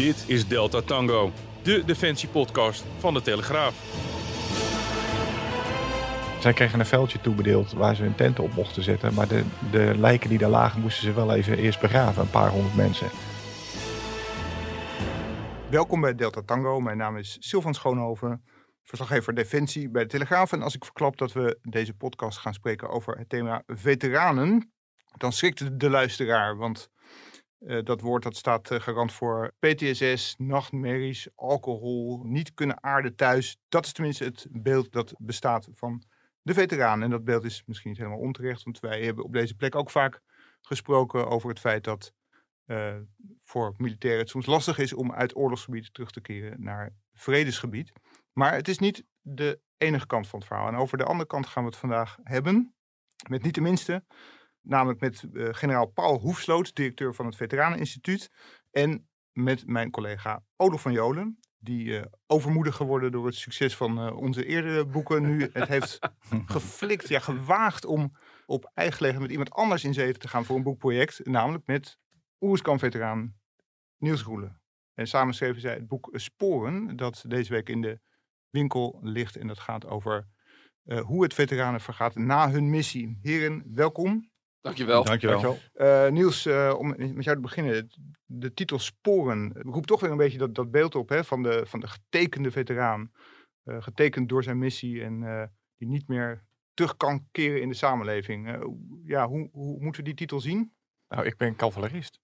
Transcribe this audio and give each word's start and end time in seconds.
Dit 0.00 0.24
is 0.26 0.48
Delta 0.48 0.80
Tango, 0.80 1.32
de 1.62 1.84
defensiepodcast 1.84 2.84
van 2.98 3.14
de 3.14 3.22
Telegraaf. 3.22 3.74
Zij 6.40 6.52
kregen 6.52 6.80
een 6.80 6.86
veldje 6.86 7.20
toebedeeld 7.20 7.72
waar 7.72 7.96
ze 7.96 8.02
hun 8.02 8.14
tenten 8.14 8.44
op 8.44 8.54
mochten 8.54 8.82
zetten. 8.82 9.14
Maar 9.14 9.28
de, 9.28 9.44
de 9.70 9.94
lijken 9.98 10.28
die 10.28 10.38
daar 10.38 10.50
lagen 10.50 10.80
moesten 10.80 11.02
ze 11.02 11.12
wel 11.12 11.34
even 11.34 11.58
eerst 11.58 11.80
begraven, 11.80 12.22
een 12.22 12.30
paar 12.30 12.50
honderd 12.50 12.76
mensen. 12.76 13.08
Welkom 15.70 16.00
bij 16.00 16.14
Delta 16.14 16.42
Tango. 16.42 16.80
Mijn 16.80 16.96
naam 16.96 17.16
is 17.16 17.36
Sylvan 17.40 17.74
Schoonhoven, 17.74 18.44
verslaggever 18.82 19.34
Defensie 19.34 19.90
bij 19.90 20.02
de 20.02 20.08
Telegraaf. 20.08 20.52
En 20.52 20.62
als 20.62 20.74
ik 20.74 20.84
verklap 20.84 21.18
dat 21.18 21.32
we 21.32 21.58
deze 21.62 21.94
podcast 21.94 22.38
gaan 22.38 22.54
spreken 22.54 22.88
over 22.88 23.18
het 23.18 23.28
thema 23.28 23.62
veteranen, 23.66 24.72
dan 25.16 25.32
schrikt 25.32 25.80
de 25.80 25.90
luisteraar. 25.90 26.56
Want 26.56 26.90
uh, 27.60 27.82
dat 27.82 28.00
woord 28.00 28.22
dat 28.22 28.36
staat 28.36 28.70
uh, 28.70 28.80
garant 28.80 29.12
voor 29.12 29.52
PTSS, 29.58 30.34
nachtmerries, 30.38 31.28
alcohol, 31.34 32.22
niet 32.24 32.54
kunnen 32.54 32.82
aarden 32.82 33.16
thuis. 33.16 33.58
Dat 33.68 33.84
is 33.84 33.92
tenminste 33.92 34.24
het 34.24 34.46
beeld 34.50 34.92
dat 34.92 35.14
bestaat 35.18 35.68
van 35.74 36.02
de 36.42 36.54
veteraan. 36.54 37.02
En 37.02 37.10
dat 37.10 37.24
beeld 37.24 37.44
is 37.44 37.62
misschien 37.66 37.90
niet 37.90 37.98
helemaal 37.98 38.20
onterecht, 38.20 38.62
want 38.62 38.80
wij 38.80 39.02
hebben 39.04 39.24
op 39.24 39.32
deze 39.32 39.54
plek 39.54 39.74
ook 39.74 39.90
vaak 39.90 40.20
gesproken 40.60 41.28
over 41.28 41.48
het 41.48 41.60
feit 41.60 41.84
dat 41.84 42.12
uh, 42.66 42.96
voor 43.44 43.74
militairen 43.76 44.20
het 44.20 44.28
soms 44.28 44.46
lastig 44.46 44.78
is 44.78 44.92
om 44.92 45.12
uit 45.12 45.36
oorlogsgebied 45.36 45.94
terug 45.94 46.10
te 46.10 46.20
keren 46.20 46.62
naar 46.62 46.94
vredesgebied. 47.12 47.92
Maar 48.32 48.54
het 48.54 48.68
is 48.68 48.78
niet 48.78 49.04
de 49.20 49.60
enige 49.76 50.06
kant 50.06 50.28
van 50.28 50.38
het 50.38 50.48
verhaal. 50.48 50.68
En 50.68 50.76
over 50.76 50.98
de 50.98 51.04
andere 51.04 51.26
kant 51.26 51.46
gaan 51.46 51.62
we 51.62 51.68
het 51.68 51.78
vandaag 51.78 52.16
hebben. 52.22 52.74
Met 53.28 53.42
niet 53.42 53.54
de 53.54 53.60
minste, 53.60 54.04
namelijk 54.62 55.00
met 55.00 55.24
uh, 55.32 55.48
generaal 55.50 55.86
Paul 55.86 56.18
Hoefsloot, 56.18 56.74
directeur 56.74 57.14
van 57.14 57.26
het 57.26 57.36
Veteraneninstituut. 57.36 58.30
En 58.70 59.08
met 59.32 59.66
mijn 59.66 59.90
collega 59.90 60.42
Olaf 60.56 60.82
van 60.82 60.92
Jolen, 60.92 61.38
die 61.58 61.86
uh, 61.86 62.02
overmoedig 62.26 62.76
geworden 62.76 63.12
door 63.12 63.26
het 63.26 63.34
succes 63.34 63.76
van 63.76 64.06
uh, 64.06 64.16
onze 64.16 64.46
eerdere 64.46 64.86
boeken. 64.86 65.22
Nu 65.22 65.50
het 65.52 65.68
heeft 65.68 65.98
geflikt, 66.46 67.08
ja, 67.08 67.18
gewaagd 67.18 67.84
om 67.84 68.16
op 68.46 68.70
eigen 68.74 69.02
leggen 69.02 69.22
met 69.22 69.30
iemand 69.30 69.50
anders 69.50 69.84
in 69.84 69.94
zee 69.94 70.12
te 70.12 70.28
gaan 70.28 70.44
voor 70.44 70.56
een 70.56 70.62
boekproject. 70.62 71.26
Namelijk 71.26 71.66
met 71.66 71.98
Oerskamp-veteraan 72.40 73.34
Niels 73.96 74.22
Roelen. 74.22 74.60
En 74.94 75.06
samen 75.06 75.34
schreven 75.34 75.60
zij 75.60 75.74
het 75.74 75.86
boek 75.86 76.08
Sporen, 76.12 76.96
dat 76.96 77.24
deze 77.26 77.52
week 77.52 77.68
in 77.68 77.80
de 77.80 78.00
winkel 78.50 78.98
ligt. 79.02 79.36
En 79.36 79.46
dat 79.46 79.58
gaat 79.58 79.86
over 79.86 80.28
uh, 80.84 81.00
hoe 81.00 81.22
het 81.22 81.34
veteranen 81.34 81.80
vergaat 81.80 82.14
na 82.14 82.50
hun 82.50 82.70
missie. 82.70 83.18
Heren, 83.22 83.62
welkom. 83.74 84.29
Dankjewel. 84.60 85.04
Dankjewel. 85.04 85.58
Uh, 85.74 86.08
Niels, 86.08 86.46
uh, 86.46 86.74
om 86.78 86.88
met 86.88 87.24
jou 87.24 87.36
te 87.36 87.42
beginnen. 87.42 87.90
De 88.24 88.54
titel 88.54 88.78
Sporen 88.78 89.52
roept 89.52 89.86
toch 89.86 90.00
weer 90.00 90.10
een 90.10 90.16
beetje 90.16 90.38
dat, 90.38 90.54
dat 90.54 90.70
beeld 90.70 90.94
op 90.94 91.08
hè, 91.08 91.24
van, 91.24 91.42
de, 91.42 91.62
van 91.66 91.80
de 91.80 91.88
getekende 91.88 92.50
veteraan. 92.50 93.12
Uh, 93.64 93.82
getekend 93.82 94.28
door 94.28 94.42
zijn 94.42 94.58
missie 94.58 95.02
en 95.02 95.50
die 95.76 95.88
niet 95.88 96.08
meer 96.08 96.44
terug 96.74 96.96
kan 96.96 97.26
keren 97.30 97.62
in 97.62 97.68
de 97.68 97.74
samenleving. 97.74 98.58
ja, 99.04 99.28
hoe, 99.28 99.48
hoe 99.52 99.80
moeten 99.80 100.02
we 100.02 100.08
die 100.08 100.18
titel 100.18 100.40
zien? 100.40 100.72
Nou, 101.08 101.26
ik 101.26 101.36
ben 101.36 101.56
cavalerist. 101.56 102.20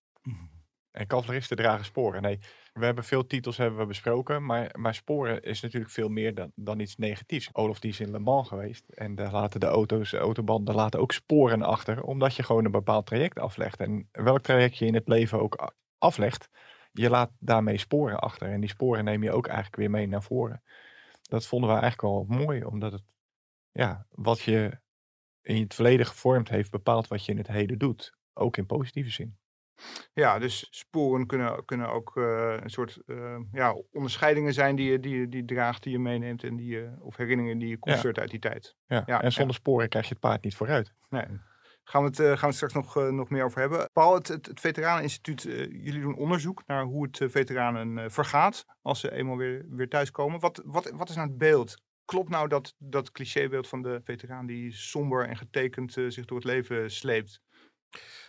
En 0.97 1.07
cavaleristen 1.07 1.57
dragen 1.57 1.85
sporen. 1.85 2.23
Nee, 2.23 2.39
we 2.73 2.85
hebben 2.85 3.05
veel 3.05 3.27
titels 3.27 3.57
hebben 3.57 3.79
we 3.79 3.87
besproken, 3.87 4.45
maar, 4.45 4.71
maar 4.79 4.95
sporen 4.95 5.43
is 5.43 5.61
natuurlijk 5.61 5.93
veel 5.93 6.09
meer 6.09 6.35
dan, 6.35 6.53
dan 6.55 6.79
iets 6.79 6.97
negatiefs. 6.97 7.49
Olaf 7.53 7.81
die 7.81 7.91
is 7.91 8.01
in 8.01 8.11
Le 8.11 8.19
Mans 8.19 8.49
geweest 8.49 8.89
en 8.89 9.15
daar 9.15 9.33
laten 9.33 9.61
de 9.61 9.67
auto's, 9.67 10.11
de 10.11 10.19
autobanden 10.19 10.75
laten 10.75 11.01
ook 11.01 11.13
sporen 11.13 11.63
achter, 11.63 12.03
omdat 12.03 12.35
je 12.35 12.43
gewoon 12.43 12.65
een 12.65 12.71
bepaald 12.71 13.07
traject 13.07 13.39
aflegt. 13.39 13.81
En 13.81 14.09
welk 14.13 14.43
traject 14.43 14.77
je 14.77 14.87
in 14.87 14.95
het 14.95 15.09
leven 15.09 15.41
ook 15.41 15.73
aflegt, 15.99 16.49
je 16.93 17.11
laat 17.11 17.31
daarmee 17.39 17.79
sporen 17.79 18.19
achter. 18.19 18.49
En 18.49 18.61
die 18.61 18.71
sporen 18.71 19.05
neem 19.05 19.23
je 19.23 19.33
ook 19.33 19.47
eigenlijk 19.47 19.77
weer 19.77 19.91
mee 19.91 20.07
naar 20.09 20.23
voren. 20.23 20.63
Dat 21.23 21.47
vonden 21.47 21.71
we 21.71 21.81
eigenlijk 21.81 22.03
wel 22.03 22.39
mooi, 22.39 22.65
omdat 22.65 22.93
het, 22.93 23.03
ja, 23.73 24.07
wat 24.11 24.41
je 24.41 24.81
in 25.43 25.63
het 25.63 25.75
verleden 25.75 26.07
gevormd 26.07 26.49
heeft, 26.49 26.71
bepaalt 26.71 27.09
wat 27.09 27.25
je 27.25 27.33
in 27.33 27.39
het 27.39 27.49
heden 27.49 27.79
doet. 27.79 28.15
Ook 28.33 28.57
in 28.57 28.67
positieve 28.67 29.11
zin. 29.11 29.39
Ja, 30.13 30.39
dus 30.39 30.67
sporen 30.71 31.27
kunnen, 31.27 31.65
kunnen 31.65 31.91
ook 31.91 32.17
uh, 32.17 32.57
een 32.61 32.71
soort 32.71 32.99
uh, 33.07 33.37
ja, 33.53 33.77
onderscheidingen 33.93 34.55
zijn 34.55 34.77
die 34.77 34.91
je, 34.91 35.01
die, 35.01 35.19
je, 35.19 35.29
die 35.29 35.45
draagt, 35.45 35.83
die 35.83 35.93
je 35.93 35.99
meeneemt 35.99 36.45
en 36.45 36.57
die 36.57 36.71
je, 36.71 36.93
of 37.01 37.17
herinneringen 37.17 37.59
die 37.59 37.69
je 37.69 37.79
koestert 37.79 38.17
ja. 38.17 38.23
uit 38.23 38.31
die 38.31 38.41
tijd. 38.41 38.77
Ja, 38.87 39.03
ja 39.07 39.23
en 39.23 39.33
zonder 39.33 39.55
ja. 39.55 39.61
sporen 39.61 39.89
krijg 39.89 40.05
je 40.05 40.11
het 40.11 40.21
paard 40.21 40.45
niet 40.45 40.55
vooruit. 40.55 40.93
Nee. 41.09 41.25
Gaan 41.85 42.03
we 42.03 42.09
het, 42.09 42.19
uh, 42.19 42.27
gaan 42.27 42.39
we 42.39 42.47
het 42.47 42.55
straks 42.55 42.75
nog, 42.75 42.95
nog 43.11 43.29
meer 43.29 43.45
over 43.45 43.61
hebben. 43.61 43.91
Paul, 43.93 44.15
het, 44.15 44.29
het, 44.29 44.47
het 44.47 44.61
Veteraneninstituut, 44.61 45.43
jullie 45.71 46.01
doen 46.01 46.17
onderzoek 46.17 46.63
naar 46.67 46.83
hoe 46.85 47.07
het 47.11 47.33
veteranen 47.33 48.11
vergaat 48.11 48.65
als 48.83 49.01
ze 49.01 49.13
eenmaal 49.13 49.37
weer, 49.37 49.67
weer 49.69 49.89
thuiskomen. 49.89 50.41
Wat, 50.41 50.63
wat, 50.65 50.91
wat 50.91 51.09
is 51.09 51.15
nou 51.15 51.29
het 51.29 51.39
beeld? 51.39 51.85
Klopt 52.05 52.29
nou 52.29 52.49
dat, 52.49 52.75
dat 52.79 53.13
clichébeeld 53.13 53.69
van 53.69 53.83
de 53.83 54.01
veteraan 54.05 54.47
die 54.47 54.73
somber 54.73 55.29
en 55.29 55.37
getekend 55.37 55.93
zich 55.93 56.25
door 56.25 56.37
het 56.37 56.47
leven 56.47 56.91
sleept? 56.91 57.41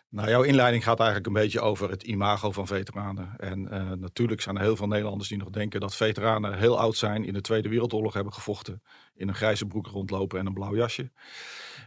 Nou, 0.09 0.29
jouw 0.29 0.41
inleiding 0.41 0.83
gaat 0.83 0.97
eigenlijk 0.99 1.27
een 1.27 1.41
beetje 1.41 1.61
over 1.61 1.89
het 1.89 2.03
imago 2.03 2.51
van 2.51 2.67
veteranen. 2.67 3.33
En 3.37 3.59
uh, 3.59 3.91
natuurlijk 3.91 4.41
zijn 4.41 4.55
er 4.55 4.61
heel 4.61 4.75
veel 4.75 4.87
Nederlanders 4.87 5.29
die 5.29 5.37
nog 5.37 5.49
denken 5.49 5.79
dat 5.79 5.95
veteranen 5.95 6.57
heel 6.57 6.79
oud 6.79 6.95
zijn, 6.95 7.25
in 7.25 7.33
de 7.33 7.41
Tweede 7.41 7.69
Wereldoorlog 7.69 8.13
hebben 8.13 8.33
gevochten, 8.33 8.81
in 9.15 9.27
een 9.27 9.35
grijze 9.35 9.65
broek 9.65 9.87
rondlopen 9.87 10.39
en 10.39 10.45
een 10.45 10.53
blauw 10.53 10.75
jasje. 10.75 11.11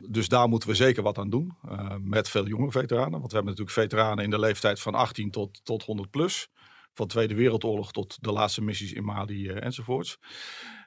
Dus 0.08 0.28
daar 0.28 0.48
moeten 0.48 0.69
we 0.69 0.74
zeker 0.74 1.02
wat 1.02 1.19
aan 1.19 1.30
doen, 1.30 1.56
uh, 1.69 1.94
met 2.00 2.28
veel 2.28 2.46
jonge 2.46 2.70
veteranen. 2.70 3.19
Want 3.19 3.30
we 3.30 3.36
hebben 3.36 3.52
natuurlijk 3.56 3.78
veteranen 3.78 4.24
in 4.24 4.30
de 4.30 4.38
leeftijd 4.38 4.80
van 4.80 4.94
18 4.94 5.30
tot, 5.30 5.60
tot 5.64 5.82
100 5.82 6.10
plus. 6.10 6.48
Van 6.94 7.06
de 7.06 7.12
Tweede 7.12 7.34
Wereldoorlog 7.34 7.92
tot 7.92 8.19
de 8.20 8.32
laatste 8.32 8.62
missies 8.62 8.92
in 8.92 9.04
Mali 9.04 9.48
uh, 9.48 9.64
enzovoorts. 9.64 10.19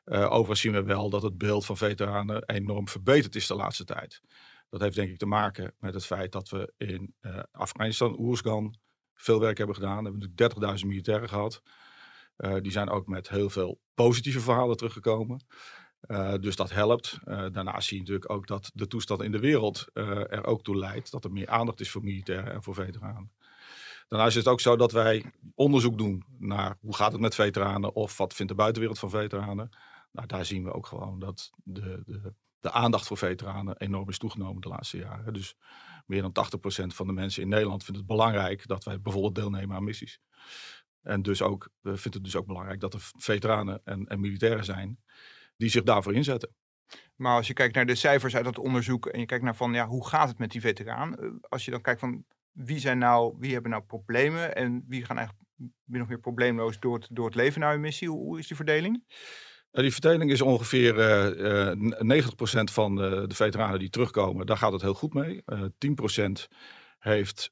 overigens 0.06 0.60
zien 0.60 0.72
we 0.72 0.84
wel 0.84 1.10
dat 1.10 1.22
het 1.22 1.38
beeld 1.38 1.66
van 1.66 1.78
veteranen 1.78 2.44
enorm 2.46 2.88
verbeterd 2.88 3.36
is 3.36 3.48
de 3.48 3.56
laatste 3.56 3.84
tijd. 3.84 4.22
Dat 4.74 4.82
heeft 4.82 4.96
denk 4.96 5.10
ik 5.10 5.18
te 5.18 5.26
maken 5.26 5.74
met 5.80 5.94
het 5.94 6.06
feit 6.06 6.32
dat 6.32 6.50
we 6.50 6.74
in 6.78 7.16
uh, 7.22 7.40
Afghanistan, 7.52 8.20
Oersgan, 8.20 8.76
veel 9.14 9.40
werk 9.40 9.58
hebben 9.58 9.76
gedaan. 9.76 9.98
We 9.98 10.10
hebben 10.10 10.30
natuurlijk 10.38 10.80
30.000 10.82 10.88
militairen 10.88 11.30
gehad. 11.30 11.62
Uh, 12.38 12.56
die 12.62 12.72
zijn 12.72 12.90
ook 12.90 13.08
met 13.08 13.30
heel 13.30 13.50
veel 13.50 13.80
positieve 13.94 14.40
verhalen 14.40 14.78
teruggekomen. 14.78 15.46
Uh, 16.08 16.34
dus 16.40 16.56
dat 16.56 16.72
helpt. 16.72 17.20
daarnaast 17.26 17.88
zie 17.88 17.98
je 17.98 18.04
natuurlijk 18.04 18.32
ook 18.32 18.48
dat 18.48 18.72
de 18.74 18.88
toestand 18.88 19.22
in 19.22 19.32
de 19.32 19.40
wereld 19.40 19.90
er 19.94 20.46
ook 20.46 20.64
toe 20.64 20.78
leidt 20.78 21.12
dat 21.12 21.24
er 21.24 21.32
meer 21.32 21.48
aandacht 21.48 21.80
is 21.80 21.92
voor 21.92 22.04
militairen 22.04 22.54
en 22.54 22.64
voor 22.64 22.74
veteranen. 22.74 23.32
Daarnaast 24.08 24.38
is 24.38 24.44
het 24.44 24.54
ook 24.54 24.62
zo 24.62 24.76
dat 24.76 24.92
wij 24.92 25.26
onderzoek 25.56 25.98
doen 25.98 26.24
naar 26.38 26.78
hoe 26.82 26.96
gaat 26.96 27.12
het 27.12 27.22
met 27.22 27.36
veteranen 27.36 27.96
of 27.96 28.18
wat 28.18 28.34
vindt 28.34 28.52
de 28.52 28.58
buitenwereld 28.58 29.00
van 29.00 29.10
veteranen. 29.10 29.70
Nou, 30.12 30.28
daar 30.28 30.46
zien 30.46 30.64
we 30.64 30.74
ook 30.74 30.88
gewoon 30.88 31.20
dat 31.20 31.52
de, 31.64 32.02
de 32.06 32.34
de 32.64 32.72
aandacht 32.72 33.08
voor 33.08 33.18
veteranen 33.18 33.78
enorm 33.78 34.10
is 34.10 34.18
toegenomen 34.18 34.62
de 34.62 34.68
laatste 34.68 34.98
jaren. 34.98 35.34
Dus 35.34 35.56
meer 36.06 36.22
dan 36.22 36.32
80% 36.84 36.96
van 36.96 37.08
de 37.08 37.14
mensen 37.14 37.42
in 37.42 37.50
Nederland 37.50 37.84
vindt 37.84 38.00
het 38.00 38.10
belangrijk 38.10 38.68
dat 38.68 38.84
wij 38.84 39.02
bijvoorbeeld 39.02 39.36
deelnemen 39.36 39.76
aan 39.76 39.84
missies. 39.84 40.20
En 41.02 41.22
dus 41.22 41.42
ook, 41.42 41.70
we 41.82 41.98
vinden 41.98 42.22
het 42.22 42.24
dus 42.24 42.36
ook 42.36 42.46
belangrijk 42.46 42.80
dat 42.80 42.94
er 42.94 43.10
veteranen 43.18 43.82
en, 43.84 44.08
en 44.08 44.20
militairen 44.20 44.66
zijn 44.66 45.00
die 45.58 45.70
zich 45.70 45.84
daarvoor 45.84 46.14
inzetten. 46.14 46.56
Maar 47.16 47.36
als 47.36 47.48
je 47.48 47.54
kijkt 47.54 47.76
naar 47.76 47.86
de 47.86 47.96
cijfers 47.96 48.36
uit 48.36 48.46
dat 48.46 48.58
onderzoek 48.58 49.06
en 49.06 49.20
je 49.20 49.26
kijkt 49.26 49.44
naar 49.44 49.56
van 49.56 49.74
ja, 49.74 49.88
hoe 49.88 50.08
gaat 50.08 50.28
het 50.28 50.40
met 50.40 50.52
die 50.52 50.62
veteraan? 50.62 51.18
Eh, 51.18 51.30
als 51.50 51.66
je 51.66 51.72
dan 51.72 51.82
kijkt 51.82 52.00
van 52.00 52.26
wie 52.52 52.80
zijn 52.80 52.98
nou, 52.98 53.36
wie 53.40 53.54
hebben 53.54 53.72
nou 53.72 53.84
problemen 53.84 54.56
en 54.56 54.86
wie 54.88 55.06
gaan 55.06 55.18
eigenlijk 55.18 55.48
min 55.84 56.02
of 56.02 56.08
meer 56.08 56.20
probleemloos 56.20 56.80
door 56.80 56.96
het, 56.96 57.08
door 57.12 57.26
het 57.26 57.36
leven 57.36 57.62
naar 57.62 57.72
hun 57.72 57.82
missie? 57.82 58.10
Hoe 58.10 58.40
is 58.40 58.48
die 58.48 58.56
verdeling? 58.56 59.04
Die 59.82 59.92
verdeling 59.92 60.32
is 60.32 60.42
ongeveer 60.42 60.96
uh, 60.96 61.72
uh, 61.72 62.22
90% 62.22 62.28
van 62.64 62.96
de, 62.96 63.26
de, 63.28 63.36
veteranen 63.36 63.80
die 63.80 63.90
terugkomen, 63.90 64.46
daar 64.46 64.58
gaat 64.58 64.72
het 64.72 64.82
heel 64.82 64.94
goed 64.94 65.14
mee. 65.14 65.44
Uh, 65.46 65.62
10% 65.62 66.48
heeft 67.00 67.52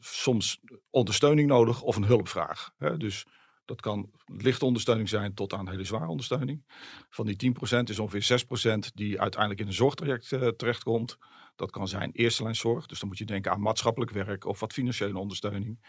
soms 0.00 0.60
ondersteuning 0.90 1.48
nodig 1.48 1.82
of 1.82 1.96
een 1.96 2.04
hulpvraag. 2.04 2.70
Hè? 2.78 2.96
Dus 2.96 3.26
Dat 3.70 3.80
kan 3.80 4.10
lichte 4.26 4.64
ondersteuning 4.64 5.08
zijn 5.08 5.34
tot 5.34 5.52
aan 5.52 5.68
hele 5.68 5.84
zware 5.84 6.06
ondersteuning. 6.06 6.64
Van 7.10 7.26
die 7.26 7.54
10% 7.76 7.82
is 7.82 7.98
ongeveer 7.98 8.44
6% 8.88 8.94
die 8.94 9.20
uiteindelijk 9.20 9.60
in 9.60 9.66
een 9.66 9.72
zorgtraject 9.72 10.30
uh, 10.30 10.48
terechtkomt. 10.48 11.18
Dat 11.56 11.70
kan 11.70 11.88
zijn 11.88 12.10
eerste 12.12 12.42
lijn 12.42 12.56
zorg. 12.56 12.86
Dus 12.86 12.98
dan 12.98 13.08
moet 13.08 13.18
je 13.18 13.24
denken 13.24 13.52
aan 13.52 13.60
maatschappelijk 13.60 14.10
werk 14.10 14.44
of 14.44 14.60
wat 14.60 14.72
financiële 14.72 15.18
ondersteuning. 15.18 15.80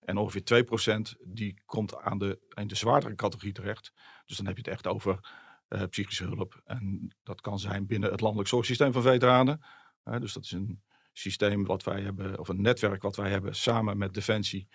En 0.00 0.16
ongeveer 0.16 0.64
2% 1.16 1.20
die 1.24 1.62
komt 1.66 1.96
aan 1.96 2.18
de, 2.18 2.38
in 2.54 2.66
de 2.66 2.74
zwaardere 2.74 3.14
categorie 3.14 3.52
terecht. 3.52 3.92
Dus 4.26 4.36
dan 4.36 4.46
heb 4.46 4.56
je 4.56 4.62
het 4.62 4.72
echt 4.72 4.86
over 4.86 5.18
uh, 5.68 5.82
psychische 5.82 6.24
hulp. 6.24 6.60
En 6.64 7.14
dat 7.22 7.40
kan 7.40 7.58
zijn 7.58 7.86
binnen 7.86 8.10
het 8.10 8.20
landelijk 8.20 8.48
zorgsysteem 8.48 8.92
van 8.92 9.02
veteranen. 9.02 9.60
Dus 10.04 10.32
dat 10.32 10.44
is 10.44 10.52
een 10.52 10.82
systeem 11.12 11.64
wat 11.64 11.82
wij 11.84 12.00
hebben, 12.00 12.38
of 12.38 12.48
een 12.48 12.62
netwerk 12.62 13.02
wat 13.02 13.16
wij 13.16 13.30
hebben 13.30 13.56
samen 13.56 13.98
met 13.98 14.14
Defensie, 14.14 14.68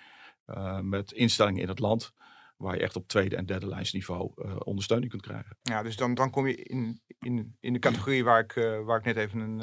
uh, 0.48 0.80
met 0.80 1.12
instellingen 1.12 1.62
in 1.62 1.68
het 1.68 1.80
land 1.80 2.14
waar 2.57 2.75
je 2.75 2.81
echt 2.81 2.96
op 2.96 3.07
tweede 3.07 3.36
en 3.36 3.46
derde 3.46 3.68
lijnsniveau 3.68 4.31
uh, 4.36 4.56
ondersteuning 4.60 5.12
kunt 5.12 5.24
krijgen. 5.24 5.57
Ja, 5.62 5.84
dus 5.84 5.96
dan, 5.96 6.13
dan 6.13 6.30
kom 6.30 6.48
je 6.48 6.56
in, 6.56 7.02
in, 7.19 7.56
in 7.60 7.74
de 7.74 7.80
categorie 7.80 8.24
waar 8.24 8.40
ik, 8.40 8.56
uh, 8.56 8.86
waar 8.86 8.98
ik 8.98 9.06
net 9.06 9.18
even 9.18 9.40
een, 9.40 9.62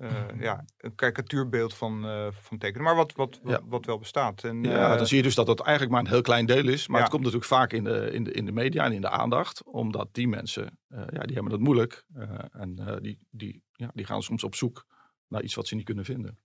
uh, 0.00 0.40
ja, 0.46 0.64
een 0.76 0.94
karikatuurbeeld 0.94 1.74
van, 1.74 2.02
van 2.32 2.58
tekenen. 2.58 2.84
Maar 2.84 2.96
wat, 2.96 3.12
wat, 3.12 3.40
ja. 3.44 3.60
wat 3.64 3.86
wel 3.86 3.98
bestaat. 3.98 4.44
En, 4.44 4.62
ja, 4.62 4.96
dan 4.96 5.06
zie 5.06 5.16
je 5.16 5.22
dus 5.22 5.34
dat 5.34 5.46
dat 5.46 5.60
eigenlijk 5.60 5.90
maar 5.92 6.00
een 6.00 6.10
heel 6.10 6.22
klein 6.22 6.46
deel 6.46 6.68
is. 6.68 6.86
Maar 6.86 6.96
ja. 6.96 7.02
het 7.02 7.12
komt 7.12 7.24
natuurlijk 7.24 7.50
vaak 7.50 7.72
in 7.72 7.84
de, 7.84 8.10
in, 8.12 8.24
de, 8.24 8.32
in 8.32 8.46
de 8.46 8.52
media 8.52 8.84
en 8.84 8.92
in 8.92 9.00
de 9.00 9.10
aandacht. 9.10 9.64
Omdat 9.64 10.08
die 10.12 10.28
mensen, 10.28 10.78
ja, 10.88 11.22
die 11.22 11.34
hebben 11.34 11.52
het 11.52 11.60
moeilijk. 11.60 12.04
en 12.52 12.98
die, 13.02 13.26
die, 13.30 13.62
ja, 13.72 13.90
die 13.94 14.04
gaan 14.04 14.22
soms 14.22 14.44
op 14.44 14.54
zoek 14.54 14.86
naar 15.28 15.42
iets 15.42 15.54
wat 15.54 15.66
ze 15.66 15.74
niet 15.74 15.84
kunnen 15.84 16.04
vinden. 16.04 16.38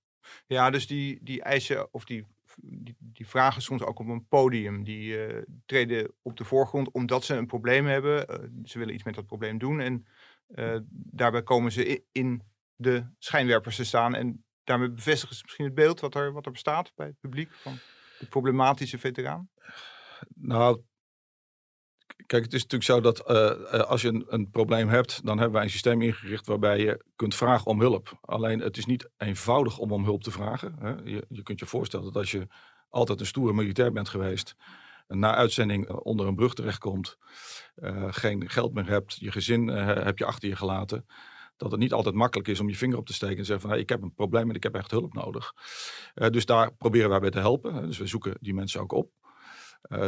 Ja, 0.47 0.69
dus 0.69 0.87
die, 0.87 1.19
die 1.21 1.41
eisen 1.41 1.93
of 1.93 2.05
die 2.05 2.25
die, 2.59 3.27
vragen 3.27 3.61
soms 3.61 3.81
ook 3.81 3.99
op 3.99 4.07
een 4.07 4.27
podium. 4.27 4.83
Die 4.83 5.27
uh, 5.27 5.41
treden 5.65 6.13
op 6.21 6.37
de 6.37 6.43
voorgrond 6.43 6.91
omdat 6.91 7.23
ze 7.23 7.35
een 7.35 7.47
probleem 7.47 7.85
hebben. 7.85 8.25
Uh, 8.29 8.49
ze 8.63 8.79
willen 8.79 8.93
iets 8.93 9.03
met 9.03 9.15
dat 9.15 9.25
probleem 9.25 9.57
doen. 9.57 9.79
En 9.79 10.07
uh, 10.47 10.77
daarbij 10.89 11.43
komen 11.43 11.71
ze 11.71 12.03
in, 12.11 12.43
de 12.75 13.09
schijnwerpers 13.17 13.75
te 13.75 13.85
staan. 13.85 14.15
En 14.15 14.45
daarmee 14.63 14.91
bevestigen 14.91 15.35
ze 15.35 15.41
misschien 15.43 15.65
het 15.65 15.73
beeld 15.73 15.99
wat 15.99 16.15
er, 16.15 16.31
wat 16.33 16.45
er 16.45 16.51
bestaat 16.51 16.91
bij 16.95 17.07
het 17.07 17.19
publiek 17.19 17.53
van 17.53 17.79
de 18.19 18.25
problematische 18.25 18.97
veteraan. 18.97 19.49
Nou, 20.35 20.81
kijk, 22.27 22.43
het 22.43 22.53
is 22.53 22.61
natuurlijk 22.61 22.89
zo 22.89 23.01
dat 23.01 23.31
uh, 23.31 23.81
als 23.81 24.01
je 24.01 24.07
een, 24.07 24.25
een, 24.27 24.49
probleem 24.49 24.89
hebt, 24.89 25.25
dan 25.25 25.37
hebben 25.37 25.55
wij 25.55 25.63
een 25.63 25.69
systeem 25.69 26.01
ingericht 26.01 26.47
waarbij 26.47 26.79
je 26.79 27.03
kunt 27.15 27.35
vragen 27.35 27.65
om 27.65 27.79
hulp. 27.79 28.17
Alleen 28.21 28.59
het 28.59 28.77
is 28.77 28.85
niet 28.85 29.09
eenvoudig 29.17 29.77
om 29.77 29.91
om 29.91 30.03
hulp 30.03 30.23
te 30.23 30.31
vragen. 30.31 30.75
Hè. 30.79 30.89
Je, 30.89 31.25
je, 31.29 31.43
kunt 31.43 31.59
je 31.59 31.65
voorstellen 31.65 32.05
dat 32.05 32.15
als 32.15 32.31
je 32.31 32.47
altijd 32.89 33.19
een 33.19 33.25
stoere 33.25 33.53
militair 33.53 33.91
bent 33.91 34.09
geweest, 34.09 34.55
na 35.07 35.35
uitzending 35.35 35.89
onder 35.89 36.27
een 36.27 36.35
brug 36.35 36.53
terechtkomt, 36.53 37.17
geen 38.09 38.49
geld 38.49 38.73
meer 38.73 38.87
hebt, 38.87 39.15
je 39.19 39.31
gezin 39.31 39.67
heb 39.67 40.17
je 40.17 40.25
achter 40.25 40.49
je 40.49 40.55
gelaten. 40.55 41.05
Dat 41.57 41.71
het 41.71 41.79
niet 41.79 41.93
altijd 41.93 42.15
makkelijk 42.15 42.47
is 42.47 42.59
om 42.59 42.69
je 42.69 42.75
vinger 42.75 42.97
op 42.97 43.05
te 43.05 43.13
steken 43.13 43.37
en 43.37 43.45
zeggen 43.45 43.69
van 43.69 43.77
ik 43.77 43.89
heb 43.89 44.01
een 44.01 44.13
probleem 44.13 44.49
en 44.49 44.55
ik 44.55 44.63
heb 44.63 44.75
echt 44.75 44.91
hulp 44.91 45.13
nodig. 45.13 45.53
dus 46.13 46.45
daar 46.45 46.73
proberen 46.73 47.09
wij 47.09 47.19
bij 47.19 47.29
te 47.29 47.39
helpen. 47.39 47.85
Dus 47.85 47.97
we 47.97 48.07
zoeken 48.07 48.37
die 48.39 48.53
mensen 48.53 48.81
ook 48.81 48.91
op. 48.91 49.11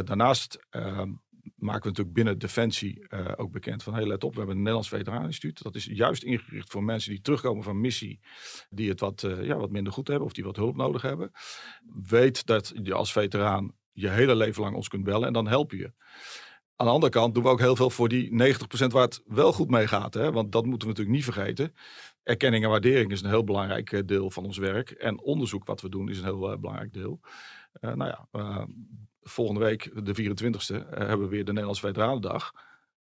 daarnaast 0.04 0.66
ehm, 0.70 1.10
maken 1.60 1.82
we 1.82 1.88
natuurlijk 1.88 2.16
binnen 2.16 2.38
Defensie 2.38 3.06
uh, 3.08 3.32
ook 3.36 3.52
bekend 3.52 3.82
van, 3.82 3.94
hey, 3.94 4.06
let 4.06 4.24
op, 4.24 4.30
we 4.32 4.38
hebben 4.38 4.54
een 4.56 4.62
Nederlands 4.62 4.88
Veteraneninstituut. 4.88 5.62
Dat 5.62 5.74
is 5.74 5.84
juist 5.84 6.22
ingericht 6.22 6.70
voor 6.70 6.84
mensen 6.84 7.10
die 7.10 7.20
terugkomen 7.20 7.64
van 7.64 7.80
missie, 7.80 8.20
die 8.70 8.88
het 8.88 9.00
wat, 9.00 9.22
uh, 9.22 9.44
ja, 9.44 9.56
wat 9.56 9.70
minder 9.70 9.92
goed 9.92 10.08
hebben 10.08 10.26
of 10.26 10.32
die 10.32 10.44
wat 10.44 10.56
hulp 10.56 10.76
nodig 10.76 11.02
hebben. 11.02 11.30
Weet 12.06 12.46
dat 12.46 12.72
je 12.82 12.94
als 12.94 13.12
veteraan 13.12 13.72
je 13.92 14.08
hele 14.08 14.36
leven 14.36 14.62
lang 14.62 14.76
ons 14.76 14.88
kunt 14.88 15.04
bellen 15.04 15.26
en 15.26 15.32
dan 15.32 15.48
help 15.48 15.72
je. 15.72 15.92
Aan 16.76 16.86
de 16.86 16.92
andere 16.92 17.12
kant 17.12 17.34
doen 17.34 17.42
we 17.42 17.48
ook 17.48 17.60
heel 17.60 17.76
veel 17.76 17.90
voor 17.90 18.08
die 18.08 18.30
90% 18.30 18.86
waar 18.86 19.02
het 19.02 19.22
wel 19.24 19.52
goed 19.52 19.70
mee 19.70 19.86
gaat. 19.86 20.14
Hè? 20.14 20.32
Want 20.32 20.52
dat 20.52 20.64
moeten 20.64 20.88
we 20.88 20.94
natuurlijk 20.94 21.16
niet 21.16 21.34
vergeten. 21.34 21.74
Erkenning 22.22 22.64
en 22.64 22.70
waardering 22.70 23.10
is 23.10 23.22
een 23.22 23.28
heel 23.28 23.44
belangrijk 23.44 23.92
eh, 23.92 24.00
deel 24.06 24.30
van 24.30 24.44
ons 24.44 24.58
werk. 24.58 24.90
En 24.90 25.20
onderzoek 25.20 25.66
wat 25.66 25.80
we 25.80 25.88
doen 25.88 26.08
is 26.08 26.18
een 26.18 26.24
heel 26.24 26.58
belangrijk 26.58 26.92
deel. 26.92 27.20
Nou 27.80 28.04
ja, 28.04 28.28
volgende 29.30 29.60
week, 29.60 29.90
de 30.04 30.14
24e, 30.14 30.74
uh, 30.74 30.98
hebben 30.98 31.20
we 31.20 31.28
weer 31.28 31.44
de 31.44 31.50
Nederlandse 31.50 31.86
Veteranendag. 31.86 32.52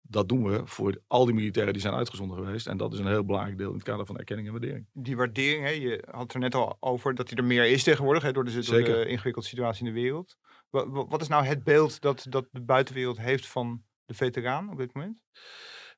Dat 0.01 0.29
doen 0.29 0.45
we 0.45 0.61
voor 0.65 1.01
al 1.07 1.25
die 1.25 1.35
militairen 1.35 1.73
die 1.73 1.83
zijn 1.83 1.95
uitgezonden 1.95 2.37
geweest. 2.37 2.67
En 2.67 2.77
dat 2.77 2.93
is 2.93 2.99
een 2.99 3.07
heel 3.07 3.25
belangrijk 3.25 3.59
deel 3.59 3.69
in 3.69 3.75
het 3.75 3.83
kader 3.83 4.07
van 4.07 4.19
erkenning 4.19 4.47
en 4.47 4.53
waardering. 4.53 4.87
Die 4.93 5.17
waardering, 5.17 5.65
hè, 5.65 5.71
je 5.71 6.03
had 6.11 6.23
het 6.23 6.33
er 6.33 6.41
net 6.41 6.55
al 6.55 6.77
over 6.81 7.15
dat 7.15 7.29
die 7.29 7.37
er 7.37 7.45
meer 7.45 7.65
is 7.65 7.83
tegenwoordig. 7.83 8.23
Hè, 8.23 8.33
door, 8.33 8.45
de, 8.45 8.65
door 8.65 8.83
de 8.83 9.07
ingewikkelde 9.07 9.49
situatie 9.49 9.87
in 9.87 9.95
de 9.95 10.01
wereld. 10.01 10.37
Wat, 10.71 10.87
wat 10.91 11.21
is 11.21 11.29
nou 11.29 11.45
het 11.45 11.65
beeld 11.65 12.01
dat, 12.01 12.27
dat 12.29 12.49
de 12.51 12.61
buitenwereld 12.61 13.19
heeft 13.19 13.47
van 13.47 13.83
de 14.05 14.15
veteraan 14.15 14.71
op 14.71 14.79
dit 14.79 14.95
moment? 14.95 15.17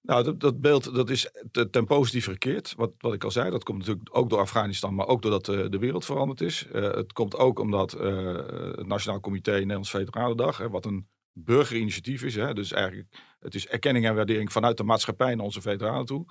Nou, 0.02 0.24
dat, 0.24 0.40
dat, 0.40 0.60
beeld 0.60 0.94
dat 0.94 1.10
is 1.10 1.30
ten 1.70 1.86
positief 1.86 2.24
verkeerd. 2.24 2.74
Wat, 2.76 2.92
wat 2.98 3.14
ik 3.14 3.24
al 3.24 3.30
zei, 3.30 3.50
dat 3.50 3.64
komt 3.64 3.78
natuurlijk 3.78 4.08
ook 4.16 4.30
door 4.30 4.38
Afghanistan, 4.38 4.94
maar 4.94 5.06
ook 5.06 5.22
doordat 5.22 5.48
uh, 5.48 5.64
de 5.68 5.78
wereld 5.78 6.04
veranderd 6.04 6.40
is. 6.40 6.66
Uh, 6.72 6.82
het 6.82 7.12
komt 7.12 7.36
ook 7.36 7.58
omdat 7.58 7.94
uh, 7.94 8.34
het 8.76 8.86
Nationaal 8.86 9.20
Comité 9.20 9.52
Nederlands 9.52 9.90
Veteranendag, 9.90 10.58
hè, 10.58 10.68
wat 10.68 10.84
een 10.84 11.08
burgerinitiatief 11.32 12.22
is, 12.22 12.34
hè, 12.34 12.54
dus 12.54 12.72
eigenlijk 12.72 13.08
het 13.40 13.54
is 13.54 13.66
erkenning 13.66 14.06
en 14.06 14.14
waardering 14.14 14.52
vanuit 14.52 14.76
de 14.76 14.84
maatschappij 14.84 15.34
naar 15.34 15.44
onze 15.44 15.60
veteranen 15.60 16.06
toe. 16.06 16.24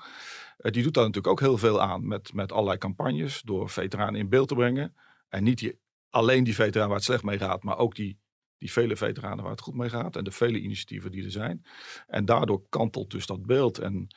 die 0.57 0.83
doet 0.83 0.93
daar 0.93 1.05
natuurlijk 1.05 1.33
ook 1.33 1.39
heel 1.39 1.57
veel 1.57 1.81
aan 1.81 2.07
met, 2.07 2.33
met 2.33 2.51
allerlei 2.51 2.77
campagnes, 2.77 3.41
door 3.41 3.69
veteranen 3.69 4.19
in 4.19 4.29
beeld 4.29 4.47
te 4.47 4.55
brengen. 4.55 4.95
En 5.29 5.43
niet 5.43 5.75
alleen 6.09 6.43
die 6.43 6.55
veteraan 6.55 6.87
waar 6.87 6.97
het 6.97 7.05
slecht 7.05 7.23
mee 7.23 7.37
gaat, 7.37 7.63
maar 7.63 7.77
ook 7.77 7.95
die 7.95 8.19
die 8.59 8.71
vele 8.71 8.95
veteranen 8.95 9.43
waar 9.43 9.51
het 9.51 9.61
goed 9.61 9.75
mee 9.75 9.89
gaat 9.89 10.15
en 10.15 10.23
de 10.23 10.31
vele 10.31 10.59
initiatieven 10.59 11.11
die 11.11 11.23
er 11.23 11.31
zijn. 11.31 11.65
En 12.07 12.25
daardoor 12.25 12.63
kantelt 12.69 13.11
dus 13.11 13.25
dat 13.25 13.45
beeld 13.45 13.77
en 13.77 14.07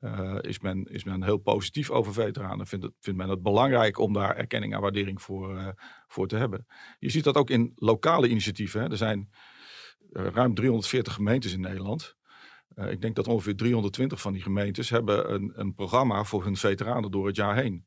uh, 0.00 0.38
is, 0.40 0.60
men, 0.60 0.84
is 0.84 1.04
men 1.04 1.22
heel 1.22 1.38
positief 1.38 1.90
over 1.90 2.12
veteranen. 2.12 2.66
Vindt, 2.66 2.84
het, 2.84 2.94
vindt 3.00 3.18
men 3.18 3.28
het 3.28 3.42
belangrijk 3.42 3.98
om 3.98 4.12
daar 4.12 4.36
erkenning 4.36 4.74
en 4.74 4.80
waardering 4.80 5.22
voor, 5.22 5.54
uh, 5.54 5.68
voor 6.06 6.28
te 6.28 6.36
hebben. 6.36 6.66
Je 6.98 7.10
ziet 7.10 7.24
dat 7.24 7.36
ook 7.36 7.50
in 7.50 7.72
lokale 7.74 8.28
initiatieven. 8.28 8.80
Hè. 8.80 8.90
Er 8.90 8.96
zijn 8.96 9.30
uh, 10.10 10.26
ruim 10.26 10.54
340 10.54 11.14
gemeentes 11.14 11.52
in 11.52 11.60
Nederland. 11.60 12.16
ik 12.74 13.00
denk 13.00 13.16
dat 13.16 13.28
ongeveer 13.28 13.56
320 13.56 14.20
van 14.20 14.32
die 14.32 14.42
gemeentes 14.42 14.90
hebben 14.90 15.34
een, 15.34 15.52
een 15.54 15.74
programma 15.74 16.24
voor 16.24 16.44
hun 16.44 16.56
veteranen 16.56 17.10
door 17.10 17.26
het 17.26 17.36
jaar 17.36 17.56
heen. 17.56 17.86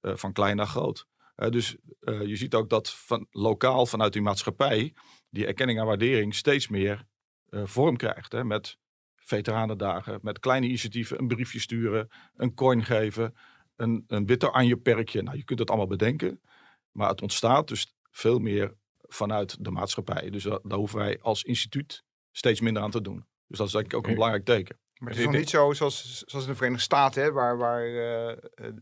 van 0.00 0.32
klein 0.32 0.56
naar 0.56 0.66
groot. 0.66 1.06
dus 1.34 1.76
je 2.00 2.36
ziet 2.36 2.54
ook 2.54 2.70
dat 2.70 2.90
van, 2.90 3.26
lokaal 3.30 3.86
vanuit 3.86 4.12
die 4.12 4.22
maatschappij 4.22 4.94
die 5.36 5.46
erkenning 5.46 5.78
en 5.78 5.86
waardering 5.86 6.34
steeds 6.34 6.68
meer 6.68 7.06
uh, 7.50 7.62
vorm 7.64 7.96
krijgt. 7.96 8.32
Hè, 8.32 8.44
met 8.44 8.78
veteranendagen, 9.16 10.18
met 10.22 10.38
kleine 10.38 10.66
initiatieven, 10.66 11.18
een 11.18 11.28
briefje 11.28 11.60
sturen, 11.60 12.08
een 12.36 12.54
coin 12.54 12.84
geven, 12.84 13.34
een, 13.76 14.04
een 14.06 14.26
witte 14.26 14.50
anje 14.50 14.76
perkje. 14.76 15.22
Nou, 15.22 15.36
je 15.36 15.44
kunt 15.44 15.58
het 15.58 15.68
allemaal 15.68 15.86
bedenken, 15.86 16.40
maar 16.92 17.08
het 17.08 17.22
ontstaat 17.22 17.68
dus 17.68 17.94
veel 18.10 18.38
meer 18.38 18.74
vanuit 19.02 19.64
de 19.64 19.70
maatschappij. 19.70 20.30
Dus 20.30 20.42
daar 20.42 20.78
hoeven 20.78 20.98
wij 20.98 21.20
als 21.20 21.42
instituut 21.42 22.04
steeds 22.32 22.60
minder 22.60 22.82
aan 22.82 22.90
te 22.90 23.02
doen. 23.02 23.24
Dus 23.46 23.58
dat 23.58 23.66
is 23.66 23.72
denk 23.72 23.84
ik 23.84 23.94
ook 23.94 24.06
een 24.06 24.14
belangrijk 24.14 24.44
teken. 24.44 24.78
Maar 24.98 25.10
het 25.10 25.18
is 25.18 25.24
nog 25.24 25.34
niet 25.34 25.50
zo 25.50 25.72
zoals, 25.72 26.22
zoals 26.26 26.44
in 26.44 26.50
de 26.50 26.56
Verenigde 26.56 26.84
Staten, 26.84 27.22
hè, 27.22 27.32
waar, 27.32 27.56
waar 27.56 27.88
uh, 27.88 28.32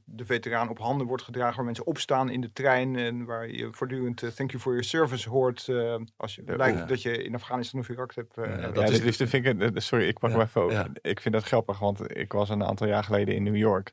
de 0.04 0.24
veteraan 0.24 0.68
op 0.68 0.78
handen 0.78 1.06
wordt 1.06 1.22
gedragen, 1.22 1.56
waar 1.56 1.64
mensen 1.64 1.86
opstaan 1.86 2.30
in 2.30 2.40
de 2.40 2.52
trein 2.52 2.96
en 2.96 3.24
waar 3.24 3.50
je 3.50 3.68
voortdurend 3.72 4.22
uh, 4.22 4.30
thank 4.30 4.50
you 4.50 4.62
for 4.62 4.72
your 4.72 4.88
service 4.88 5.28
hoort 5.28 5.66
uh, 5.66 5.96
als 6.16 6.34
je 6.34 6.42
ja, 6.46 6.56
lijkt 6.56 6.78
ja. 6.78 6.84
dat 6.84 7.02
je 7.02 7.22
in 7.22 7.34
Afghanistan 7.34 7.80
of 7.80 7.88
Irak 7.88 8.14
hebt. 8.14 8.34
Ja, 8.34 8.70
dat 8.70 8.90
is, 8.90 9.16
dus, 9.16 9.30
vind 9.30 9.46
ik, 9.46 9.70
sorry, 9.74 10.08
ik 10.08 10.18
pak 10.18 10.30
hem 10.30 10.40
even 10.40 10.92
Ik 11.00 11.20
vind 11.20 11.34
dat 11.34 11.44
grappig, 11.44 11.78
want 11.78 12.16
ik 12.16 12.32
was 12.32 12.48
een 12.48 12.64
aantal 12.64 12.86
jaar 12.86 13.04
geleden 13.04 13.34
in 13.34 13.42
New 13.42 13.56
York 13.56 13.92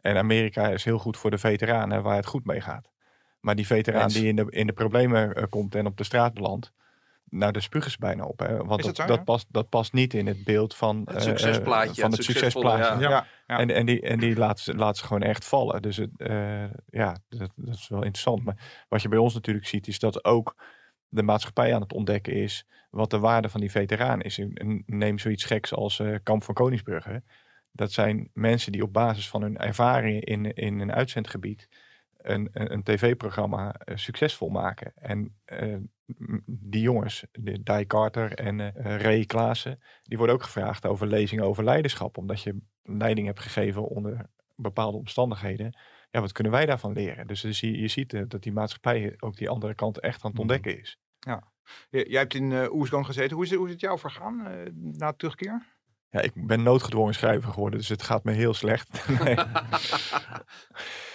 en 0.00 0.16
Amerika 0.16 0.68
is 0.68 0.84
heel 0.84 0.98
goed 0.98 1.16
voor 1.16 1.30
de 1.30 1.38
veteranen 1.38 2.02
waar 2.02 2.16
het 2.16 2.26
goed 2.26 2.44
mee 2.44 2.60
gaat. 2.60 2.90
Maar 3.40 3.54
die 3.54 3.66
veteraan 3.66 4.08
die 4.08 4.26
in 4.26 4.36
de, 4.36 4.46
in 4.48 4.66
de 4.66 4.72
problemen 4.72 5.48
komt 5.48 5.74
en 5.74 5.86
op 5.86 5.96
de 5.96 6.04
straat 6.04 6.34
belandt, 6.34 6.72
nou, 7.28 7.52
de 7.52 7.60
ze 7.60 7.96
bijna 7.98 8.24
op. 8.24 8.38
Hè? 8.38 8.56
Want 8.56 8.82
dat, 8.82 8.96
dat, 8.96 9.08
dat, 9.08 9.24
past, 9.24 9.46
dat 9.50 9.68
past 9.68 9.92
niet 9.92 10.14
in 10.14 10.26
het 10.26 10.44
beeld 10.44 10.74
van 10.74 11.02
het 11.04 11.22
succesplaatje. 11.22 11.90
Uh, 11.90 12.00
van 12.00 12.10
het 12.10 12.24
succesplaatje. 12.24 13.00
Ja. 13.00 13.10
Ja. 13.10 13.26
Ja. 13.46 13.58
En, 13.58 13.70
en 13.70 13.86
die, 13.86 14.00
en 14.00 14.18
die 14.18 14.36
laat, 14.36 14.60
ze, 14.60 14.74
laat 14.74 14.96
ze 14.96 15.04
gewoon 15.04 15.22
echt 15.22 15.44
vallen. 15.44 15.82
Dus 15.82 15.96
het, 15.96 16.10
uh, 16.16 16.64
ja, 16.90 17.16
dat, 17.28 17.50
dat, 17.56 17.74
is 17.74 17.88
wel 17.88 18.02
interessant. 18.02 18.44
Maar 18.44 18.84
wat 18.88 19.02
je 19.02 19.08
bij 19.08 19.18
ons 19.18 19.34
natuurlijk 19.34 19.66
ziet, 19.66 19.86
is 19.86 19.98
dat 19.98 20.24
ook 20.24 20.56
de 21.08 21.22
maatschappij 21.22 21.74
aan 21.74 21.80
het 21.80 21.92
ontdekken 21.92 22.32
is 22.32 22.66
wat 22.90 23.10
de 23.10 23.18
waarde 23.18 23.48
van 23.48 23.60
die 23.60 23.70
veteraan 23.70 24.20
is. 24.20 24.40
Neem 24.86 25.18
zoiets 25.18 25.44
geks 25.44 25.74
als 25.74 25.98
uh, 25.98 26.16
Kamp 26.22 26.42
van 26.42 26.54
Koningsbrugge. 26.54 27.22
Dat 27.70 27.92
zijn 27.92 28.30
mensen 28.32 28.72
die 28.72 28.82
op 28.82 28.92
basis 28.92 29.28
van 29.28 29.42
hun 29.42 29.56
ervaringen 29.56 30.22
in, 30.22 30.52
in 30.52 30.80
een 30.80 30.92
uitzendgebied 30.92 31.68
een, 32.22 32.48
een, 32.52 32.72
een 32.72 32.82
tv-programma 32.82 33.74
uh, 33.84 33.96
succesvol 33.96 34.48
maken. 34.48 34.92
En 34.94 35.40
uh, 35.52 35.76
die 36.46 36.82
jongens, 36.82 37.24
de 37.32 37.62
Di 37.62 37.86
Carter 37.86 38.34
en 38.34 38.58
uh, 38.58 38.70
Ray 38.96 39.24
Klaassen, 39.24 39.80
die 40.02 40.16
worden 40.18 40.34
ook 40.34 40.42
gevraagd 40.42 40.86
over 40.86 41.06
lezingen 41.06 41.44
over 41.44 41.64
leiderschap. 41.64 42.18
Omdat 42.18 42.42
je 42.42 42.58
leiding 42.82 43.26
hebt 43.26 43.40
gegeven 43.40 43.88
onder 43.88 44.26
bepaalde 44.56 44.96
omstandigheden. 44.96 45.78
Ja, 46.10 46.20
wat 46.20 46.32
kunnen 46.32 46.52
wij 46.52 46.66
daarvan 46.66 46.92
leren? 46.92 47.26
Dus, 47.26 47.40
dus 47.40 47.60
je, 47.60 47.80
je 47.80 47.88
ziet 47.88 48.30
dat 48.30 48.42
die 48.42 48.52
maatschappij 48.52 49.14
ook 49.18 49.36
die 49.36 49.48
andere 49.48 49.74
kant 49.74 50.00
echt 50.00 50.24
aan 50.24 50.30
het 50.30 50.40
mhm. 50.40 50.40
ontdekken 50.40 50.80
is. 50.80 50.98
Ja. 51.18 51.50
Jij 51.90 52.20
hebt 52.20 52.34
in 52.34 52.50
uh, 52.50 53.04
gezeten. 53.04 53.34
Hoe 53.34 53.44
is, 53.44 53.50
het, 53.50 53.58
hoe 53.58 53.66
is 53.66 53.72
het 53.72 53.80
jou 53.80 53.98
vergaan 53.98 54.46
na 54.74 55.12
terugkeer? 55.12 55.66
Ja, 56.10 56.20
ik 56.20 56.32
ben 56.34 56.62
noodgedwongen 56.62 57.14
schrijver 57.14 57.52
geworden, 57.52 57.78
dus 57.78 57.88
het 57.88 58.02
gaat 58.02 58.24
me 58.24 58.32
heel 58.32 58.54
slecht. 58.54 58.88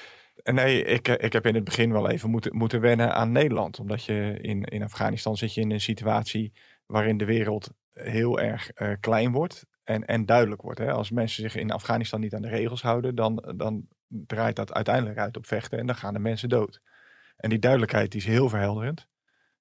nee, 0.56 0.66
nee 0.66 0.84
ik, 0.84 1.08
ik 1.08 1.34
heb 1.34 1.46
in 1.46 1.56
het 1.56 1.64
begin 1.64 1.92
wel 1.92 2.10
even 2.10 2.30
moeten, 2.30 2.56
moeten 2.56 2.82
wennen 2.82 3.14
aan 3.14 3.32
Nederland. 3.32 3.80
Omdat 3.80 4.04
je 4.04 4.38
in, 4.42 4.64
in 4.64 4.84
Afghanistan 4.84 5.38
zit 5.38 5.54
je 5.54 5.62
in 5.62 5.72
een 5.72 5.82
situatie 5.82 6.54
waarin 6.86 7.18
de 7.18 7.26
wereld 7.26 7.72
heel 7.94 8.40
erg 8.40 8.72
uh, 8.76 8.94
klein 9.00 9.32
wordt 9.32 9.66
en, 9.84 10.06
en 10.06 10.26
duidelijk 10.26 10.62
wordt. 10.62 10.80
Hè? 10.80 10.92
Als 10.92 11.12
mensen 11.12 11.44
zich 11.44 11.56
in 11.56 11.72
Afghanistan 11.72 12.20
niet 12.20 12.34
aan 12.34 12.42
de 12.42 12.50
regels 12.50 12.82
houden, 12.82 13.16
dan, 13.16 13.54
dan 13.56 13.88
draait 14.08 14.56
dat 14.56 14.74
uiteindelijk 14.74 15.18
uit 15.18 15.38
op 15.38 15.48
vechten 15.48 15.80
en 15.80 15.86
dan 15.86 15.96
gaan 15.96 16.14
de 16.14 16.20
mensen 16.20 16.50
dood. 16.50 16.82
En 17.38 17.50
die 17.50 17.60
duidelijkheid 17.60 18.12
die 18.12 18.22
is 18.22 18.28
heel 18.28 18.50
verhelderend. 18.50 19.08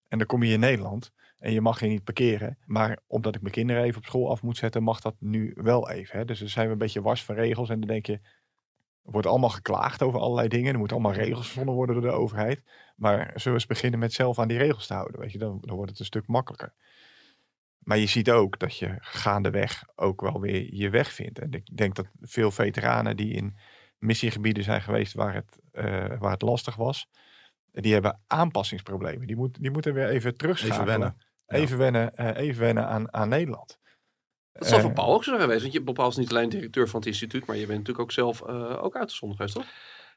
En 0.09 0.19
dan 0.19 0.27
kom 0.27 0.43
je 0.43 0.53
in 0.53 0.61
Nederland 0.61 1.13
en 1.39 1.53
je 1.53 1.61
mag 1.61 1.81
hier 1.81 1.89
niet 1.89 2.05
parkeren. 2.05 2.59
Maar 2.65 2.99
omdat 3.07 3.35
ik 3.35 3.41
mijn 3.41 3.55
kinderen 3.55 3.83
even 3.83 3.97
op 3.97 4.05
school 4.05 4.31
af 4.31 4.43
moet 4.43 4.57
zetten, 4.57 4.83
mag 4.83 5.01
dat 5.01 5.15
nu 5.19 5.53
wel 5.55 5.91
even. 5.91 6.19
Hè? 6.19 6.25
Dus 6.25 6.39
dan 6.39 6.49
zijn 6.49 6.67
we 6.67 6.73
een 6.73 6.79
beetje 6.79 7.03
wars 7.03 7.25
van 7.25 7.35
regels. 7.35 7.69
En 7.69 7.81
dan 7.81 7.89
denk 7.89 8.07
je, 8.07 8.21
er 9.07 9.13
wordt 9.13 9.27
allemaal 9.27 9.51
geklaagd 9.51 10.03
over 10.03 10.21
allerlei 10.21 10.49
dingen. 10.49 10.73
Er 10.73 10.79
moeten 10.79 10.97
allemaal 10.97 11.17
regels 11.17 11.47
verzonnen 11.47 11.75
worden 11.75 11.95
door 11.95 12.05
de 12.05 12.17
overheid. 12.17 12.63
Maar 12.97 13.19
zullen 13.19 13.43
we 13.45 13.51
eens 13.51 13.67
beginnen 13.67 13.99
met 13.99 14.13
zelf 14.13 14.39
aan 14.39 14.49
die 14.49 14.59
regels 14.59 14.87
te 14.87 14.95
houden? 14.95 15.21
Weet 15.21 15.33
je, 15.33 15.39
dan, 15.39 15.59
dan 15.61 15.77
wordt 15.77 15.91
het 15.91 16.01
een 16.01 16.07
stuk 16.07 16.27
makkelijker. 16.27 16.75
Maar 17.79 17.99
je 17.99 18.07
ziet 18.07 18.31
ook 18.31 18.59
dat 18.59 18.79
je 18.79 18.97
gaandeweg 19.01 19.85
ook 19.95 20.21
wel 20.21 20.41
weer 20.41 20.75
je 20.75 20.91
weg 20.91 21.13
vindt. 21.13 21.39
En 21.39 21.53
ik 21.53 21.77
denk 21.77 21.95
dat 21.95 22.07
veel 22.21 22.51
veteranen 22.51 23.17
die 23.17 23.33
in 23.33 23.57
missiegebieden 23.99 24.65
zijn 24.65 24.83
geweest 24.83 25.15
waar 25.15 25.35
het, 25.35 25.59
uh, 25.73 26.19
waar 26.19 26.33
het 26.33 26.43
lastig 26.43 26.77
was, 26.77 27.09
die 27.73 27.93
hebben 27.93 28.21
aanpassingsproblemen. 28.27 29.27
Die, 29.27 29.37
moet, 29.37 29.61
die 29.61 29.71
moeten 29.71 29.95
weer 29.95 30.09
even 30.09 30.37
terugschakelen. 30.37 30.81
Even 30.81 30.99
wennen. 30.99 31.17
Even 31.47 31.79
wennen, 31.79 32.13
uh, 32.17 32.37
even 32.37 32.61
wennen 32.61 32.87
aan, 32.87 33.13
aan 33.15 33.29
Nederland. 33.29 33.79
Dat 34.59 34.69
zal 34.69 34.81
voor 34.81 34.93
Paul 34.93 35.15
ook 35.15 35.25
zo 35.25 35.39
geweest. 35.39 35.61
Want 35.61 35.73
je, 35.73 35.83
Paul 35.83 36.09
is 36.09 36.17
niet 36.17 36.31
alleen 36.31 36.49
directeur 36.49 36.89
van 36.89 37.01
het 37.01 37.09
instituut, 37.09 37.47
maar 37.47 37.57
je 37.57 37.67
bent 37.67 37.79
natuurlijk 37.79 38.05
ook 38.05 38.13
zelf 38.13 38.43
uh, 38.49 38.83
ook 38.83 38.97
uitgezonden 38.97 39.37
geweest, 39.37 39.55
toch? 39.55 39.67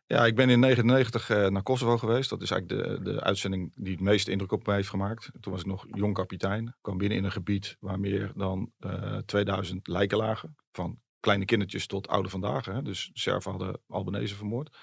Ja, 0.05 0.25
ik 0.25 0.36
ben 0.36 0.50
in 0.50 0.62
1999 0.62 1.29
uh, 1.29 1.48
naar 1.48 1.63
Kosovo 1.63 1.98
geweest. 1.98 2.29
Dat 2.29 2.41
is 2.41 2.51
eigenlijk 2.51 2.84
de, 2.84 3.12
de 3.12 3.22
uitzending 3.22 3.72
die 3.75 3.91
het 3.91 4.01
meeste 4.01 4.31
indruk 4.31 4.51
op 4.51 4.65
mij 4.65 4.75
heeft 4.75 4.89
gemaakt. 4.89 5.29
Toen 5.39 5.51
was 5.51 5.62
ik 5.62 5.67
nog 5.67 5.86
jong 5.91 6.13
kapitein. 6.13 6.67
Ik 6.67 6.74
kwam 6.81 6.98
binnen 6.98 7.17
in 7.17 7.24
een 7.24 7.31
gebied 7.31 7.77
waar 7.79 8.00
meer 8.00 8.31
dan 8.36 8.72
uh, 8.79 9.17
2000 9.17 9.88
lijken 9.88 10.17
lagen. 10.17 10.55
Van 10.72 11.00
kleine 11.19 11.46
kindertjes 11.46 11.88
tot 11.88 12.08
oude 12.08 12.29
vandaag. 12.29 12.65
Hè. 12.65 12.81
Dus 12.81 13.10
Serven 13.13 13.51
hadden 13.51 13.81
Albanese 13.88 14.36
vermoord. 14.36 14.77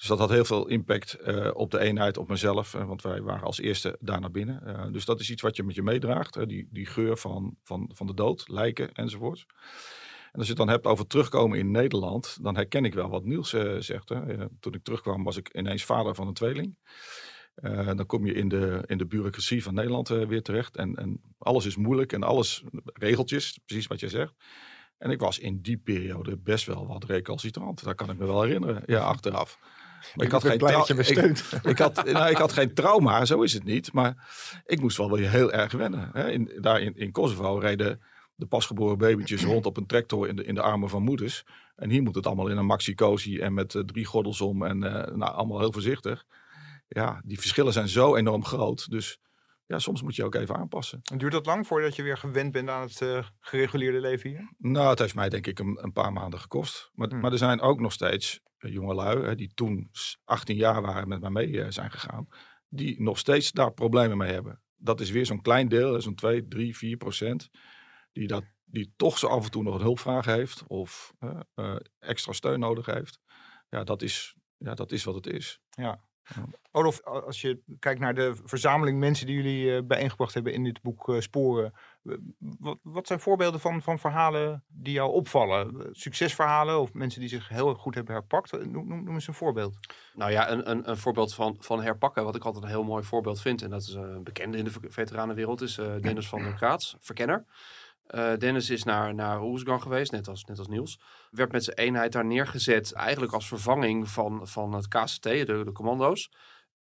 Dus 0.00 0.08
dat 0.08 0.18
had 0.18 0.30
heel 0.30 0.44
veel 0.44 0.68
impact 0.68 1.18
uh, 1.26 1.50
op 1.52 1.70
de 1.70 1.78
eenheid, 1.78 2.16
op 2.16 2.28
mezelf. 2.28 2.74
Uh, 2.74 2.84
want 2.84 3.02
wij 3.02 3.22
waren 3.22 3.46
als 3.46 3.60
eerste 3.60 3.96
daar 4.00 4.20
naar 4.20 4.30
binnen. 4.30 4.62
Uh, 4.66 4.92
dus 4.92 5.04
dat 5.04 5.20
is 5.20 5.30
iets 5.30 5.42
wat 5.42 5.56
je 5.56 5.62
met 5.62 5.74
je 5.74 5.82
meedraagt. 5.82 6.48
die, 6.48 6.68
die 6.70 6.86
geur 6.86 7.16
van, 7.16 7.56
van, 7.62 7.90
van 7.94 8.06
de 8.06 8.14
dood, 8.14 8.48
lijken 8.48 8.92
enzovoorts. 8.92 9.46
En 10.32 10.38
als 10.38 10.42
je 10.42 10.48
het 10.48 10.56
dan 10.56 10.68
hebt 10.68 10.86
over 10.86 11.06
terugkomen 11.06 11.58
in 11.58 11.70
Nederland, 11.70 12.38
dan 12.42 12.56
herken 12.56 12.84
ik 12.84 12.94
wel 12.94 13.08
wat 13.08 13.24
Niels 13.24 13.48
zegt. 13.78 14.08
Hè. 14.08 14.48
toen 14.60 14.74
ik 14.74 14.82
terugkwam 14.82 15.24
was 15.24 15.36
ik 15.36 15.54
ineens 15.54 15.84
vader 15.84 16.14
van 16.14 16.26
een 16.26 16.34
tweeling. 16.34 16.76
dan 17.94 18.06
kom 18.06 18.26
je 18.26 18.32
in 18.32 18.48
de, 18.48 18.82
in 18.86 18.98
de 18.98 19.06
bureaucratie 19.06 19.62
van 19.62 19.74
Nederland 19.74 20.08
weer 20.08 20.42
terecht. 20.42 20.76
En, 20.76 20.94
en 20.94 21.20
alles 21.38 21.66
is 21.66 21.76
moeilijk 21.76 22.12
en 22.12 22.22
alles 22.22 22.64
regeltjes, 22.84 23.58
precies 23.66 23.86
wat 23.86 24.00
je 24.00 24.08
zegt. 24.08 24.34
En 24.98 25.10
ik 25.10 25.20
was 25.20 25.38
in 25.38 25.60
die 25.60 25.78
periode 25.78 26.36
best 26.38 26.66
wel 26.66 26.86
wat 26.86 27.04
recalcitrant. 27.04 27.84
Dat 27.84 27.94
kan 27.94 28.10
ik 28.10 28.18
me 28.18 28.26
wel 28.26 28.42
herinneren, 28.42 28.82
ja, 28.86 29.00
achteraf. 29.00 29.58
Ik 30.14 30.30
had, 30.30 30.42
geen 30.44 30.52
ik, 30.52 30.62
ik, 31.62 31.78
had, 31.78 32.04
nou, 32.04 32.30
ik 32.30 32.36
had 32.36 32.52
geen 32.52 32.74
trauma, 32.74 33.24
zo 33.24 33.42
is 33.42 33.52
het 33.52 33.64
niet. 33.64 33.92
Maar 33.92 34.28
ik 34.66 34.80
moest 34.80 34.96
wel 34.96 35.10
weer 35.10 35.30
heel 35.30 35.52
erg 35.52 35.72
wennen. 35.72 36.10
Hè. 36.12 36.30
In, 36.30 36.52
daar 36.60 36.80
in, 36.80 36.96
in 36.96 37.12
Kosovo 37.12 37.58
reden 37.58 38.00
de 38.34 38.46
pasgeboren 38.46 38.98
babytjes 38.98 39.44
rond 39.44 39.66
op 39.66 39.76
een 39.76 39.86
tractor 39.86 40.28
in 40.28 40.36
de, 40.36 40.44
in 40.44 40.54
de 40.54 40.62
armen 40.62 40.88
van 40.88 41.02
moeders. 41.02 41.44
En 41.76 41.90
hier 41.90 42.02
moet 42.02 42.14
het 42.14 42.26
allemaal 42.26 42.48
in 42.48 42.56
een 42.56 42.66
maxi-cozy 42.66 43.38
en 43.38 43.54
met 43.54 43.74
uh, 43.74 43.82
drie 43.82 44.04
gordels 44.04 44.40
om. 44.40 44.64
En 44.64 44.76
uh, 44.76 44.92
nou, 44.92 45.34
allemaal 45.34 45.58
heel 45.58 45.72
voorzichtig. 45.72 46.24
Ja, 46.88 47.20
die 47.24 47.40
verschillen 47.40 47.72
zijn 47.72 47.88
zo 47.88 48.16
enorm 48.16 48.44
groot. 48.44 48.90
Dus 48.90 49.18
ja, 49.70 49.78
soms 49.78 50.02
moet 50.02 50.16
je 50.16 50.24
ook 50.24 50.34
even 50.34 50.56
aanpassen. 50.56 51.00
En 51.12 51.18
duurt 51.18 51.32
dat 51.32 51.46
lang 51.46 51.66
voordat 51.66 51.96
je 51.96 52.02
weer 52.02 52.18
gewend 52.18 52.52
bent 52.52 52.68
aan 52.68 52.82
het 52.82 53.00
uh, 53.00 53.26
gereguleerde 53.40 54.00
leven 54.00 54.30
hier? 54.30 54.52
Nou, 54.58 54.90
het 54.90 54.98
heeft 54.98 55.14
mij 55.14 55.28
denk 55.28 55.46
ik 55.46 55.58
een, 55.58 55.78
een 55.82 55.92
paar 55.92 56.12
maanden 56.12 56.40
gekost. 56.40 56.90
Maar, 56.94 57.08
hmm. 57.08 57.20
maar 57.20 57.32
er 57.32 57.38
zijn 57.38 57.60
ook 57.60 57.80
nog 57.80 57.92
steeds 57.92 58.40
jongelui 58.58 59.24
hè, 59.24 59.34
die 59.34 59.54
toen 59.54 59.90
18 60.24 60.56
jaar 60.56 60.82
waren 60.82 61.08
met 61.08 61.20
mij 61.20 61.30
mee 61.30 61.48
uh, 61.48 61.66
zijn 61.68 61.90
gegaan, 61.90 62.28
die 62.68 63.02
nog 63.02 63.18
steeds 63.18 63.52
daar 63.52 63.72
problemen 63.72 64.16
mee 64.16 64.32
hebben. 64.32 64.62
Dat 64.76 65.00
is 65.00 65.10
weer 65.10 65.26
zo'n 65.26 65.42
klein 65.42 65.68
deel, 65.68 66.00
zo'n 66.00 66.14
2, 66.14 66.48
3, 66.48 66.76
4 66.76 66.96
procent, 66.96 67.50
die, 68.12 68.26
dat, 68.26 68.44
die 68.64 68.92
toch 68.96 69.18
zo 69.18 69.26
af 69.26 69.44
en 69.44 69.50
toe 69.50 69.62
nog 69.62 69.74
een 69.74 69.80
hulpvraag 69.80 70.24
heeft 70.24 70.66
of 70.66 71.12
uh, 71.54 71.76
extra 71.98 72.32
steun 72.32 72.60
nodig 72.60 72.86
heeft. 72.86 73.20
Ja, 73.68 73.84
dat 73.84 74.02
is, 74.02 74.34
ja, 74.56 74.74
dat 74.74 74.92
is 74.92 75.04
wat 75.04 75.14
het 75.14 75.26
is. 75.26 75.60
Ja. 75.70 76.08
Olof, 76.72 77.02
als 77.04 77.40
je 77.40 77.60
kijkt 77.78 78.00
naar 78.00 78.14
de 78.14 78.34
verzameling 78.44 78.98
mensen 78.98 79.26
die 79.26 79.36
jullie 79.36 79.64
uh, 79.64 79.82
bijeengebracht 79.84 80.34
hebben 80.34 80.52
in 80.52 80.64
dit 80.64 80.82
boek 80.82 81.08
uh, 81.08 81.20
Sporen. 81.20 81.72
Wat, 82.38 82.78
wat, 82.82 83.06
zijn 83.06 83.20
voorbeelden 83.20 83.60
van, 83.60 83.82
van 83.82 83.98
verhalen 83.98 84.64
die 84.68 84.92
jou 84.92 85.12
opvallen? 85.12 85.88
Succesverhalen 85.92 86.80
of 86.80 86.92
mensen 86.92 87.20
die 87.20 87.28
zich 87.28 87.48
heel 87.48 87.74
goed 87.74 87.94
hebben 87.94 88.14
herpakt? 88.14 88.52
Noem, 88.52 88.88
noem, 88.88 89.14
eens 89.14 89.26
een 89.26 89.34
voorbeeld. 89.34 89.76
Nou 90.14 90.30
ja, 90.30 90.50
een, 90.50 90.70
een, 90.70 90.90
een, 90.90 90.96
voorbeeld 90.96 91.34
van, 91.34 91.56
van 91.58 91.82
herpakken, 91.82 92.24
wat 92.24 92.34
ik 92.34 92.44
altijd 92.44 92.64
een 92.64 92.70
heel 92.70 92.84
mooi 92.84 93.04
voorbeeld 93.04 93.40
vind. 93.40 93.62
En 93.62 93.70
dat 93.70 93.82
is 93.82 93.94
een 93.94 94.22
bekende 94.22 94.58
in 94.58 94.64
de 94.64 94.72
veteranenwereld, 94.88 95.60
is 95.60 95.74
Dennis 96.00 96.28
van 96.28 96.42
der 96.42 96.54
Kraats, 96.54 96.96
verkenner. 97.00 97.44
Uh, 98.14 98.36
Dennis 98.36 98.70
is 98.70 98.84
naar, 98.84 99.14
naar 99.14 99.40
geweest, 99.64 100.12
net 100.12 100.28
als, 100.28 100.44
net 100.44 100.58
als 100.58 100.68
Niels. 100.68 101.00
Werd 101.30 101.52
met 101.52 101.64
zijn 101.64 101.76
eenheid 101.76 102.12
daar 102.12 102.24
neergezet, 102.24 102.92
eigenlijk 102.92 103.32
als 103.32 103.48
vervanging 103.48 104.08
van, 104.08 104.48
van 104.48 104.72
het 104.72 104.88
KCT, 104.88 105.22
de, 105.22 105.44
de 105.64 105.72
commando's. 105.72 106.30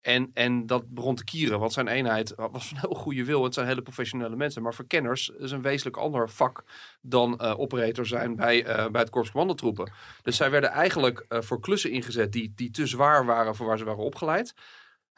En, 0.02 0.32
en 0.34 0.66
dat 0.66 0.94
begon 0.94 1.16
te 1.16 1.24
kieren, 1.24 1.60
want 1.60 1.74
zijn 1.74 1.88
eenheid 1.88 2.34
was 2.36 2.68
van 2.68 2.78
heel 2.78 2.94
goede 2.94 3.26
wil. 3.26 3.44
Het 3.44 3.54
zijn 3.54 3.68
hele 3.68 3.82
professionele 3.82 4.36
mensen. 4.36 4.62
Maar 4.62 4.74
verkenners 4.74 5.30
is 5.30 5.52
een 5.52 5.62
wezenlijk 5.62 5.98
ander 5.98 6.30
vak 6.30 6.64
dan 7.02 7.40
uh, 7.42 7.60
operator 7.60 8.06
zijn 8.06 8.36
bij, 8.36 8.68
uh, 8.68 8.90
bij 8.90 9.02
het 9.02 9.10
Korps 9.10 9.32
Commandotroepen. 9.32 9.92
Dus 10.22 10.38
zij 10.38 10.52
werden 10.52 10.70
eigenlijk 10.70 11.26
voor 11.30 11.60
klussen 11.60 11.92
ingezet 11.92 12.32
die, 12.32 12.54
die 12.56 12.72
te 12.72 12.86
zwaar 12.86 13.26
waren 13.26 13.56
voor 13.56 13.68
waar 13.68 13.78
ze 13.78 13.84
waren 13.84 14.04
opgeleid. 14.04 14.54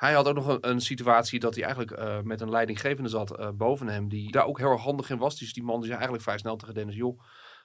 Hij 0.02 0.14
had 0.14 0.28
ook 0.28 0.36
nog 0.36 0.58
een, 0.62 0.82
situatie 0.82 1.40
dat 1.40 1.56
hij 1.56 1.64
eigenlijk 1.64 2.00
uh, 2.00 2.22
met 2.22 2.42
een 2.42 2.50
leidinggevende 2.50 3.10
zat 3.10 3.40
uh, 3.40 3.50
boven 3.50 3.88
hem, 3.88 4.10
die 4.10 4.32
daar 4.32 4.46
ook 4.46 4.58
heel 4.58 4.76
handig 4.76 5.10
in 5.10 5.18
was. 5.18 5.38
Dus 5.40 5.54
die 5.54 5.64
man 5.64 5.82
zei 5.82 5.94
eigenlijk 5.94 6.24
vrij 6.24 6.38
snel 6.38 6.56
tegen 6.56 6.74
Dennis, 6.74 6.96
joh, 6.96 7.20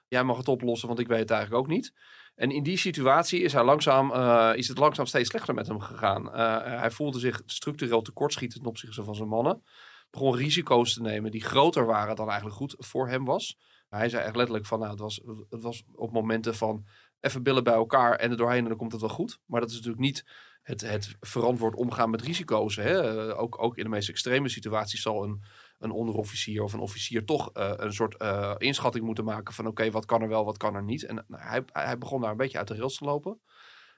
jij 0.08 0.24
mag 0.24 0.36
het 0.36 0.48
oplossen, 0.48 0.88
want 0.88 1.00
ik 1.00 1.08
weet 1.08 1.18
het 1.18 1.30
eigenlijk 1.30 1.62
ook 1.62 1.68
niet. 1.68 1.92
En 2.34 2.50
in 2.50 2.62
die 2.62 2.76
situatie 2.76 3.40
is, 3.40 3.52
hij 3.52 3.64
langzaam, 3.64 4.10
uh, 4.10 4.52
is 4.54 4.68
het 4.68 4.78
langzaam 4.78 5.06
steeds 5.06 5.28
slechter 5.28 5.54
met 5.54 5.66
hem 5.66 5.80
gegaan. 5.80 6.32
hij 6.80 6.90
voelde 6.90 7.18
zich 7.18 7.42
structureel 7.46 8.02
tekortschieten 8.02 8.58
ten 8.58 8.68
opzichte 8.68 9.04
van 9.04 9.14
zijn 9.14 9.28
mannen. 9.28 9.62
Begon 10.10 10.36
risico's 10.36 10.94
te 10.94 11.02
nemen 11.02 11.30
die 11.30 11.44
groter 11.44 11.86
waren 11.86 12.16
dan 12.16 12.26
eigenlijk 12.26 12.56
goed 12.56 12.74
voor 12.78 13.08
hem 13.08 13.24
was. 13.24 13.58
Hij 13.88 14.08
zei 14.08 14.24
echt 14.24 14.36
letterlijk 14.36 14.66
van, 14.66 14.78
nou, 14.78 14.90
het 14.90 15.00
was, 15.00 15.20
het 15.50 15.62
was 15.62 15.82
op 15.94 16.12
momenten 16.12 16.54
van 16.54 16.86
even 17.26 17.42
billen 17.42 17.64
bij 17.64 17.74
elkaar 17.74 18.14
en 18.14 18.30
er 18.30 18.36
doorheen 18.36 18.62
en 18.62 18.68
dan 18.68 18.76
komt 18.76 18.92
het 18.92 19.00
wel 19.00 19.10
goed. 19.10 19.38
Maar 19.46 19.60
dat 19.60 19.70
is 19.70 19.74
natuurlijk 19.76 20.02
niet 20.02 20.24
het, 20.62 20.80
het 20.80 21.16
verantwoord 21.20 21.74
omgaan 21.74 22.10
met 22.10 22.22
risico's. 22.22 22.76
Hè? 22.76 23.36
Ook, 23.36 23.62
ook 23.62 23.76
in 23.76 23.84
de 23.84 23.90
meest 23.90 24.08
extreme 24.08 24.48
situaties 24.48 25.02
zal 25.02 25.24
een, 25.24 25.42
een 25.78 25.90
onderofficier 25.90 26.62
of 26.62 26.72
een 26.72 26.80
officier 26.80 27.24
toch 27.24 27.50
uh, 27.54 27.72
een 27.76 27.92
soort 27.92 28.22
uh, 28.22 28.54
inschatting 28.58 29.04
moeten 29.04 29.24
maken 29.24 29.54
van 29.54 29.66
oké, 29.66 29.90
wat 29.90 30.04
kan 30.04 30.22
er 30.22 30.28
wel, 30.28 30.44
wat 30.44 30.56
kan 30.56 30.74
er 30.74 30.82
niet. 30.82 31.04
En 31.04 31.24
nou, 31.28 31.42
hij, 31.42 31.62
hij 31.66 31.98
begon 31.98 32.20
daar 32.20 32.30
een 32.30 32.36
beetje 32.36 32.58
uit 32.58 32.68
de 32.68 32.76
rails 32.76 32.96
te 32.96 33.04
lopen. 33.04 33.40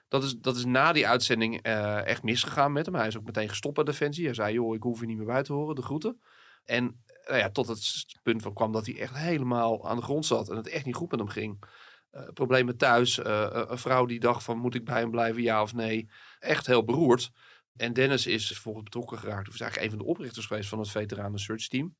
Dat 0.07 0.23
is, 0.23 0.35
dat 0.37 0.55
is 0.55 0.65
na 0.65 0.91
die 0.91 1.07
uitzending 1.07 1.61
echt 1.61 2.23
misgegaan 2.23 2.71
met 2.71 2.85
hem. 2.85 2.95
Hij 2.95 3.07
is 3.07 3.17
ook 3.17 3.25
meteen 3.25 3.49
gestopt 3.49 3.75
bij 3.75 3.83
Defensie. 3.83 4.25
Hij 4.25 4.33
zei, 4.33 4.53
joh, 4.53 4.75
ik 4.75 4.83
hoef 4.83 4.99
je 4.99 5.05
niet 5.05 5.17
meer 5.17 5.25
bij 5.25 5.43
te 5.43 5.53
horen, 5.53 5.75
de 5.75 5.81
groeten. 5.81 6.21
En 6.65 7.01
nou 7.25 7.37
ja, 7.37 7.49
tot 7.49 7.67
het 7.67 8.05
punt 8.23 8.41
van 8.41 8.53
kwam 8.53 8.71
dat 8.71 8.85
hij 8.85 8.99
echt 8.99 9.15
helemaal 9.15 9.89
aan 9.89 9.95
de 9.95 10.01
grond 10.03 10.25
zat 10.25 10.49
en 10.49 10.55
het 10.55 10.67
echt 10.67 10.85
niet 10.85 10.95
goed 10.95 11.11
met 11.11 11.19
hem 11.19 11.29
ging. 11.29 11.63
Uh, 12.11 12.27
problemen 12.33 12.77
thuis, 12.77 13.17
uh, 13.17 13.47
een 13.51 13.77
vrouw 13.77 14.05
die 14.05 14.19
dacht 14.19 14.43
van 14.43 14.57
moet 14.57 14.75
ik 14.75 14.85
bij 14.85 14.99
hem 14.99 15.11
blijven, 15.11 15.41
ja 15.41 15.61
of 15.61 15.73
nee. 15.73 16.09
Echt 16.39 16.65
heel 16.65 16.83
beroerd. 16.83 17.31
En 17.75 17.93
Dennis 17.93 18.27
is 18.27 18.47
vervolgens 18.47 18.83
betrokken 18.83 19.17
geraakt. 19.17 19.45
Hij 19.45 19.53
is 19.53 19.61
eigenlijk 19.61 19.91
een 19.91 19.97
van 19.97 20.05
de 20.07 20.11
oprichters 20.13 20.45
geweest 20.45 20.69
van 20.69 20.79
het 20.79 20.89
Veteranen 20.89 21.39
Search 21.39 21.67
Team. 21.67 21.95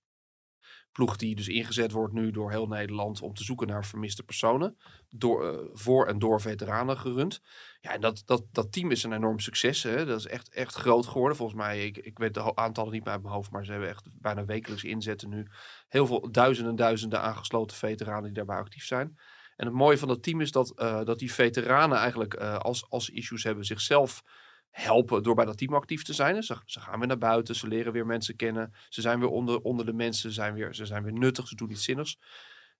Ploeg 0.91 1.15
die 1.15 1.35
dus 1.35 1.47
ingezet 1.47 1.91
wordt 1.91 2.13
nu 2.13 2.31
door 2.31 2.51
heel 2.51 2.67
Nederland 2.67 3.21
om 3.21 3.33
te 3.33 3.43
zoeken 3.43 3.67
naar 3.67 3.85
vermiste 3.85 4.23
personen. 4.23 4.77
Door, 5.09 5.69
voor 5.73 6.07
en 6.07 6.19
door 6.19 6.41
veteranen 6.41 6.97
gerund. 6.97 7.41
Ja, 7.81 7.93
en 7.93 8.01
dat, 8.01 8.21
dat, 8.25 8.43
dat 8.51 8.71
team 8.71 8.91
is 8.91 9.03
een 9.03 9.13
enorm 9.13 9.39
succes. 9.39 9.83
Hè? 9.83 10.05
Dat 10.05 10.19
is 10.19 10.25
echt, 10.25 10.49
echt 10.49 10.75
groot 10.75 11.05
geworden. 11.05 11.37
Volgens 11.37 11.57
mij, 11.57 11.85
ik, 11.85 11.97
ik 11.97 12.17
weet 12.17 12.33
de 12.33 12.55
aantallen 12.55 12.91
niet 12.91 13.03
meer 13.03 13.13
uit 13.13 13.21
mijn 13.21 13.33
hoofd, 13.33 13.51
maar 13.51 13.65
ze 13.65 13.71
hebben 13.71 13.89
echt 13.89 14.07
bijna 14.21 14.45
wekelijks 14.45 14.83
inzetten 14.83 15.29
nu. 15.29 15.47
Heel 15.87 16.05
veel 16.05 16.31
duizenden 16.31 16.75
duizenden 16.75 17.21
aangesloten 17.21 17.77
veteranen 17.77 18.23
die 18.23 18.33
daarbij 18.33 18.57
actief 18.57 18.85
zijn. 18.85 19.17
En 19.59 19.65
het 19.65 19.75
mooie 19.75 19.97
van 19.97 20.07
dat 20.07 20.23
team 20.23 20.41
is 20.41 20.51
dat, 20.51 20.73
uh, 20.75 21.03
dat 21.03 21.19
die 21.19 21.33
veteranen 21.33 21.97
eigenlijk 21.97 22.33
uh, 22.33 22.57
als, 22.57 22.85
als 22.89 23.09
issues 23.09 23.43
hebben 23.43 23.65
zichzelf 23.65 24.23
helpen 24.69 25.23
door 25.23 25.35
bij 25.35 25.45
dat 25.45 25.57
team 25.57 25.73
actief 25.73 26.03
te 26.03 26.13
zijn. 26.13 26.43
Ze, 26.43 26.57
ze 26.65 26.79
gaan 26.79 26.99
weer 26.99 27.07
naar 27.07 27.17
buiten, 27.17 27.55
ze 27.55 27.67
leren 27.67 27.93
weer 27.93 28.05
mensen 28.05 28.35
kennen. 28.35 28.73
Ze 28.89 29.01
zijn 29.01 29.19
weer 29.19 29.29
onder, 29.29 29.59
onder 29.61 29.85
de 29.85 29.93
mensen, 29.93 30.29
ze 30.29 30.35
zijn, 30.35 30.53
weer, 30.53 30.75
ze 30.75 30.85
zijn 30.85 31.03
weer 31.03 31.13
nuttig, 31.13 31.47
ze 31.47 31.55
doen 31.55 31.71
iets 31.71 31.83
zinnigs. 31.83 32.17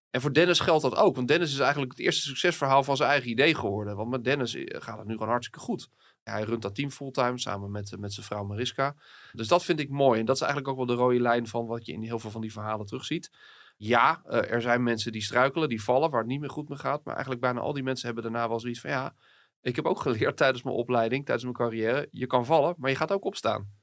En 0.09 0.21
voor 0.21 0.33
Dennis 0.33 0.59
geldt 0.59 0.81
dat 0.81 0.95
ook. 0.95 1.15
Want 1.15 1.27
Dennis 1.27 1.53
is 1.53 1.59
eigenlijk 1.59 1.91
het 1.91 2.01
eerste 2.01 2.21
succesverhaal 2.21 2.83
van 2.83 2.98
zijn 2.98 3.09
eigen 3.09 3.29
idee 3.29 3.55
geworden. 3.55 3.95
Want 3.95 4.09
met 4.09 4.24
Dennis 4.24 4.55
eh, 4.55 4.81
gaat 4.81 4.98
het 4.98 5.07
nu 5.07 5.13
gewoon 5.13 5.29
hartstikke 5.29 5.59
goed. 5.59 5.89
Hij 6.23 6.43
runt 6.43 6.61
dat 6.61 6.75
team 6.75 6.91
fulltime 6.91 7.39
samen 7.39 7.71
met, 7.71 7.95
met 7.99 8.13
zijn 8.13 8.25
vrouw 8.25 8.43
Mariska. 8.43 8.95
Dus 9.31 9.47
dat 9.47 9.65
vind 9.65 9.79
ik 9.79 9.89
mooi. 9.89 10.19
En 10.19 10.25
dat 10.25 10.35
is 10.35 10.41
eigenlijk 10.41 10.71
ook 10.71 10.77
wel 10.77 10.95
de 10.95 11.01
rode 11.01 11.19
lijn 11.19 11.47
van 11.47 11.65
wat 11.65 11.85
je 11.85 11.93
in 11.93 12.01
heel 12.01 12.19
veel 12.19 12.31
van 12.31 12.41
die 12.41 12.51
verhalen 12.51 12.85
terugziet. 12.85 13.29
Ja, 13.77 14.21
eh, 14.25 14.51
er 14.51 14.61
zijn 14.61 14.83
mensen 14.83 15.11
die 15.11 15.21
struikelen, 15.21 15.69
die 15.69 15.83
vallen, 15.83 16.09
waar 16.09 16.19
het 16.19 16.29
niet 16.29 16.39
meer 16.39 16.49
goed 16.49 16.69
mee 16.69 16.77
gaat. 16.77 17.03
Maar 17.03 17.13
eigenlijk 17.13 17.43
bijna 17.43 17.59
al 17.59 17.73
die 17.73 17.83
mensen 17.83 18.05
hebben 18.05 18.23
daarna 18.23 18.49
wel 18.49 18.59
zoiets 18.59 18.81
van 18.81 18.89
ja, 18.89 19.15
ik 19.61 19.75
heb 19.75 19.85
ook 19.85 19.99
geleerd 20.07 20.38
tijdens 20.38 20.63
mijn 20.63 20.75
opleiding, 20.75 21.25
tijdens 21.25 21.43
mijn 21.43 21.69
carrière. 21.69 22.07
Je 22.11 22.27
kan 22.27 22.45
vallen, 22.45 22.75
maar 22.77 22.89
je 22.89 22.95
gaat 22.95 23.11
ook 23.11 23.25
opstaan. 23.25 23.77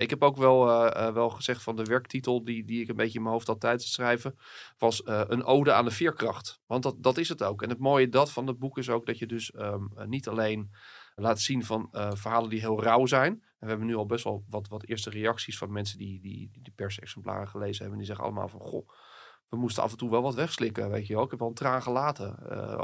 Ik 0.00 0.10
heb 0.10 0.22
ook 0.22 0.36
wel, 0.36 0.68
eh, 0.68 1.06
eh, 1.06 1.14
wel 1.14 1.30
gezegd 1.30 1.62
van 1.62 1.76
de 1.76 1.84
werktitel 1.84 2.44
die, 2.44 2.64
die 2.64 2.80
ik 2.80 2.88
een 2.88 2.96
beetje 2.96 3.16
in 3.16 3.22
mijn 3.22 3.34
hoofd 3.34 3.46
had 3.46 3.60
tijdens 3.60 3.84
het 3.84 3.92
schrijven, 3.92 4.38
was 4.78 5.02
eh, 5.02 5.22
een 5.26 5.44
ode 5.44 5.72
aan 5.72 5.84
de 5.84 5.90
veerkracht. 5.90 6.60
Want 6.66 6.82
dat, 6.82 7.02
dat 7.02 7.18
is 7.18 7.28
het 7.28 7.42
ook. 7.42 7.62
En 7.62 7.68
het 7.68 7.78
mooie 7.78 8.08
dat 8.08 8.32
van 8.32 8.46
het 8.46 8.58
boek 8.58 8.78
is 8.78 8.88
ook 8.90 9.06
dat 9.06 9.18
je 9.18 9.26
dus 9.26 9.50
ehm, 9.50 9.84
niet 10.06 10.28
alleen 10.28 10.70
laat 11.20 11.40
zien 11.40 11.64
van 11.64 11.88
verhalen 11.92 12.50
die 12.50 12.60
heel 12.60 12.82
rauw 12.82 13.06
zijn. 13.06 13.32
En 13.32 13.66
we 13.66 13.68
hebben 13.68 13.86
nu 13.86 13.94
al 13.94 14.06
best 14.06 14.24
wel 14.24 14.44
wat, 14.48 14.68
wat 14.68 14.84
eerste 14.84 15.10
reacties 15.10 15.58
van 15.58 15.72
mensen 15.72 15.98
die, 15.98 16.20
die, 16.20 16.50
die 16.52 16.62
de 16.62 16.72
persexemplaren 16.74 17.48
gelezen 17.48 17.80
hebben. 17.80 17.98
Die 17.98 18.06
zeggen 18.06 18.24
allemaal 18.24 18.48
van, 18.48 18.60
goh, 18.60 18.88
we 19.48 19.56
moesten 19.56 19.82
af 19.82 19.90
en 19.90 19.96
toe 19.96 20.10
wel 20.10 20.22
wat 20.22 20.34
wegslikken, 20.34 20.90
weet 20.90 21.06
je 21.06 21.14
wel. 21.14 21.24
Ik 21.24 21.30
heb 21.30 21.38
wel 21.38 21.48
een 21.48 21.54
traan 21.54 21.82
gelaten 21.82 22.36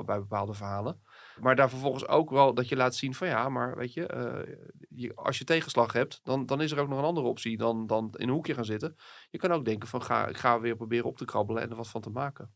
bij 0.07 0.19
bepaalde 0.19 0.55
verhalen. 0.55 1.01
Maar 1.41 1.57
daar 1.57 1.71
vervolgens 1.71 2.09
ook 2.09 2.31
wel 2.31 2.55
dat 2.55 2.69
je 2.69 2.77
laat 2.77 2.95
zien 2.95 3.15
van 3.15 3.29
ja, 3.29 3.49
maar 3.49 3.77
weet 3.77 3.93
je, 3.93 4.11
uh, 4.15 4.55
je 4.89 5.15
als 5.15 5.39
je 5.39 5.45
tegenslag 5.45 5.93
hebt, 5.93 6.21
dan, 6.23 6.47
dan 6.47 6.61
is 6.61 6.73
er 6.73 6.79
ook 6.79 6.89
nog 6.89 6.99
een 6.99 7.05
andere 7.05 7.27
optie 7.27 7.57
dan, 7.57 7.87
dan 7.87 8.09
in 8.13 8.29
een 8.29 8.35
hoekje 8.35 8.55
gaan 8.55 8.65
zitten. 8.65 8.97
Je 9.31 9.39
kan 9.39 9.53
ook 9.53 9.65
denken 9.65 9.89
van 9.89 10.03
ga, 10.03 10.27
ik 10.27 10.37
ga 10.37 10.61
weer 10.61 10.77
proberen 10.77 11.07
op 11.07 11.17
te 11.17 11.25
krabbelen 11.25 11.63
en 11.63 11.71
er 11.71 11.77
wat 11.77 11.89
van 11.89 12.01
te 12.01 12.11
maken. 12.11 12.55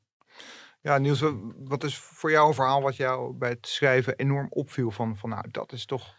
Ja, 0.82 0.98
Niels, 0.98 1.24
wat 1.58 1.84
is 1.84 1.96
voor 1.96 2.30
jou 2.30 2.48
een 2.48 2.54
verhaal 2.54 2.82
wat 2.82 2.96
jou 2.96 3.32
bij 3.32 3.50
het 3.50 3.66
schrijven 3.66 4.16
enorm 4.16 4.46
opviel 4.50 4.90
van, 4.90 5.16
van 5.16 5.30
nou, 5.30 5.50
dat 5.50 5.72
is 5.72 5.84
toch 5.84 6.16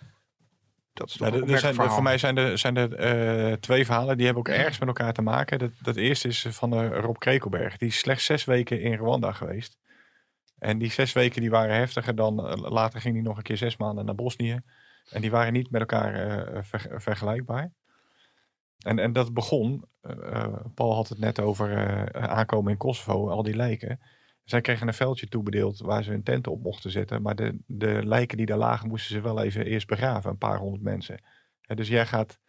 dat 0.93 1.09
is 1.09 1.15
toch 1.15 1.27
ja, 1.27 1.53
er 1.53 1.59
zijn, 1.59 1.75
voor 1.75 2.03
mij 2.03 2.17
zijn 2.17 2.37
er, 2.37 2.57
zijn 2.57 2.77
er 2.77 3.49
uh, 3.49 3.53
twee 3.53 3.85
verhalen 3.85 4.17
die 4.17 4.25
hebben 4.25 4.43
ook 4.43 4.55
ergens 4.55 4.79
met 4.79 4.87
elkaar 4.87 5.13
te 5.13 5.21
maken. 5.21 5.59
Dat, 5.59 5.71
dat 5.81 5.95
eerste 5.95 6.27
is 6.27 6.45
van 6.49 6.73
uh, 6.73 6.99
Rob 6.99 7.17
Krekelberg. 7.17 7.77
Die 7.77 7.87
is 7.87 7.97
slechts 7.97 8.25
zes 8.25 8.45
weken 8.45 8.81
in 8.81 8.93
Rwanda 8.93 9.31
geweest. 9.31 9.77
En 10.57 10.77
die 10.77 10.91
zes 10.91 11.13
weken 11.13 11.41
die 11.41 11.49
waren 11.49 11.75
heftiger 11.75 12.15
dan. 12.15 12.47
Eh, 12.47 12.71
later 12.71 13.01
ging 13.01 13.13
hij 13.13 13.23
nog 13.23 13.37
een 13.37 13.43
keer 13.43 13.57
zes 13.57 13.77
maanden 13.77 14.05
naar 14.05 14.15
Bosnië. 14.15 14.59
En 15.09 15.21
die 15.21 15.31
waren 15.31 15.53
niet 15.53 15.71
met 15.71 15.81
elkaar 15.81 16.65
vergelijkbaar. 16.95 17.71
En, 18.77 18.99
en 18.99 19.13
dat 19.13 19.33
begon. 19.33 19.85
Paul 20.75 20.95
had 20.95 21.09
het 21.09 21.19
net 21.19 21.39
over 21.39 22.11
aankomen 22.13 22.71
in 22.71 22.77
Kosovo, 22.77 23.29
al 23.29 23.43
die 23.43 23.55
lijken. 23.55 23.99
Zij 24.43 24.61
kregen 24.61 24.87
een 24.87 24.93
veldje 24.93 25.27
toebedeeld 25.27 25.79
waar 25.79 26.03
ze 26.03 26.11
hun 26.11 26.23
tenten 26.23 26.51
op 26.51 26.63
mochten 26.63 26.91
zetten. 26.91 27.21
Maar 27.21 27.35
de, 27.35 27.57
de 27.65 28.05
lijken 28.05 28.37
die 28.37 28.45
daar 28.45 28.57
lagen, 28.57 28.87
moesten 28.87 29.15
ze 29.15 29.21
wel 29.21 29.41
even 29.41 29.65
eerst 29.65 29.87
begraven. 29.87 30.29
Een 30.31 30.37
paar 30.37 30.57
honderd 30.57 30.83
mensen. 30.83 31.23
dus 31.61 31.87
jij 31.87 32.05
gaat 32.05 32.39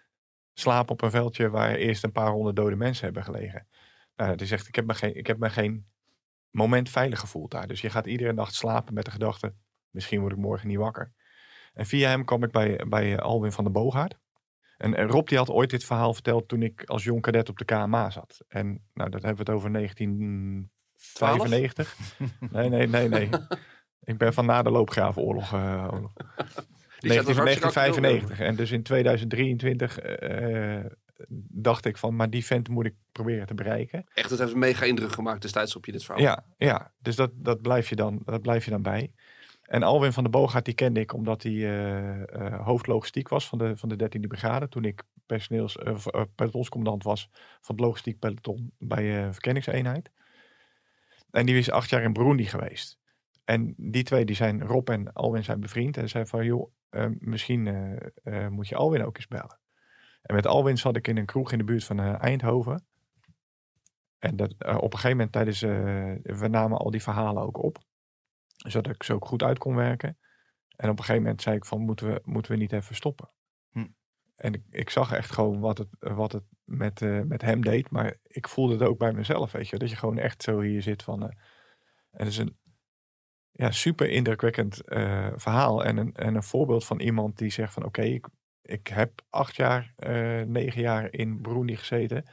slapen 0.53 0.93
op 0.93 1.03
een 1.03 1.11
veldje 1.11 1.51
waar 1.51 1.75
eerst 1.75 2.05
een 2.05 2.13
paar 2.13 2.31
honderd 2.31 2.57
dode 2.57 2.77
mensen 2.77 3.05
hebben 3.05 3.25
gelegen. 3.25 3.67
Nou, 4.17 4.37
die 4.37 4.47
zegt, 4.47 4.69
ik 4.69 4.75
heb 4.75 4.87
me 4.87 4.95
geen, 4.95 5.17
ik 5.17 5.27
heb 5.27 5.39
me 5.39 5.51
geen 5.51 5.87
moment 6.51 6.91
veilig 6.91 7.21
gevoeld 7.21 7.51
daar. 7.51 7.67
Dus 7.67 7.81
je 7.81 7.91
gaat 7.91 8.07
iedere 8.07 8.33
nacht 8.33 8.55
slapen 8.55 8.95
met 8.95 9.05
de 9.05 9.11
gedachte, 9.11 9.55
misschien 9.91 10.21
word 10.21 10.33
ik 10.33 10.39
morgen 10.39 10.69
niet 10.69 10.79
wakker. 10.79 11.13
En 11.73 11.87
via 11.87 12.09
hem 12.09 12.25
kwam 12.25 12.45
ik 12.45 12.51
bij, 12.51 12.85
bij 12.89 13.19
Alwin 13.19 13.53
van 13.53 13.65
der 13.65 13.73
Boogaard. 13.73 14.19
En, 14.77 15.07
Rob 15.07 15.29
die 15.29 15.39
had 15.39 15.51
ooit 15.51 15.71
dit 15.71 15.85
verhaal 15.85 16.15
verteld 16.15 16.49
toen 16.49 16.63
ik 16.63 16.85
als 16.85 17.05
jong 17.05 17.23
kadet 17.23 17.49
op 17.49 17.59
de 17.59 17.65
KMA 17.65 18.11
zat. 18.11 18.45
En 18.49 18.67
nou, 18.95 19.11
dat 19.11 19.23
hebben 19.23 19.45
we 19.45 19.51
het 19.53 19.61
over 19.61 19.71
1995. 21.19 21.97
nee, 22.51 22.69
nee, 22.69 22.87
nee, 22.87 23.09
nee. 23.09 23.29
ik 24.13 24.19
ben 24.19 24.33
van 24.33 24.47
na 24.47 24.63
de 24.63 24.71
loopgravenoorlog. 24.71 25.53
Uh, 25.53 25.95
1995. 26.99 28.41
En 28.41 28.57
dus 28.57 28.71
in 28.71 28.83
2023 28.83 29.99
dacht 31.49 31.85
ik 31.85 31.97
van, 31.97 32.17
maar 32.17 32.31
die 32.31 32.45
vent 32.45 32.69
moet 32.69 32.87
ik 32.87 32.95
proberen 33.13 33.47
te 33.47 33.55
bereiken. 33.55 34.07
Echt, 34.15 34.29
dat 34.29 34.39
heeft 34.39 34.53
een 34.53 34.59
mega 34.59 34.85
indruk 34.85 35.13
gemaakt 35.13 35.43
destijds 35.43 35.77
op 35.77 35.87
je 35.87 35.93
dit 35.93 36.05
verhaal. 36.05 36.23
Ja, 36.23 36.45
ja 36.57 36.93
dus 36.99 37.17
dat, 37.17 37.31
dat, 37.35 37.63
blijf 37.63 37.89
je 37.89 37.97
dan, 37.97 38.23
dat 38.25 38.43
blijf 38.43 38.65
je 38.65 38.71
dan 38.71 38.83
bij. 38.83 39.13
En 39.63 39.83
Alwin 39.83 40.13
van 40.13 40.23
der 40.23 40.33
Boogaard, 40.33 40.65
die 40.65 40.75
kende 40.75 41.01
ik 41.01 41.15
omdat 41.15 41.43
hij 41.43 41.53
uh, 41.53 42.19
uh, 42.19 42.67
hoofdlogistiek 42.67 43.29
was 43.29 43.49
van 43.49 43.59
de, 43.59 43.77
van 43.77 43.89
de 43.89 44.19
13e 44.19 44.27
brigade. 44.29 44.69
Toen 44.69 44.85
ik 44.85 45.03
personeels, 45.27 45.77
uh, 45.77 46.23
pelotonscommandant 46.35 47.03
was 47.03 47.29
van 47.61 47.75
het 47.75 47.85
logistiek 47.85 48.19
peloton 48.19 48.73
bij 48.79 49.33
verkenningseenheid. 49.33 50.11
En 51.33 51.47
die 51.47 51.59
is 51.59 51.71
acht 51.71 51.91
jaar 51.91 52.03
in 52.03 52.13
Burundi 52.13 52.45
geweest. 52.45 52.99
En 53.45 53.75
die 53.77 54.03
twee, 54.03 54.25
die 54.25 54.37
zijn, 54.37 54.63
Rob 54.63 54.89
en 54.89 55.13
Alwin 55.13 55.45
zijn 55.45 55.61
bevriend. 55.61 55.97
En 55.97 56.09
zei 56.09 56.27
van, 56.27 56.45
joh, 56.45 56.73
misschien 57.19 57.63
moet 58.51 58.69
je 58.69 58.77
Alwin 58.77 59.05
ook 59.05 59.17
eens 59.17 59.29
bellen. 59.29 59.61
En 60.23 60.35
met 60.35 60.47
Alwin 60.47 60.79
zat 60.79 60.97
ik 60.97 61.09
in 61.09 61.17
een 61.17 61.27
kroeg 61.27 61.53
in 61.53 61.59
de 61.59 61.65
buurt 61.65 61.85
van 61.85 62.01
Eindhoven. 62.01 62.87
En 64.19 64.37
dat, 64.37 64.51
op 64.53 64.93
een 64.93 64.99
gegeven 64.99 65.11
moment 65.11 65.33
tijdens, 65.33 65.61
we 66.41 66.49
namen 66.51 66.79
al 66.79 66.91
die 66.91 67.03
verhalen 67.03 67.43
ook 67.43 67.63
op. 67.63 67.79
Zodat 68.57 68.95
ik 68.95 69.03
ze 69.03 69.15
ook 69.15 69.27
goed 69.27 69.43
uit 69.43 69.59
kon 69.59 69.75
werken. 69.75 70.19
En 70.77 70.91
op 70.91 70.99
een 70.99 71.05
gegeven 71.05 71.23
moment 71.23 71.43
zei 71.43 71.57
ik 71.57 71.65
van, 71.65 71.81
moeten 71.81 72.13
we, 72.13 72.21
moeten 72.25 72.53
we 72.53 72.59
niet 72.59 72.73
even 72.73 72.95
stoppen? 72.95 73.29
En 74.35 74.65
ik, 74.71 74.91
zag 74.91 75.13
echt 75.13 75.31
gewoon 75.31 75.61
wat 75.61 75.79
het, 75.79 75.89
wat 75.99 76.33
het 76.33 76.45
met, 76.65 77.01
met 77.27 77.43
hem 77.43 77.63
deed. 77.63 77.91
Maar 77.91 78.17
ik 78.23 78.49
voelde 78.49 78.73
het 78.73 78.83
ook 78.83 78.99
bij 78.99 79.13
mezelf, 79.13 79.53
weet 79.53 79.69
je. 79.69 79.79
Dat 79.79 79.91
je 79.91 79.97
gewoon 79.97 80.19
echt 80.19 80.43
zo 80.43 80.61
hier 80.61 80.83
zit 80.83 81.03
van... 81.03 81.23
en 81.23 81.37
het 82.11 82.29
is 82.29 82.39
een 82.39 82.57
ja, 83.51 83.71
super 83.71 84.09
indrukwekkend 84.09 84.81
verhaal. 85.37 85.85
En 85.85 85.97
een, 85.97 86.15
en 86.15 86.35
een 86.35 86.43
voorbeeld 86.43 86.85
van 86.85 87.01
iemand 87.01 87.39
die 87.39 87.51
zegt 87.51 87.73
van... 87.73 87.85
Oké, 87.85 88.03
ik, 88.03 88.29
ik 88.63 88.87
heb 88.87 89.23
acht 89.31 89.57
jaar, 89.57 89.95
uh, 89.99 90.43
negen 90.43 90.81
jaar 90.81 91.13
in 91.13 91.43
Burundi 91.43 91.77
gezeten. 91.77 92.25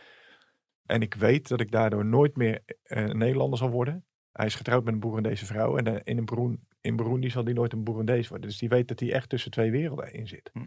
En 0.86 1.02
ik 1.02 1.14
weet 1.14 1.48
dat 1.48 1.60
ik 1.60 1.72
daardoor 1.72 2.06
nooit 2.06 2.36
meer 2.36 2.62
uh, 2.66 3.06
Nederlander 3.06 3.58
zal 3.58 3.70
worden. 3.70 4.06
Hij 4.32 4.46
is 4.46 4.56
getrouwd 4.56 4.84
met 4.84 4.94
een 4.94 5.00
Boerendese 5.00 5.46
vrouw. 5.46 5.78
En 5.78 5.88
uh, 5.88 6.00
in, 6.04 6.18
een 6.18 6.26
Burundi, 6.26 6.58
in 6.82 6.96
Burundi 6.96 7.30
zal 7.30 7.44
hij 7.44 7.54
nooit 7.54 7.74
een 7.74 7.84
Boerendees 7.84 8.28
worden. 8.28 8.48
Dus 8.48 8.58
die 8.58 8.70
weet 8.70 8.88
dat 8.88 9.00
hij 9.00 9.14
echt 9.14 9.30
tussen 9.30 9.52
twee 9.52 9.72
werelden 9.72 10.14
in 10.14 10.28
zit. 10.28 10.50
Hm. 10.54 10.66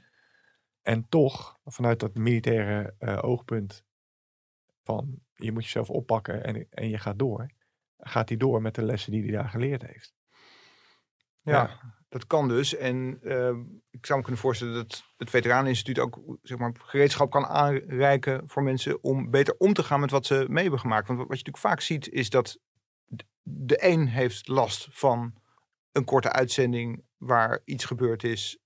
En 0.82 1.08
toch, 1.08 1.58
vanuit 1.64 2.00
dat 2.00 2.14
militaire 2.14 2.94
oogpunt 3.22 3.84
van 4.82 5.18
je 5.34 5.52
moet 5.52 5.64
jezelf 5.64 5.90
oppakken 5.90 6.44
en, 6.44 6.66
en 6.70 6.88
je 6.88 6.98
gaat 6.98 7.18
door. 7.18 7.50
Gaat 7.98 8.28
hij 8.28 8.38
door 8.38 8.62
met 8.62 8.74
de 8.74 8.82
lessen 8.82 9.12
die 9.12 9.22
hij 9.22 9.32
daar 9.32 9.48
geleerd 9.48 9.82
heeft. 9.82 10.14
Ja, 11.42 11.80
dat 12.08 12.26
kan 12.26 12.48
dus. 12.48 12.76
En 12.76 13.18
uh, 13.22 13.56
ik 13.90 14.06
zou 14.06 14.18
me 14.18 14.24
kunnen 14.24 14.42
voorstellen 14.42 14.74
dat 14.74 15.04
het 15.16 15.30
Veteraneninstituut 15.30 15.98
ook 15.98 16.38
zeg 16.42 16.58
maar, 16.58 16.72
gereedschap 16.78 17.30
kan 17.30 17.46
aanreiken 17.46 18.42
voor 18.48 18.62
mensen 18.62 19.02
om 19.02 19.30
beter 19.30 19.54
om 19.58 19.72
te 19.72 19.82
gaan 19.82 20.00
met 20.00 20.10
wat 20.10 20.26
ze 20.26 20.44
mee 20.48 20.62
hebben 20.62 20.80
gemaakt. 20.80 21.06
Want 21.06 21.18
wat 21.18 21.28
je 21.28 21.34
natuurlijk 21.34 21.64
vaak 21.64 21.80
ziet 21.80 22.08
is 22.08 22.30
dat 22.30 22.58
de 23.42 23.84
een 23.86 24.08
heeft 24.08 24.48
last 24.48 24.88
van 24.90 25.34
een 25.92 26.04
korte 26.04 26.32
uitzending 26.32 27.04
waar 27.16 27.60
iets 27.64 27.84
gebeurd 27.84 28.24
is, 28.24 28.61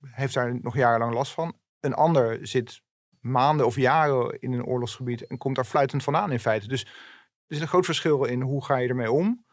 heeft 0.00 0.34
daar 0.34 0.60
nog 0.60 0.76
jarenlang 0.76 1.14
last 1.14 1.32
van. 1.32 1.56
Een 1.80 1.94
ander 1.94 2.46
zit 2.46 2.80
maanden 3.20 3.66
of 3.66 3.76
jaren 3.76 4.40
in 4.40 4.52
een 4.52 4.64
oorlogsgebied 4.64 5.26
en 5.26 5.38
komt 5.38 5.56
daar 5.56 5.64
fluitend 5.64 6.02
vandaan 6.02 6.32
in 6.32 6.40
feite. 6.40 6.68
Dus 6.68 6.82
er 6.82 7.56
is 7.56 7.60
een 7.60 7.68
groot 7.68 7.84
verschil 7.84 8.24
in 8.24 8.40
hoe 8.40 8.64
ga 8.64 8.76
je 8.76 8.88
ermee 8.88 9.12
om 9.12 9.46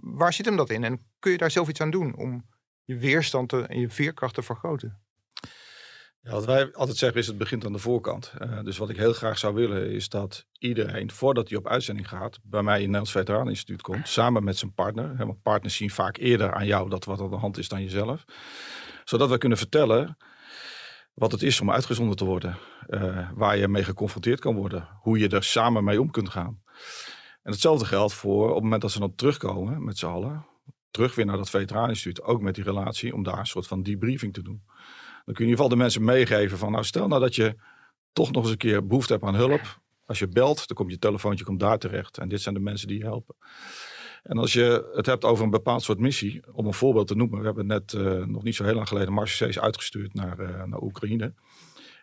waar 0.00 0.32
zit 0.32 0.46
hem 0.46 0.56
dat 0.56 0.70
in? 0.70 0.84
En 0.84 1.06
kun 1.18 1.32
je 1.32 1.38
daar 1.38 1.50
zelf 1.50 1.68
iets 1.68 1.80
aan 1.80 1.90
doen 1.90 2.16
om 2.16 2.46
je 2.84 2.96
weerstand 2.96 3.52
en 3.52 3.80
je 3.80 3.90
veerkracht 3.90 4.34
te 4.34 4.42
vergroten? 4.42 5.05
Ja, 6.26 6.32
wat 6.32 6.44
wij 6.44 6.72
altijd 6.72 6.96
zeggen 6.96 7.20
is 7.20 7.26
het 7.26 7.38
begint 7.38 7.66
aan 7.66 7.72
de 7.72 7.78
voorkant. 7.78 8.32
Uh, 8.38 8.62
dus 8.62 8.78
wat 8.78 8.88
ik 8.88 8.96
heel 8.96 9.12
graag 9.12 9.38
zou 9.38 9.54
willen 9.54 9.90
is 9.90 10.08
dat 10.08 10.46
iedereen, 10.58 11.10
voordat 11.10 11.48
hij 11.48 11.58
op 11.58 11.66
uitzending 11.66 12.08
gaat, 12.08 12.38
bij 12.42 12.62
mij 12.62 12.74
in 12.74 12.80
het 12.80 12.86
Nederlands 12.86 13.10
Veteraneninstituut 13.10 13.82
komt, 13.82 14.08
samen 14.08 14.44
met 14.44 14.56
zijn 14.56 14.74
partner. 14.74 15.16
Want 15.16 15.42
partners 15.42 15.76
zien 15.76 15.90
vaak 15.90 16.16
eerder 16.16 16.54
aan 16.54 16.66
jou 16.66 16.88
dat 16.88 17.04
wat 17.04 17.20
aan 17.20 17.30
de 17.30 17.36
hand 17.36 17.58
is 17.58 17.68
dan 17.68 17.82
jezelf. 17.82 18.24
Zodat 19.04 19.30
we 19.30 19.38
kunnen 19.38 19.58
vertellen 19.58 20.16
wat 21.14 21.32
het 21.32 21.42
is 21.42 21.60
om 21.60 21.70
uitgezonden 21.70 22.16
te 22.16 22.24
worden. 22.24 22.58
Uh, 22.88 23.30
waar 23.34 23.56
je 23.56 23.68
mee 23.68 23.84
geconfronteerd 23.84 24.40
kan 24.40 24.54
worden. 24.54 24.88
Hoe 25.00 25.18
je 25.18 25.28
er 25.28 25.44
samen 25.44 25.84
mee 25.84 26.00
om 26.00 26.10
kunt 26.10 26.28
gaan. 26.28 26.62
En 27.42 27.52
hetzelfde 27.52 27.84
geldt 27.84 28.12
voor 28.12 28.48
op 28.48 28.54
het 28.54 28.62
moment 28.62 28.82
dat 28.82 28.90
ze 28.90 28.98
dan 28.98 29.14
terugkomen 29.14 29.84
met 29.84 29.98
z'n 29.98 30.06
allen, 30.06 30.46
terug 30.90 31.14
weer 31.14 31.26
naar 31.26 31.36
dat 31.36 31.50
veteraninstituut, 31.50 32.22
ook 32.22 32.40
met 32.40 32.54
die 32.54 32.64
relatie, 32.64 33.14
om 33.14 33.22
daar 33.22 33.38
een 33.38 33.46
soort 33.46 33.66
van 33.66 33.82
debriefing 33.82 34.32
te 34.32 34.42
doen. 34.42 34.62
Kun 35.34 35.34
je 35.34 35.50
in 35.50 35.50
ieder 35.50 35.64
geval 35.64 35.76
de 35.78 35.82
mensen 35.82 36.04
meegeven 36.04 36.58
van, 36.58 36.72
nou 36.72 36.84
stel 36.84 37.08
nou 37.08 37.20
dat 37.20 37.34
je 37.34 37.54
toch 38.12 38.32
nog 38.32 38.42
eens 38.42 38.52
een 38.52 38.58
keer 38.58 38.86
behoefte 38.86 39.12
hebt 39.12 39.24
aan 39.24 39.34
hulp. 39.34 39.80
Als 40.04 40.18
je 40.18 40.28
belt, 40.28 40.66
dan 40.66 40.76
komt 40.76 40.90
je 40.90 40.98
telefoontje 40.98 41.44
komt 41.44 41.60
daar 41.60 41.78
terecht. 41.78 42.18
En 42.18 42.28
dit 42.28 42.40
zijn 42.40 42.54
de 42.54 42.60
mensen 42.60 42.88
die 42.88 42.98
je 42.98 43.04
helpen. 43.04 43.34
En 44.22 44.38
als 44.38 44.52
je 44.52 44.90
het 44.94 45.06
hebt 45.06 45.24
over 45.24 45.44
een 45.44 45.50
bepaald 45.50 45.82
soort 45.82 45.98
missie, 45.98 46.42
om 46.52 46.66
een 46.66 46.74
voorbeeld 46.74 47.06
te 47.06 47.14
noemen. 47.14 47.38
We 47.38 47.44
hebben 47.44 47.66
net 47.66 47.92
uh, 47.92 48.24
nog 48.24 48.42
niet 48.42 48.54
zo 48.54 48.64
heel 48.64 48.74
lang 48.74 48.88
geleden 48.88 49.12
Marseilles 49.12 49.58
uitgestuurd 49.58 50.14
naar, 50.14 50.40
uh, 50.40 50.64
naar 50.64 50.82
Oekraïne. 50.82 51.34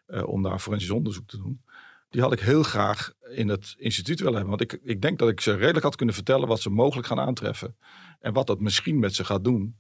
Uh, 0.08 0.28
om 0.28 0.44
daar 0.44 0.60
forensisch 0.60 0.90
onderzoek 0.90 1.28
te 1.28 1.38
doen. 1.38 1.62
Die 2.10 2.22
had 2.22 2.34
ik 2.34 2.40
heel 2.40 2.64
graag 2.64 3.14
in 3.30 3.48
het 3.48 3.76
instituut 3.78 4.20
willen 4.20 4.36
hebben. 4.36 4.58
Want 4.58 4.74
ik, 4.74 4.80
ik 4.84 5.02
denk 5.02 5.20
dat 5.20 5.30
ik 5.30 5.42
ze 5.42 5.56
redelijk 5.56 5.84
had 5.84 5.96
kunnen 5.96 6.16
vertellen 6.16 6.48
wat 6.48 6.62
ze 6.62 6.70
mogelijk 6.70 7.08
gaan 7.08 7.20
aantreffen. 7.20 7.76
En 8.20 8.34
wat 8.34 8.48
dat 8.48 8.60
misschien 8.60 9.00
met 9.00 9.16
ze 9.16 9.26
gaat 9.26 9.44
doen. 9.44 9.78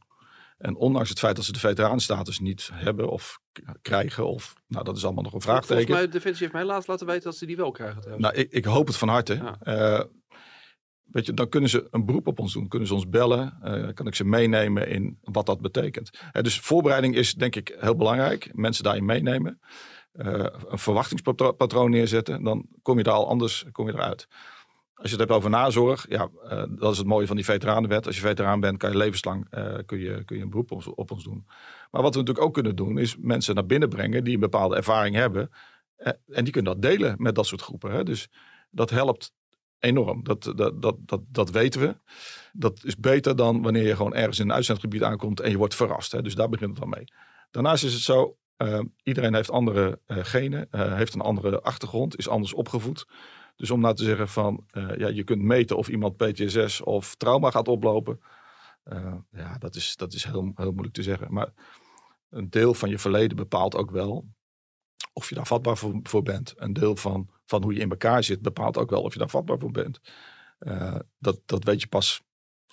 En 0.63 0.75
ondanks 0.75 1.09
het 1.09 1.19
feit 1.19 1.35
dat 1.35 1.45
ze 1.45 1.51
de 1.51 1.59
veteranenstatus 1.59 2.39
niet 2.39 2.69
hebben 2.73 3.09
of 3.09 3.39
krijgen, 3.81 4.27
of 4.27 4.53
nou, 4.67 4.83
dat 4.85 4.97
is 4.97 5.05
allemaal 5.05 5.23
nog 5.23 5.33
een 5.33 5.41
vraagteken. 5.41 5.75
Volgens 5.75 5.97
mij, 5.97 6.07
Defensie 6.07 6.41
heeft 6.41 6.53
mij 6.53 6.63
laatst 6.63 6.87
laten 6.87 7.07
weten 7.07 7.23
dat 7.23 7.35
ze 7.35 7.45
die 7.45 7.55
wel 7.55 7.71
krijgen. 7.71 8.01
Trouwens. 8.01 8.27
Nou, 8.27 8.43
ik, 8.43 8.51
ik 8.51 8.65
hoop 8.65 8.87
het 8.87 8.95
van 8.95 9.07
harte. 9.07 9.33
Ja. 9.33 9.57
Uh, 9.99 10.03
weet 11.03 11.25
je, 11.25 11.33
dan 11.33 11.49
kunnen 11.49 11.69
ze 11.69 11.87
een 11.91 12.05
beroep 12.05 12.27
op 12.27 12.39
ons 12.39 12.53
doen, 12.53 12.67
kunnen 12.67 12.87
ze 12.87 12.93
ons 12.93 13.09
bellen, 13.09 13.59
uh, 13.63 13.93
kan 13.93 14.07
ik 14.07 14.15
ze 14.15 14.25
meenemen 14.25 14.87
in 14.87 15.17
wat 15.21 15.45
dat 15.45 15.61
betekent. 15.61 16.19
Uh, 16.33 16.43
dus 16.43 16.59
voorbereiding 16.59 17.15
is 17.15 17.33
denk 17.33 17.55
ik 17.55 17.75
heel 17.79 17.95
belangrijk, 17.95 18.49
mensen 18.53 18.83
daarin 18.83 19.05
meenemen. 19.05 19.59
Uh, 20.13 20.45
een 20.67 20.79
verwachtingspatroon 20.79 21.89
neerzetten, 21.89 22.43
dan 22.43 22.67
kom 22.81 22.97
je 22.97 23.03
daar 23.03 23.13
al 23.13 23.27
anders 23.27 23.65
kom 23.71 23.87
je 23.87 23.93
eruit. 23.93 24.27
Als 24.93 25.11
je 25.11 25.17
het 25.17 25.27
hebt 25.27 25.37
over 25.39 25.49
nazorg, 25.49 26.05
ja, 26.09 26.29
uh, 26.43 26.63
dat 26.69 26.91
is 26.91 26.97
het 26.97 27.07
mooie 27.07 27.27
van 27.27 27.35
die 27.35 27.45
veteranenwet. 27.45 28.05
Als 28.05 28.15
je 28.15 28.21
veteraan 28.21 28.59
bent, 28.59 28.77
kan 28.77 28.91
je 28.91 28.97
levenslang 28.97 29.47
uh, 29.51 29.77
kun 29.85 29.99
je, 29.99 30.23
kun 30.25 30.37
je 30.37 30.43
een 30.43 30.49
beroep 30.49 30.71
op, 30.95 31.11
ons 31.11 31.23
doen. 31.23 31.45
Maar 31.91 32.01
wat 32.01 32.13
we 32.13 32.19
natuurlijk 32.19 32.45
ook 32.45 32.53
kunnen 32.53 32.75
doen, 32.75 32.97
is 32.97 33.17
mensen 33.17 33.55
naar 33.55 33.65
binnen 33.65 33.89
brengen 33.89 34.23
die 34.23 34.33
een 34.33 34.39
bepaalde 34.39 34.75
ervaring 34.75 35.15
hebben. 35.15 35.49
Uh, 35.97 36.07
en 36.27 36.43
die 36.43 36.53
kunnen 36.53 36.73
dat 36.73 36.81
delen 36.81 37.15
met 37.17 37.35
dat 37.35 37.45
soort 37.45 37.61
groepen. 37.61 37.91
Hè? 37.91 38.03
Dus 38.03 38.29
dat 38.69 38.89
helpt 38.89 39.33
enorm. 39.79 40.23
Dat, 40.23 40.53
dat, 40.55 40.81
dat, 40.81 40.95
dat, 40.99 41.21
dat 41.27 41.49
weten 41.49 41.81
we. 41.81 41.95
Dat 42.51 42.79
is 42.83 42.97
beter 42.97 43.35
dan 43.35 43.61
wanneer 43.61 43.85
je 43.85 43.95
gewoon 43.95 44.13
ergens 44.13 44.39
in 44.39 44.49
een 44.49 44.55
uitzendgebied 44.55 45.03
aankomt 45.03 45.39
en 45.39 45.51
je 45.51 45.57
wordt 45.57 45.75
verrast. 45.75 46.11
Hè? 46.11 46.21
Dus 46.21 46.35
daar 46.35 46.49
begint 46.49 46.69
het 46.69 46.79
dan 46.79 46.89
mee. 46.89 47.05
Daarnaast 47.51 47.83
is 47.83 47.93
het 47.93 48.01
zo, 48.01 48.37
iedereen 49.03 49.33
heeft 49.33 49.51
andere 49.51 49.99
genen, 50.07 50.67
heeft 50.71 51.13
een 51.13 51.21
andere 51.21 51.61
achtergrond, 51.61 52.17
is 52.17 52.29
anders 52.29 52.53
opgevoed. 52.53 53.05
Dus 53.55 53.71
om 53.71 53.79
nou 53.79 53.95
te 53.95 54.03
zeggen 54.03 54.29
van, 54.29 54.65
ja, 54.97 55.07
je 55.07 55.23
kunt 55.23 55.41
meten 55.41 55.77
of 55.77 55.87
iemand 55.87 56.17
PTSS 56.17 56.81
of 56.81 57.15
trauma 57.15 57.51
gaat 57.51 57.67
oplopen. 57.67 58.21
ja, 59.31 59.57
dat 59.57 59.75
is, 59.75 59.95
dat 59.95 60.13
is 60.13 60.23
heel, 60.23 60.51
heel 60.55 60.71
moeilijk 60.71 60.93
te 60.93 61.03
zeggen. 61.03 61.33
Maar 61.33 61.53
een 62.29 62.49
deel 62.49 62.73
van 62.73 62.89
je 62.89 62.99
verleden 62.99 63.37
bepaalt 63.37 63.75
ook 63.75 63.91
wel 63.91 64.27
of 65.13 65.29
je 65.29 65.35
daar 65.35 65.47
vatbaar 65.47 65.77
voor, 65.77 65.99
voor 66.03 66.23
bent. 66.23 66.53
Een 66.55 66.73
deel 66.73 66.95
van, 66.95 67.29
van 67.45 67.63
hoe 67.63 67.73
je 67.73 67.79
in 67.79 67.89
elkaar 67.89 68.23
zit 68.23 68.41
bepaalt 68.41 68.77
ook 68.77 68.89
wel 68.89 69.01
of 69.01 69.13
je 69.13 69.19
daar 69.19 69.29
vatbaar 69.29 69.59
voor 69.59 69.71
bent. 69.71 69.99
dat, 71.19 71.39
dat 71.45 71.63
weet 71.63 71.81
je 71.81 71.87
pas 71.87 72.21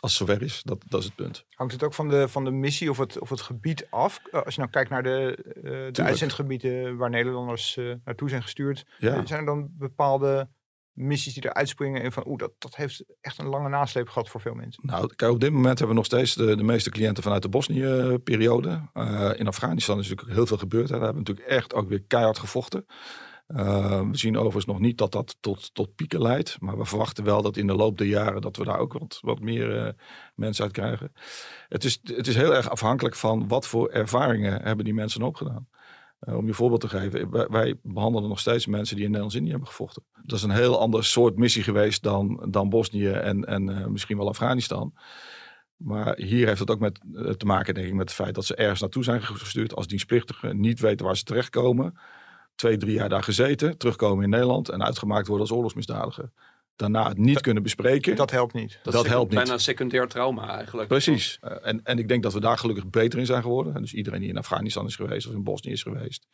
als 0.00 0.18
het 0.18 0.28
zover 0.28 0.42
is. 0.42 0.62
Dat, 0.62 0.84
dat 0.88 1.00
is 1.00 1.06
het 1.06 1.14
punt. 1.14 1.44
Hangt 1.50 1.72
het 1.72 1.82
ook 1.82 1.94
van 1.94 2.08
de, 2.08 2.28
van 2.28 2.44
de 2.44 2.50
missie 2.50 2.90
of 2.90 2.98
het, 2.98 3.18
of 3.18 3.30
het 3.30 3.40
gebied 3.40 3.86
af? 3.90 4.20
Als 4.30 4.54
je 4.54 4.60
nou 4.60 4.72
kijkt 4.72 4.90
naar 4.90 5.02
de, 5.02 5.38
uh, 5.56 5.92
de 5.92 6.02
uitzendgebieden 6.02 6.96
waar 6.96 7.10
Nederlanders 7.10 7.76
uh, 7.76 7.94
naartoe 8.04 8.28
zijn 8.28 8.42
gestuurd. 8.42 8.86
Ja. 8.98 9.26
Zijn 9.26 9.40
er 9.40 9.46
dan 9.46 9.68
bepaalde 9.72 10.48
missies 11.00 11.34
die 11.34 11.42
er 11.42 11.54
uitspringen 11.54 12.02
en 12.02 12.12
van 12.12 12.26
oeh, 12.26 12.38
dat, 12.38 12.52
dat 12.58 12.76
heeft 12.76 13.04
echt 13.20 13.38
een 13.38 13.46
lange 13.46 13.68
nasleep 13.68 14.08
gehad 14.08 14.28
voor 14.28 14.40
veel 14.40 14.54
mensen? 14.54 14.82
Nou, 14.86 15.14
kijk, 15.16 15.32
op 15.32 15.40
dit 15.40 15.52
moment 15.52 15.78
hebben 15.78 15.88
we 15.88 16.02
nog 16.02 16.04
steeds 16.04 16.34
de, 16.34 16.56
de 16.56 16.62
meeste 16.62 16.90
cliënten 16.90 17.22
vanuit 17.22 17.42
de 17.42 17.48
Bosnië-periode. 17.48 18.80
Uh, 18.94 19.30
in 19.36 19.46
Afghanistan 19.46 19.98
is 19.98 20.08
natuurlijk 20.08 20.36
heel 20.36 20.46
veel 20.46 20.56
gebeurd. 20.56 20.88
Daar 20.88 21.00
hebben 21.00 21.22
we 21.22 21.30
natuurlijk 21.30 21.48
echt 21.48 21.74
ook 21.74 21.88
weer 21.88 22.02
keihard 22.02 22.38
gevochten. 22.38 22.86
Uh, 23.56 24.00
we 24.00 24.16
zien 24.16 24.36
overigens 24.36 24.64
nog 24.64 24.80
niet 24.80 24.98
dat 24.98 25.12
dat 25.12 25.36
tot, 25.40 25.74
tot 25.74 25.94
pieken 25.94 26.22
leidt. 26.22 26.60
Maar 26.60 26.78
we 26.78 26.84
verwachten 26.84 27.24
wel 27.24 27.42
dat 27.42 27.56
in 27.56 27.66
de 27.66 27.74
loop 27.74 27.98
der 27.98 28.06
jaren 28.06 28.40
dat 28.40 28.56
we 28.56 28.64
daar 28.64 28.78
ook 28.78 28.92
wat, 28.92 29.18
wat 29.20 29.40
meer 29.40 29.86
uh, 29.86 29.92
mensen 30.34 30.64
uit 30.64 30.72
krijgen. 30.72 31.12
Het 31.68 31.84
is, 31.84 32.00
het 32.02 32.26
is 32.26 32.36
heel 32.36 32.54
erg 32.54 32.70
afhankelijk 32.70 33.14
van 33.14 33.48
wat 33.48 33.66
voor 33.66 33.88
ervaringen 33.88 34.62
hebben 34.62 34.84
die 34.84 34.94
mensen 34.94 35.22
opgedaan. 35.22 35.68
Uh, 36.28 36.36
om 36.36 36.46
je 36.46 36.54
voorbeeld 36.54 36.80
te 36.80 36.88
geven, 36.88 37.30
wij, 37.30 37.46
wij, 37.46 37.78
behandelen 37.82 38.28
nog 38.28 38.38
steeds 38.38 38.66
mensen 38.66 38.94
die 38.94 39.04
in 39.04 39.10
Nederlands-Indië 39.10 39.50
hebben 39.50 39.68
gevochten. 39.68 40.02
Dat 40.24 40.38
is 40.38 40.44
een 40.44 40.50
heel 40.50 40.78
ander 40.78 41.04
soort 41.04 41.36
missie 41.36 41.62
geweest 41.62 42.02
dan, 42.02 42.46
dan 42.50 42.68
Bosnië 42.68 43.10
en, 43.10 43.44
en 43.44 43.92
misschien 43.92 44.16
wel 44.16 44.28
Afghanistan. 44.28 44.94
Maar 45.76 46.16
hier 46.16 46.46
heeft 46.46 46.60
het 46.60 46.70
ook 46.70 46.80
met, 46.80 47.00
te 47.36 47.46
maken 47.46 47.74
denk 47.74 47.86
ik, 47.86 47.94
met 47.94 48.08
het 48.08 48.18
feit 48.18 48.34
dat 48.34 48.44
ze 48.44 48.54
ergens 48.54 48.80
naartoe 48.80 49.04
zijn 49.04 49.22
gestuurd 49.22 49.74
als 49.74 49.86
dienstplichtigen, 49.86 50.60
niet 50.60 50.80
weten 50.80 51.06
waar 51.06 51.16
ze 51.16 51.24
terechtkomen 51.24 51.94
twee, 52.60 52.76
drie 52.76 52.94
jaar 52.94 53.08
daar 53.08 53.22
gezeten, 53.22 53.78
terugkomen 53.78 54.24
in 54.24 54.30
Nederland 54.30 54.68
en 54.68 54.84
uitgemaakt 54.84 55.26
worden 55.26 55.46
als 55.46 55.56
oorlogsmisdadiger. 55.56 56.30
Daarna 56.80 57.08
het 57.08 57.18
niet 57.18 57.34
dat, 57.34 57.42
kunnen 57.42 57.62
bespreken. 57.62 58.16
Dat 58.16 58.30
helpt 58.30 58.54
niet. 58.54 58.78
Dat, 58.82 58.92
dat 58.92 59.04
is 59.04 59.10
helpt 59.10 59.34
bijna 59.34 59.52
niet. 59.52 59.60
secundair 59.60 60.08
trauma 60.08 60.56
eigenlijk. 60.56 60.88
Precies. 60.88 61.38
Uh, 61.44 61.52
en, 61.62 61.82
en 61.82 61.98
ik 61.98 62.08
denk 62.08 62.22
dat 62.22 62.32
we 62.32 62.40
daar 62.40 62.58
gelukkig 62.58 62.90
beter 62.90 63.18
in 63.18 63.26
zijn 63.26 63.42
geworden. 63.42 63.74
Dus 63.74 63.94
iedereen 63.94 64.20
die 64.20 64.28
in 64.28 64.36
Afghanistan 64.36 64.86
is 64.86 64.96
geweest 64.96 65.26
of 65.26 65.32
in 65.32 65.42
Bosnië 65.42 65.70
is 65.70 65.82
geweest, 65.82 66.26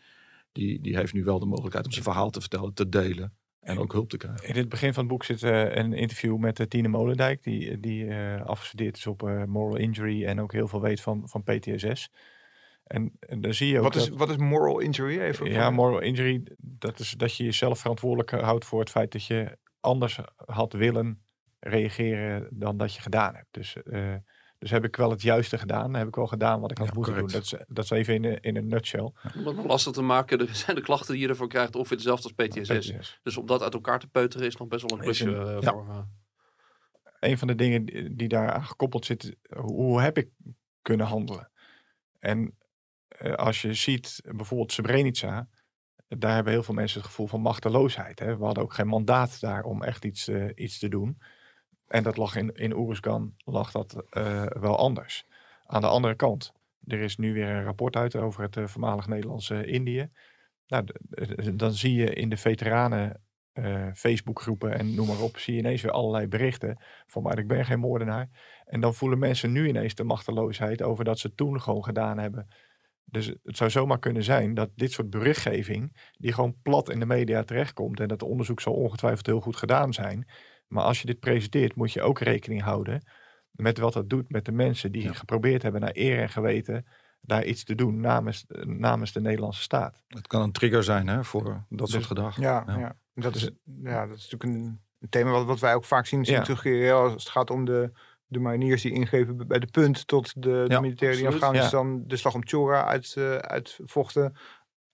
die, 0.53 0.81
die 0.81 0.97
heeft 0.97 1.13
nu 1.13 1.25
wel 1.25 1.39
de 1.39 1.47
mogelijkheid 1.47 1.85
om 1.87 1.93
zijn 1.93 2.05
verhaal 2.05 2.31
te 2.31 2.41
vertellen, 2.41 2.75
te 2.75 2.89
delen. 2.89 3.35
En 3.61 3.79
ook 3.79 3.93
hulp 3.93 4.09
te 4.09 4.17
krijgen. 4.17 4.49
In 4.49 4.57
het 4.57 4.69
begin 4.69 4.95
van 4.95 5.03
het 5.03 5.13
boek 5.13 5.25
zit 5.25 5.43
uh, 5.43 5.75
een 5.75 5.93
interview 5.93 6.37
met 6.37 6.61
uh, 6.61 6.67
Tine 6.67 6.89
Molendijk, 6.89 7.43
die, 7.43 7.81
die 7.81 8.05
uh, 8.05 8.45
afgestudeerd 8.45 8.97
is 8.97 9.07
op 9.07 9.23
moral 9.47 9.77
injury 9.77 10.25
en 10.25 10.41
ook 10.41 10.53
heel 10.53 10.69
veel 10.69 10.81
weet 10.81 11.01
van, 11.01 11.29
van 11.29 11.43
PTSS. 11.43 12.11
En, 12.85 13.13
en 13.19 13.41
dan 13.41 13.55
zie 13.55 13.69
je 13.69 13.77
ook 13.77 13.83
wat, 13.83 13.95
is, 13.95 14.09
dat, 14.09 14.19
wat 14.19 14.31
is 14.31 14.37
moral 14.37 14.79
injury? 14.79 15.21
Even 15.21 15.51
ja, 15.51 15.71
moral 15.71 16.01
injury, 16.01 16.43
dat 16.59 16.99
is 16.99 17.11
dat 17.11 17.37
je 17.37 17.45
jezelf 17.45 17.79
verantwoordelijk 17.79 18.31
houdt 18.31 18.65
voor 18.65 18.81
het 18.81 18.91
feit 18.91 19.13
dat 19.13 19.25
je 19.25 19.59
anders 19.87 20.19
had 20.37 20.73
willen 20.73 21.23
reageren 21.61 22.49
dan 22.51 22.77
dat 22.77 22.95
je 22.95 23.01
gedaan 23.01 23.35
hebt. 23.35 23.49
Dus, 23.51 23.77
uh, 23.85 24.15
dus 24.59 24.71
heb 24.71 24.85
ik 24.85 24.97
wel 24.97 25.11
het 25.11 25.23
juiste 25.23 25.59
gedaan? 25.59 25.95
Heb 25.95 26.09
ik 26.09 26.15
wel 26.15 26.27
gedaan 26.27 26.61
wat 26.61 26.71
ik 26.71 26.79
had 26.79 26.87
Ja, 26.87 26.93
moeten 26.95 27.15
doen? 27.15 27.27
Dat 27.29 27.43
is, 27.43 27.55
dat 27.69 27.85
is 27.85 27.91
even 27.91 28.15
in, 28.15 28.25
een- 28.25 28.41
in 28.41 28.57
een 28.57 28.67
nutshell. 28.69 29.13
Om 29.37 29.43
nog 29.43 29.65
lastig 29.65 29.93
te 29.93 30.03
maken, 30.03 30.39
er 30.41 30.55
zijn 30.55 30.77
de 30.77 30.83
klachten 30.83 31.13
die 31.15 31.23
je 31.23 31.29
ervoor 31.29 31.49
krijgt 31.49 31.77
ongeveer 31.77 31.97
dezelfde 31.97 32.33
als 32.37 32.49
PTSS. 32.49 32.91
PTSS. 32.91 33.21
Dus 33.23 33.37
om 33.37 33.47
dat 33.47 33.63
uit 33.63 33.75
elkaar 33.75 33.99
te 33.99 34.09
peuteren 34.09 34.47
is 34.47 34.57
nog 34.57 34.69
best 34.69 34.83
wel 34.83 34.99
een 34.99 35.05
klusje 35.05 35.31
een- 35.31 35.47
eh, 35.57 35.61
ja. 35.61 35.73
voor. 35.73 35.89
eh, 35.89 35.99
een 37.21 37.39
van 37.39 37.49
de 37.49 37.55
dingen 37.55 37.85
die 37.85 38.15
die 38.15 38.29
daar 38.29 38.51
aan 38.53 38.65
gekoppeld 38.65 39.05
zit, 39.05 39.37
hoe, 39.57 39.73
hoe 39.73 40.01
heb 40.01 40.19
ik 40.19 40.29
kunnen 40.83 41.07
handelen? 41.07 41.51
En 42.19 42.59
eh, 43.09 43.33
als 43.35 43.63
je 43.63 43.75
ziet, 43.75 44.21
bijvoorbeeld 44.37 44.73
Srebrenica, 44.73 45.49
daar 46.09 46.35
hebben 46.35 46.53
heel 46.53 46.63
veel 46.63 46.75
mensen 46.75 47.01
het 47.01 47.09
gevoel 47.09 47.27
van 47.27 47.41
machteloosheid. 47.41 48.19
Hè? 48.19 48.37
We 48.37 48.45
hadden 48.45 48.63
ook 48.63 48.75
geen 48.75 48.87
mandaat 48.87 49.41
daar 49.41 49.65
om 49.65 49.83
echt 49.83 50.05
iets, 50.05 50.29
eh, 50.29 50.45
iets 50.55 50.79
te 50.79 50.89
doen. 50.89 51.19
En 51.87 52.03
dat 52.03 52.17
lag 52.17 52.37
in, 52.37 52.55
in 52.55 52.77
Oeruzgan 52.77 53.35
lag 53.45 53.71
dat 53.71 54.05
eh, 54.11 54.47
wel 54.47 54.79
anders. 54.79 55.27
Aan 55.67 55.81
de 55.81 55.87
andere 55.87 56.15
kant, 56.15 56.53
er 56.87 57.01
is 57.01 57.17
nu 57.17 57.33
weer 57.33 57.49
een 57.49 57.65
rapport 57.65 57.97
uit 57.97 58.17
over 58.17 58.43
het 58.43 58.57
eh, 58.57 58.67
voormalig 58.67 59.07
Nederlandse 59.07 59.67
Indië. 59.67 60.11
Nou, 60.67 60.85
dan 61.55 61.73
zie 61.73 61.95
je 61.95 62.15
in 62.15 62.29
de 62.29 62.37
veteranen 62.37 63.21
Facebookgroepen 63.95 64.79
en 64.79 64.95
noem 64.95 65.07
maar 65.07 65.21
op, 65.21 65.39
zie 65.39 65.55
je 65.55 65.61
ineens 65.61 65.83
weer 65.83 65.93
allerlei 65.93 66.27
berichten 66.27 66.79
van 67.07 67.23
maar 67.23 67.39
ik 67.39 67.47
ben 67.47 67.65
geen 67.65 67.79
moordenaar. 67.79 68.29
En 68.65 68.81
dan 68.81 68.95
voelen 68.95 69.19
mensen 69.19 69.53
nu 69.53 69.69
ineens 69.69 69.95
de 69.95 70.05
machteloosheid 70.05 70.83
over 70.83 71.05
dat 71.05 71.19
ze 71.19 71.35
toen 71.35 71.61
gewoon 71.61 71.85
gedaan 71.85 72.19
hebben. 72.19 72.49
Dus 73.09 73.27
het 73.45 73.57
zou 73.57 73.71
zomaar 73.71 73.99
kunnen 73.99 74.23
zijn 74.23 74.55
dat 74.55 74.71
dit 74.75 74.93
soort 74.93 75.11
berichtgeving, 75.11 75.97
die 76.17 76.33
gewoon 76.33 76.57
plat 76.63 76.91
in 76.91 76.99
de 77.01 77.07
media 77.07 77.43
terechtkomt, 77.43 78.01
en 78.01 78.09
dat 78.09 78.23
onderzoek 78.23 78.61
zal 78.61 78.73
ongetwijfeld 78.75 79.27
heel 79.27 79.41
goed 79.41 79.57
gedaan 79.57 79.93
zijn. 79.93 80.29
Maar 80.69 80.85
als 80.85 81.01
je 81.01 81.07
dit 81.07 81.21
presenteert, 81.21 81.75
moet 81.75 81.93
je 81.93 82.03
ook 82.03 82.19
rekening 82.21 82.63
houden 82.63 83.03
met 83.51 83.79
wat 83.79 83.93
dat 83.93 84.09
doet 84.11 84.31
met 84.31 84.45
de 84.45 84.53
mensen 84.53 84.93
die 84.93 85.03
Ja. 85.03 85.13
geprobeerd 85.13 85.63
hebben 85.63 85.81
naar 85.81 85.91
eer 85.95 86.21
en 86.21 86.29
geweten 86.29 86.87
daar 87.21 87.45
iets 87.45 87.65
te 87.65 87.75
doen 87.75 88.01
namens, 88.01 88.45
namens 88.65 89.13
de 89.13 89.21
Nederlandse 89.21 89.63
staat. 89.63 90.03
Het 90.09 90.27
kan 90.27 90.43
een 90.43 90.53
trigger 90.53 90.85
zijn 90.85 91.07
hè, 91.07 91.25
voor 91.25 91.65
dat 91.69 91.89
soort 91.89 92.05
gedrag. 92.05 92.41
Ja, 92.41 92.65
Ja. 92.67 92.79
ja. 92.79 92.97
Dat, 93.15 93.35
is, 93.35 93.51
ja 93.83 94.07
dat 94.07 94.17
is 94.17 94.31
natuurlijk 94.31 94.61
een, 94.61 94.81
een 94.99 95.09
thema 95.09 95.31
wat, 95.31 95.45
wat 95.47 95.61
wij 95.61 95.75
ook 95.75 95.85
vaak 95.85 96.07
zien, 96.07 96.25
zien 96.25 96.35
Ja. 96.35 96.43
terugkeren 96.43 96.97
als 96.97 97.13
het 97.13 97.29
gaat 97.29 97.51
om 97.51 97.65
de, 97.65 97.93
de 98.27 98.39
mariniers 98.39 98.83
die 98.83 98.93
ingrepen 98.93 99.47
bij 99.49 99.59
de 99.59 99.67
punt 99.67 100.07
tot 100.07 100.33
de, 100.35 100.41
de 100.51 100.65
Ja, 100.69 100.81
militairen 100.81 101.19
die 101.19 101.27
in. 101.27 101.33
Afghanistan 101.33 102.03
de 102.07 102.17
slag 102.17 102.35
om 102.35 102.47
Chora 102.47 102.85
uit, 102.85 103.15
eh, 103.17 103.35
uitvochten. 103.37 104.37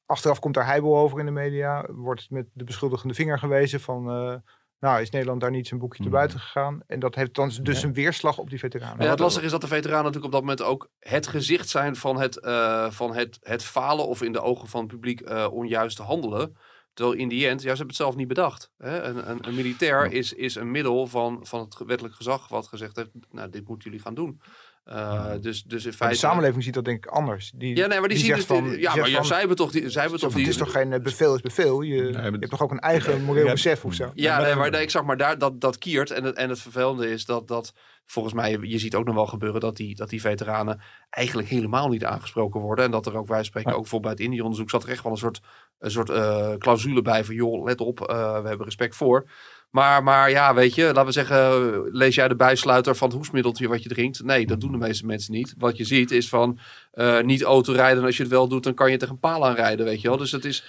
Achteraf 0.07 0.39
komt 0.39 0.55
daar 0.55 0.67
heibel 0.67 0.97
over 0.99 1.19
in 1.19 1.25
de 1.27 1.31
media. 1.33 1.87
Wordt 1.91 2.31
met 2.31 2.47
de 2.53 2.65
beschuldigende 2.65 3.15
vinger 3.15 3.39
gewezen 3.39 3.81
van... 3.81 4.11
eh, 4.11 4.35
nou, 4.81 5.01
is 5.01 5.11
Nederland 5.11 5.41
daar 5.41 5.51
niet 5.51 5.67
zijn 5.67 5.81
boekje 5.81 5.97
te 5.97 6.03
Hmm. 6.09 6.13
buiten 6.13 6.41
gegaan? 6.41 6.83
En 6.87 7.01
dat 7.01 7.15
heeft 7.15 7.35
dan 7.35 7.51
dus 7.63 7.81
Ja. 7.81 7.87
een 7.87 7.93
weerslag 7.95 8.39
op 8.39 8.51
die 8.51 8.59
veteranen. 8.59 9.05
Ja, 9.05 9.11
het 9.11 9.19
lastige 9.19 9.45
is 9.45 9.51
dat 9.51 9.61
de 9.61 9.67
veteranen 9.67 10.05
natuurlijk 10.05 10.27
op 10.27 10.33
dat 10.33 10.41
moment 10.41 10.63
ook 10.63 10.91
het 10.99 11.27
gezicht 11.27 11.69
zijn 11.69 11.97
van 11.97 12.21
het, 12.21 12.41
eh, 12.41 12.91
van 12.91 13.15
het, 13.15 13.39
het 13.43 13.65
falen 13.65 14.07
of 14.07 14.23
in 14.23 14.33
de 14.33 14.41
ogen 14.41 14.69
van 14.69 14.81
het 14.81 14.91
publiek 14.91 15.21
eh 15.21 15.47
onjuist 15.53 15.99
handelen. 15.99 16.57
Terwijl 16.95 17.19
in 17.19 17.29
die 17.29 17.49
end, 17.49 17.63
ja, 17.63 17.71
ze 17.71 17.77
hebben 17.77 17.87
het 17.87 17.97
zelf 17.97 18.17
niet 18.17 18.29
bedacht. 18.29 18.71
Hè? 18.79 19.03
Een, 19.03 19.31
een, 19.31 19.49
een 19.49 19.55
militair 19.55 20.13
is, 20.13 20.33
is 20.33 20.55
een 20.55 20.71
middel 20.71 21.07
van, 21.07 21.47
van 21.47 21.61
het 21.61 21.79
wettelijk 21.87 22.15
gezag 22.15 22.49
wat 22.49 22.67
gezegd 22.67 22.97
heeft, 22.97 23.11
nou, 23.31 23.51
dit 23.51 23.69
moeten 23.69 23.91
jullie 23.91 24.05
gaan 24.05 24.15
doen. 24.15 24.41
Uh, 24.89 25.31
dus, 25.41 25.63
dus 25.63 25.85
in 25.85 25.93
feite... 25.93 26.15
de 26.15 26.21
samenleving 26.21 26.63
ziet 26.63 26.75
dat 26.75 26.85
denk 26.85 27.05
ik 27.05 27.11
anders. 27.11 27.53
Die, 27.55 27.77
Ja, 27.77 27.87
nee, 27.87 28.01
maar 28.01 28.09
die, 28.09 28.19
zien 28.19 28.27
zegt 28.27 28.39
het, 28.39 28.47
van, 28.47 28.65
ja, 28.71 28.93
die 28.93 29.01
maar 29.01 29.11
ja, 29.11 29.23
zij 29.23 29.39
hebben 29.39 29.57
toch 29.57 29.71
die, 29.71 29.91
zij 29.91 30.03
hebben 30.03 30.21
toch 30.21 30.31
van, 30.31 30.39
die, 30.41 30.49
het 30.49 30.59
is 30.59 30.63
toch 30.65 30.73
geen 30.73 30.93
eh, 30.93 31.01
bevel 31.01 31.35
is 31.35 31.41
bevel. 31.41 31.81
Je, 31.83 32.03
maar- 32.13 32.25
je 32.25 32.31
hebt 32.31 32.51
toch 32.51 32.63
ook 32.63 32.71
een 32.71 32.79
eigen 32.79 33.23
moreel 33.25 33.45
Ja. 33.45 33.53
besef 33.53 33.85
of 33.85 33.95
zo. 33.95 34.11
Ja, 34.15 34.37
Maar- 34.37 34.47
nee, 34.47 34.55
maar 34.55 34.71
nee, 34.71 34.83
ik 34.83 34.91
zag 34.91 35.05
maar 35.05 35.17
daar 35.17 35.39
dat, 35.39 35.61
dat 35.61 35.79
kiert. 35.79 36.11
En 36.11 36.25
het, 36.25 36.37
en 36.37 36.49
het 36.49 36.61
vervelende 36.61 37.11
is 37.11 37.25
dat, 37.25 37.49
dat 37.49 37.73
volgens 38.05 38.35
mij, 38.35 38.59
je 38.61 38.79
ziet 38.79 38.95
ook 38.95 39.05
nog 39.05 39.15
wel 39.15 39.27
gebeuren 39.27 39.61
dat 39.61 39.77
die, 39.77 39.95
dat 39.95 40.09
die 40.09 40.21
veteranen 40.21 40.81
eigenlijk 41.11 41.49
helemaal 41.49 41.89
niet 41.89 42.05
aangesproken 42.05 42.61
worden. 42.61 42.85
En 42.85 42.91
dat 42.91 43.07
er 43.07 43.17
ook, 43.17 43.29
wij 43.29 43.45
spreken 43.45 43.73
ook 43.73 43.81
bijvoorbeeld 43.81 44.15
bij 44.15 44.25
het 44.25 44.33
Indië-onderzoek, 44.33 44.71
zat 44.71 44.83
er 44.83 44.89
echt 44.89 45.03
wel 45.03 45.13
een 45.13 45.19
soort, 45.19 45.41
een 45.79 45.91
soort 45.91 46.11
eh, 46.11 46.55
clausule 46.59 47.03
bij 47.03 47.25
van, 47.25 47.35
joh, 47.35 47.65
let 47.65 47.81
op, 47.81 48.01
eh, 48.01 48.43
we 48.43 48.49
hebben 48.49 48.65
respect 48.67 48.97
voor. 48.97 49.31
Maar, 49.73 50.03
maar 50.03 50.31
ja, 50.31 50.55
weet 50.55 50.75
je, 50.75 50.85
laten 50.85 51.05
we 51.05 51.13
zeggen, 51.13 51.83
lees 51.93 52.15
jij 52.15 52.29
de 52.29 52.37
bijsluiter 52.37 52.95
van 52.97 53.09
het 53.09 53.17
hoestmiddeltje 53.17 53.69
wat 53.69 53.83
je 53.83 53.89
drinkt? 53.89 54.23
Nee, 54.25 54.47
dat 54.47 54.61
doen 54.61 54.73
de 54.73 54.79
meeste 54.79 55.07
mensen 55.07 55.33
niet. 55.33 55.55
Wat 55.59 55.77
je 55.77 55.85
ziet 55.85 56.11
is 56.11 56.29
van, 56.29 56.59
eh, 56.93 57.21
niet 57.21 57.43
autorijden. 57.43 57.99
En 57.99 58.05
als 58.07 58.17
je 58.17 58.23
het 58.23 58.33
wel 58.33 58.49
doet, 58.49 58.65
dan 58.65 58.75
kan 58.75 58.91
je 58.91 58.97
tegen 58.97 59.15
een 59.15 59.21
paal 59.21 59.47
aanrijden, 59.47 59.87
weet 59.87 60.01
je 60.01 60.09
wel. 60.09 60.17
Dus 60.17 60.33
het 60.33 60.45
is... 60.45 60.65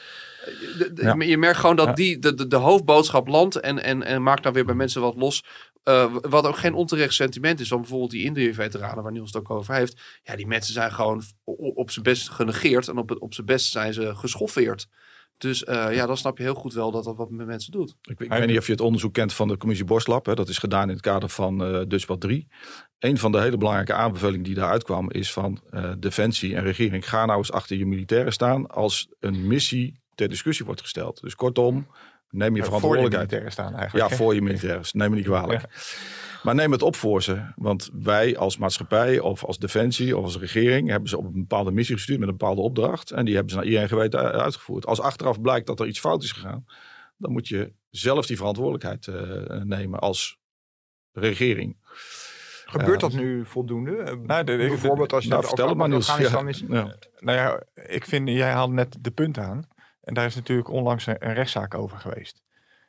eh, 0.45 0.77
de- 0.77 0.93
de- 0.93 1.03
Ja. 1.03 1.15
Je 1.19 1.37
merkt 1.37 1.57
gewoon 1.57 1.75
dat 1.75 1.95
die, 1.95 2.19
de, 2.19 2.33
de, 2.33 2.47
de 2.47 2.55
hoofdboodschap 2.55 3.27
landt 3.27 3.55
en, 3.59 3.83
en, 3.83 4.03
en 4.03 4.23
maakt 4.23 4.43
dan 4.43 4.53
weer 4.53 4.65
bij 4.65 4.75
mensen 4.75 5.01
wat 5.01 5.15
los. 5.15 5.43
Eh, 5.83 6.13
wat 6.21 6.47
ook 6.47 6.57
geen 6.57 6.73
onterecht 6.73 7.13
sentiment 7.13 7.59
is. 7.59 7.69
Want 7.69 7.81
bijvoorbeeld 7.81 8.11
die 8.11 8.23
Indië-veteranen, 8.23 9.03
waar 9.03 9.11
Niels 9.11 9.31
het 9.33 9.41
ook 9.41 9.49
over 9.49 9.73
heeft. 9.73 10.01
Ja, 10.23 10.35
die 10.35 10.47
mensen 10.47 10.73
zijn 10.73 10.91
gewoon 10.91 11.21
o- 11.43 11.53
op 11.75 11.91
zijn 11.91 12.03
best 12.05 12.29
genegeerd. 12.29 12.87
En 12.87 12.97
op, 12.97 13.15
op 13.21 13.33
zijn 13.33 13.45
best 13.45 13.71
zijn 13.71 13.93
ze 13.93 14.15
geschoffeerd. 14.15 14.87
Dus 15.43 15.63
eh, 15.63 15.93
ja, 15.95 16.06
dan 16.06 16.17
snap 16.17 16.38
je 16.38 16.43
heel 16.43 16.53
goed 16.53 16.73
wel 16.73 16.91
dat 16.91 17.03
dat 17.03 17.15
wat 17.15 17.29
met 17.29 17.47
mensen 17.47 17.71
doet. 17.71 17.95
Ik, 18.01 18.19
ik 18.19 18.29
weet 18.29 18.47
niet 18.47 18.58
of 18.58 18.65
je 18.65 18.71
het 18.71 18.82
onderzoek 18.82 19.13
kent 19.13 19.34
van 19.34 19.47
de 19.47 19.58
commissie 19.58 19.86
Borstlab. 19.86 20.25
Hè. 20.25 20.34
Dat 20.34 20.49
is 20.49 20.58
gedaan 20.58 20.88
in 20.88 20.93
het 20.93 21.01
kader 21.01 21.29
van 21.29 21.63
eh 21.63 21.82
Dutchpad 21.88 22.21
3. 22.21 22.47
Een 22.99 23.17
van 23.17 23.32
de 23.32 23.41
hele 23.41 23.58
belangrijke 23.58 23.93
aanbevelingen 23.93 24.43
die 24.43 24.56
daaruit 24.56 24.84
kwam 24.84 25.12
is 25.12 25.34
van 25.34 25.62
eh, 25.69 25.91
Defensie 25.99 26.56
en 26.56 26.63
regering. 26.63 27.10
Ga 27.10 27.25
nou 27.25 27.38
eens 27.38 27.51
achter 27.51 27.77
je 27.77 27.86
militairen 27.86 28.34
staan 28.34 28.67
als 28.67 29.08
een 29.19 29.47
missie 29.47 30.01
ter 30.15 30.29
discussie 30.29 30.65
wordt 30.65 30.82
gesteld. 30.82 31.21
Dus 31.21 31.36
kortom, 31.36 31.88
neem 32.29 32.41
je 32.41 32.47
voor 32.47 32.58
de 32.58 32.63
verantwoordelijkheid. 32.63 33.12
militairen 33.12 33.51
staan 33.51 33.75
eigenlijk. 33.75 34.10
Ja, 34.10 34.15
voor 34.17 34.34
je 34.36 34.41
militairen. 34.41 34.84
Neem 34.91 35.10
me 35.10 35.15
niet 35.15 35.25
kwalijk. 35.25 35.63
Maar 36.43 36.56
neem 36.56 36.71
het 36.71 36.82
op 36.82 36.95
voor 36.95 37.23
ze. 37.23 37.51
Want 37.56 37.89
wij 37.93 38.38
als 38.38 38.58
maatschappij 38.58 39.19
of 39.19 39.43
als 39.45 39.58
defensie 39.58 40.17
of 40.17 40.23
als 40.23 40.38
regering 40.38 40.89
hebben 40.89 41.10
ze 41.10 41.17
op 41.17 41.25
een 41.25 41.32
bepaalde 41.34 41.71
missie 41.71 41.95
gestuurd 41.95 42.19
met 42.19 42.27
een 42.29 42.38
bepaalde 42.38 42.62
opdracht. 42.62 43.12
En 43.12 43.25
die 43.25 43.34
hebben 43.34 43.51
ze 43.51 43.58
naar 43.58 43.65
iedereen 43.67 43.88
geweten 43.88 44.19
uitgevoerd. 44.32 44.86
Als 44.86 44.99
achteraf 44.99 45.41
blijkt 45.41 45.67
dat 45.67 45.79
er 45.79 45.88
iets 45.88 45.99
fout 45.99 46.23
is 46.23 46.32
gegaan, 46.32 46.65
dan 47.17 47.32
moet 47.32 47.47
je 47.47 47.73
zelf 47.89 48.25
die 48.25 48.38
verantwoordelijkheid 48.38 49.08
eh, 49.08 49.62
nemen 49.62 49.99
als 49.99 50.38
regering. 51.12 51.77
Gebeurt 52.65 53.01
Ja, 53.01 53.08
dat 53.08 53.13
nu 53.17 53.45
voldoende? 53.45 53.95
Eh, 53.97 54.15
Nou, 54.25 54.43
de- 54.43 54.58
de- 54.58 54.67
Bijvoorbeeld 54.67 55.13
als 55.13 55.23
je 55.23 55.29
Nou, 55.29 55.41
naar 55.41 55.49
vertel 55.49 55.69
het 55.69 55.77
maar 55.77 55.89
Niels. 55.89 56.10
Afghanistan 56.10 56.45
Ja, 56.45 56.49
is. 56.49 56.63
ja. 56.67 56.95
Nou 57.19 57.38
ja, 57.38 57.63
ik 57.86 58.06
vind, 58.06 58.29
jij 58.29 58.51
haalde 58.51 58.73
net 58.73 58.97
de 59.01 59.12
punten 59.12 59.43
aan. 59.43 59.67
En 60.01 60.13
daar 60.13 60.25
is 60.25 60.36
natuurlijk 60.36 60.69
onlangs 60.69 61.06
een, 61.08 61.15
een 61.27 61.34
rechtszaak 61.34 61.73
over 61.75 61.97
geweest. 61.97 62.41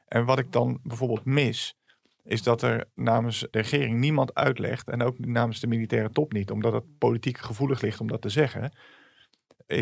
En 0.08 0.24
wat 0.24 0.38
ik 0.38 0.52
dan 0.52 0.80
bijvoorbeeld 0.82 1.24
mis, 1.24 1.76
is 2.24 2.42
dat 2.42 2.62
er 2.62 2.84
namens 2.94 3.40
de 3.40 3.48
regering 3.50 3.98
niemand 3.98 4.34
uitlegt, 4.34 4.88
en 4.88 5.02
ook 5.02 5.18
namens 5.18 5.60
de 5.60 5.66
militaire 5.66 6.10
top 6.10 6.32
niet, 6.32 6.50
omdat 6.50 6.72
het 6.72 6.98
politiek 6.98 7.38
gevoelig 7.38 7.80
ligt 7.80 8.00
om 8.00 8.06
dat 8.06 8.22
te 8.22 8.28
zeggen, 8.28 8.72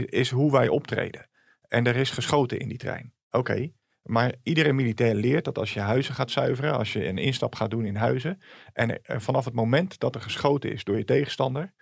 is 0.05 0.31
hoe 0.31 0.53
wij 0.53 0.69
optreden. 0.69 1.29
En 1.69 1.87
er 1.87 1.97
is 1.97 2.11
geschoten 2.11 2.59
in 2.59 2.69
die 2.69 2.79
trein. 2.79 3.13
Oké, 3.31 3.73
maar 4.03 4.35
iedere 4.43 4.73
militair 4.73 5.15
leert 5.15 5.45
dat 5.45 5.59
als 5.59 5.75
je 5.75 5.81
huizen 5.81 6.15
gaat 6.15 6.31
zuiveren, 6.31 6.73
als 6.73 6.93
je 6.93 7.07
een 7.07 7.19
instap 7.19 7.55
gaat 7.55 7.71
doen 7.71 7.85
in 7.85 7.97
huizen, 7.97 8.41
en 8.73 9.01
vanaf 9.03 9.45
het 9.45 9.55
moment 9.55 9.99
dat 9.99 10.15
er 10.15 10.21
geschoten 10.21 10.73
is 10.73 10.85
door 10.85 10.99
je 10.99 11.05
tegenstander, 11.05 11.73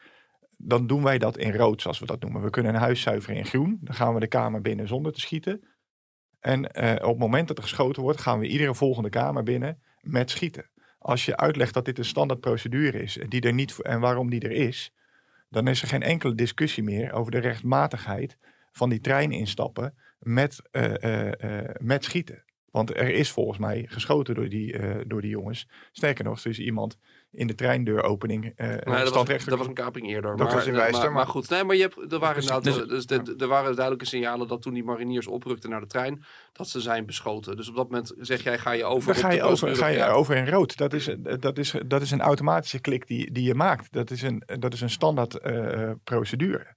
dan 0.63 0.87
doen 0.87 1.03
wij 1.03 1.19
dat 1.19 1.39
in 1.39 1.53
rood, 1.53 1.83
zoals 1.83 1.99
we 1.99 2.07
dat 2.07 2.21
noemen. 2.21 2.43
We 2.43 2.51
kunnen 2.51 2.75
een 2.75 2.81
huis 2.81 3.01
zuiveren 3.01 3.37
in 3.37 3.47
groen. 3.47 3.79
Dan 3.81 3.95
gaan 3.95 4.15
we 4.15 4.21
de 4.21 4.27
kamer 4.27 4.61
binnen 4.61 4.89
zonder 4.89 5.13
te 5.13 5.21
schieten. 5.21 5.69
En 6.41 6.73
eh, 6.73 6.93
op 7.05 7.11
het 7.11 7.19
moment 7.19 7.49
dat 7.49 7.57
er 7.57 7.63
geschoten 7.63 8.03
wordt, 8.03 8.21
gaan 8.21 8.39
we 8.39 8.47
iedere 8.47 8.75
volgende 8.75 9.09
kamer 9.09 9.43
binnen 9.43 9.83
met 10.01 10.31
schieten. 10.31 10.71
Als 10.99 11.25
je 11.25 11.37
uitlegt 11.37 11.75
dat 11.75 11.85
dit 11.85 11.99
een 11.99 12.05
standaard 12.05 12.41
procedure 12.41 13.03
is 13.03 13.19
die 13.29 13.41
er 13.41 13.53
niet, 13.53 13.81
en 13.81 14.01
waarom 14.01 14.31
die 14.31 14.41
er 14.41 14.51
is, 14.51 14.93
dan 15.49 15.69
is 15.69 15.83
er 15.83 15.89
geen 15.89 16.03
enkele 16.03 16.35
discussie 16.35 16.83
meer 16.83 17.13
over 17.13 17.31
de 17.33 17.39
rechtmatigheid 17.39 18.37
van 18.73 18.89
die 18.89 19.01
trein 19.01 19.33
instappen 19.33 19.95
met, 20.19 20.63
eh, 20.71 21.03
eh, 21.03 21.61
eh, 21.61 21.75
met 21.79 22.05
schieten. 22.05 22.45
Want 22.71 22.97
er 22.97 23.09
is 23.09 23.31
volgens 23.31 23.59
mij 23.59 23.87
geschoten 23.89 24.35
door 24.35 24.49
die, 24.49 24.79
door 25.07 25.21
die 25.21 25.31
jongens. 25.31 25.69
Sterker 25.93 26.25
nog, 26.25 26.45
er 26.45 26.51
is 26.51 26.59
iemand 26.59 26.99
in 27.33 27.47
de 27.47 27.55
treindeuropening 27.55 28.45
uh, 28.45 28.53
Nee, 28.57 28.77
dat, 28.79 28.85
was, 28.87 29.09
standrechtelijk 29.09 29.49
dat 29.49 29.59
was 29.59 29.67
een 29.67 29.85
kaping 29.85 30.07
eerder. 30.09 30.37
Dat 30.37 30.47
maar, 30.47 30.55
was 30.57 30.67
in 30.67 30.73
maar- 30.73 30.81
Wijster, 30.81 31.03
maar, 31.05 31.13
maar- 31.13 31.27
goed, 31.27 31.51
nee, 31.51 31.65
maar 31.65 31.77
je 31.77 31.83
hebt, 31.83 32.13
er 32.13 32.19
waren 32.19 32.41
inderdaad, 32.43 32.65
dus- 32.65 32.87
dus, 32.89 33.07
de- 33.07 33.23
de- 33.23 33.35
er 33.39 33.49
waren 33.49 33.73
duidelijke 33.75 34.07
signalen 34.07 34.49
dat 34.49 34.63
toen 34.63 34.75
die 34.75 34.85
mariniers 34.85 35.27
oprukten 35.27 35.71
naar 35.71 35.81
de 35.81 35.87
trein, 35.87 36.25
dat 36.53 36.69
ze 36.69 36.81
zijn 36.81 37.07
beschoten. 37.07 37.57
Dus 37.57 37.69
op 37.69 37.77
dat 37.77 37.91
moment 37.91 38.13
zeg 38.19 38.43
jij, 38.43 38.59
ga 38.59 38.71
je 38.71 38.85
over 38.85 39.13
Dan 39.13 39.23
ga 39.23 39.31
je, 39.31 39.43
over, 39.43 39.77
ga 39.77 39.87
je 39.87 40.05
over 40.05 40.37
in 40.37 40.49
rood. 40.49 40.77
Dat 40.77 40.93
is, 40.93 41.17
dat, 41.41 41.59
is, 41.59 41.75
dat 41.87 42.03
is 42.03 42.11
een 42.11 42.21
automatische 42.21 42.81
klik 42.81 43.07
die, 43.07 43.33
die 43.33 43.45
je 43.45 43.55
maakt. 43.55 43.93
Dat 43.93 44.11
is 44.11 44.23
een, 44.23 44.43
dat 44.59 44.73
is 44.73 44.81
een 44.81 44.91
standaard 44.91 45.39
eh, 45.39 45.91
procedure. 46.05 46.75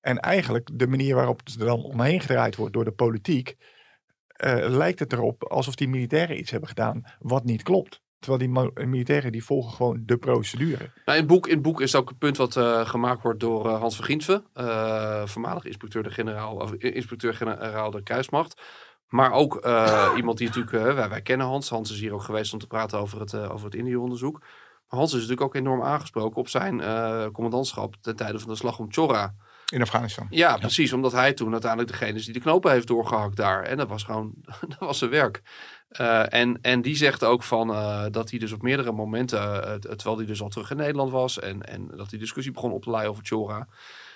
En 0.00 0.18
eigenlijk 0.18 0.68
de 0.72 0.86
manier 0.86 1.14
waarop 1.14 1.38
het 1.44 1.60
er 1.60 1.66
dan 1.66 1.82
omheen 1.82 2.20
gedraaid 2.20 2.56
wordt 2.56 2.72
door 2.72 2.84
de 2.84 2.92
politiek, 2.92 3.56
eh, 4.26 4.68
lijkt 4.68 4.98
het 4.98 5.12
erop 5.12 5.44
alsof 5.44 5.74
die 5.74 5.88
militairen 5.88 6.38
iets 6.38 6.50
hebben 6.50 6.68
gedaan 6.68 7.02
wat 7.18 7.44
niet 7.44 7.62
klopt. 7.62 8.00
Terwijl 8.20 8.50
die 8.74 8.86
militairen 8.86 9.32
die 9.32 9.44
volgen 9.44 9.72
gewoon 9.72 10.02
de 10.06 10.16
procedure. 10.16 10.90
Nou, 11.04 11.18
in, 11.18 11.24
het 11.24 11.26
boek, 11.26 11.46
in 11.46 11.62
boek 11.62 11.80
is 11.80 11.94
ook 11.94 12.10
een 12.10 12.18
punt 12.18 12.36
wat 12.36 12.56
eh, 12.56 12.88
gemaakt 12.88 13.22
wordt 13.22 13.40
door 13.40 13.66
eh, 13.66 13.80
Hans 13.80 13.96
van 13.96 14.44
eh, 14.52 15.26
voormalig 15.26 15.64
inspecteur 15.64 16.02
de 16.02 16.10
generaal, 16.10 16.72
inspecteur-generaal 16.74 17.90
de 17.90 18.02
kruismacht. 18.02 18.60
Maar 19.08 19.32
ook 19.32 19.54
iemand 20.16 20.38
die 20.38 20.46
natuurlijk, 20.46 20.94
wij, 20.96 21.08
wij 21.08 21.22
kennen 21.22 21.46
Hans. 21.46 21.68
Hans 21.68 21.90
is 21.90 22.00
hier 22.00 22.12
ook 22.12 22.22
geweest 22.22 22.52
om 22.52 22.58
te 22.58 22.66
praten 22.66 22.98
over 22.98 23.20
het, 23.20 23.34
over 23.34 23.64
het 23.64 23.74
Indië-onderzoek. 23.74 24.38
Maar 24.38 24.98
Hans 24.98 25.10
is 25.12 25.14
natuurlijk 25.14 25.46
ook 25.46 25.54
enorm 25.54 25.82
aangesproken 25.82 26.36
op 26.36 26.48
zijn 26.48 26.78
commandantschap 27.32 27.94
ten 28.00 28.16
tijde 28.16 28.38
van 28.38 28.48
de 28.48 28.56
slag 28.56 28.78
om 28.78 28.92
Chora. 28.92 29.34
In 29.70 29.80
Afghanistan. 29.80 30.26
Ja, 30.30 30.56
precies. 30.56 30.92
Omdat 30.92 31.12
hij 31.12 31.32
toen 31.32 31.52
uiteindelijk 31.52 31.90
degene 31.90 32.18
is 32.18 32.24
die 32.24 32.34
de 32.34 32.40
knopen 32.40 32.72
heeft 32.72 32.86
doorgehakt 32.86 33.36
daar. 33.36 33.62
En 33.62 33.76
dat 33.76 33.88
was 33.88 34.02
gewoon, 34.02 34.34
dat 34.68 34.78
was 34.78 34.98
zijn 34.98 35.10
werk. 35.10 35.42
Eh, 35.88 36.32
en, 36.32 36.58
en 36.62 36.82
die 36.82 36.96
zegt 36.96 37.24
ook 37.24 37.42
van 37.42 37.70
eh, 37.70 38.04
dat 38.10 38.30
hij 38.30 38.38
dus 38.38 38.52
op 38.52 38.62
meerdere 38.62 38.92
momenten, 38.92 39.64
eh, 39.64 39.74
terwijl 39.74 40.16
hij 40.16 40.26
dus 40.26 40.42
al 40.42 40.48
terug 40.48 40.70
in 40.70 40.76
Nederland 40.76 41.10
was 41.10 41.38
en, 41.38 41.62
en 41.62 41.86
dat 41.96 42.10
die 42.10 42.18
discussie 42.18 42.52
begon 42.52 42.72
op 42.72 42.82
te 42.82 42.90
leiden 42.90 43.10
over 43.10 43.24
Chora, 43.26 43.68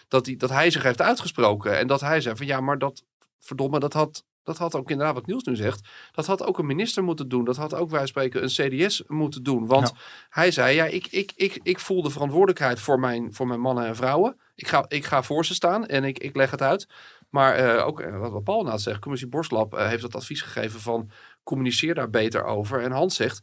dat, 0.09 0.27
hij 0.27 0.37
dat 0.37 0.51
hij 0.51 0.71
zich 0.71 0.83
heeft 0.83 1.03
uitgesproken. 1.03 1.79
En 1.79 1.87
dat 1.87 2.01
hij 2.01 2.21
zei 2.21 2.37
van 2.37 2.47
ja, 2.47 2.61
maar 2.61 2.79
dat, 2.79 3.03
verdomme, 3.41 3.79
dat 3.79 3.93
had, 3.93 4.25
dat 4.45 4.59
had 4.59 4.75
ook 4.75 4.91
inderdaad 4.91 5.15
wat 5.15 5.27
Niels 5.27 5.45
nu 5.45 5.57
zegt, 5.57 5.89
dat 6.13 6.27
had 6.27 6.43
ook 6.43 6.59
een 6.59 6.67
minister 6.67 7.05
moeten 7.05 7.29
doen. 7.29 7.45
Dat 7.45 7.57
had 7.57 7.75
ook, 7.75 7.91
wij 7.91 8.07
spreken, 8.07 8.43
een 8.43 8.49
CDS 8.87 9.03
moeten 9.07 9.43
doen. 9.43 9.67
Want 9.67 9.93
hij 10.29 10.51
zei, 10.51 10.75
ja, 10.75 10.85
ik, 10.85 11.07
ik, 11.07 11.33
ik, 11.37 11.61
ik 11.63 11.79
voel 11.79 12.03
de 12.03 12.11
verantwoordelijkheid 12.11 12.81
voor 12.81 13.01
mijn, 13.01 13.35
voor 13.35 13.47
mijn 13.47 13.61
mannen 13.61 13.87
en 13.87 13.97
vrouwen. 13.97 14.37
Ik 14.55 14.67
ga, 14.67 14.85
ik 14.89 15.05
ga 15.05 15.23
voor 15.23 15.45
ze 15.45 15.55
staan 15.55 15.87
en 15.87 16.05
ik, 16.05 16.19
ik 16.19 16.37
leg 16.37 16.51
het 16.51 16.63
uit. 16.63 16.87
Maar 17.31 17.55
eh, 17.55 17.87
ook 17.87 18.01
eh, 18.01 18.19
wat, 18.19 18.45
Paul 18.45 18.63
nou 18.63 18.79
zegt, 18.79 18.99
commissie 18.99 19.29
Borstlab 19.29 19.75
eh, 19.75 19.89
heeft 19.89 20.03
dat 20.03 20.15
advies 20.15 20.43
gegeven 20.43 20.81
van 20.81 21.11
communiceer 21.43 21.95
daar 21.95 22.11
beter 22.11 22.45
over. 22.45 22.81
En 22.81 22.93
Hans 22.93 23.17
zegt, 23.17 23.43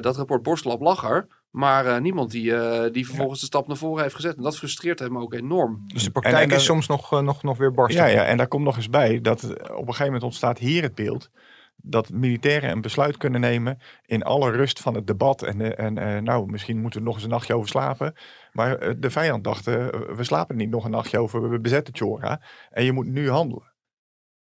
dat 0.00 0.16
rapport 0.16 0.42
Borstlab 0.42 0.80
lag 0.80 1.04
er, 1.10 1.26
maar 1.50 1.86
eh, 1.86 2.00
niemand 2.00 2.30
die, 2.30 2.54
eh, 2.54 2.92
die 2.92 3.06
vervolgens 3.06 3.40
de 3.40 3.46
stap 3.46 3.66
naar 3.66 3.76
voren 3.76 4.02
heeft 4.02 4.14
gezet. 4.14 4.36
En 4.36 4.42
dat 4.42 4.56
frustreert 4.56 4.98
hem 4.98 5.18
ook 5.18 5.34
enorm. 5.34 5.84
Dus 5.86 6.04
de 6.04 6.10
praktijk 6.10 6.50
en 6.50 6.56
is 6.56 6.64
soms 6.64 6.86
nog, 6.86 7.12
eh, 7.12 7.20
nog, 7.20 7.42
nog 7.42 7.58
weer 7.58 7.72
barsten. 7.72 8.04
Ja, 8.04 8.10
ja, 8.10 8.24
en 8.24 8.36
daar 8.36 8.48
komt 8.48 8.64
nog 8.64 8.76
eens 8.76 8.90
bij 8.90 9.20
dat 9.20 9.44
op 9.44 9.58
een 9.60 9.86
gegeven 9.86 10.04
moment 10.04 10.22
ontstaat 10.22 10.58
hier 10.58 10.82
het 10.82 10.94
beeld 10.94 11.30
dat 11.82 12.10
militairen 12.10 12.70
een 12.70 12.80
besluit 12.80 13.16
kunnen 13.16 13.40
nemen 13.40 13.78
in 14.06 14.22
alle 14.22 14.50
rust 14.50 14.80
van 14.80 14.94
het 14.94 15.06
debat. 15.06 15.42
En, 15.42 15.76
en 15.76 15.98
eh, 15.98 16.22
nou, 16.22 16.50
misschien 16.50 16.80
moeten 16.80 17.00
we 17.00 17.06
nog 17.06 17.14
eens 17.14 17.24
een 17.24 17.30
nachtje 17.30 17.54
over 17.54 17.68
slapen. 17.68 18.14
Maar 18.52 19.00
de 19.00 19.10
vijand 19.10 19.44
dacht, 19.44 19.64
we 19.64 20.18
slapen 20.20 20.56
niet 20.56 20.70
nog 20.70 20.84
een 20.84 20.90
nachtje 20.90 21.18
over, 21.18 21.50
we 21.50 21.60
bezetten 21.60 21.96
Chora. 21.96 22.40
En 22.70 22.84
je 22.84 22.92
moet 22.92 23.06
nu 23.06 23.30
handelen. 23.30 23.69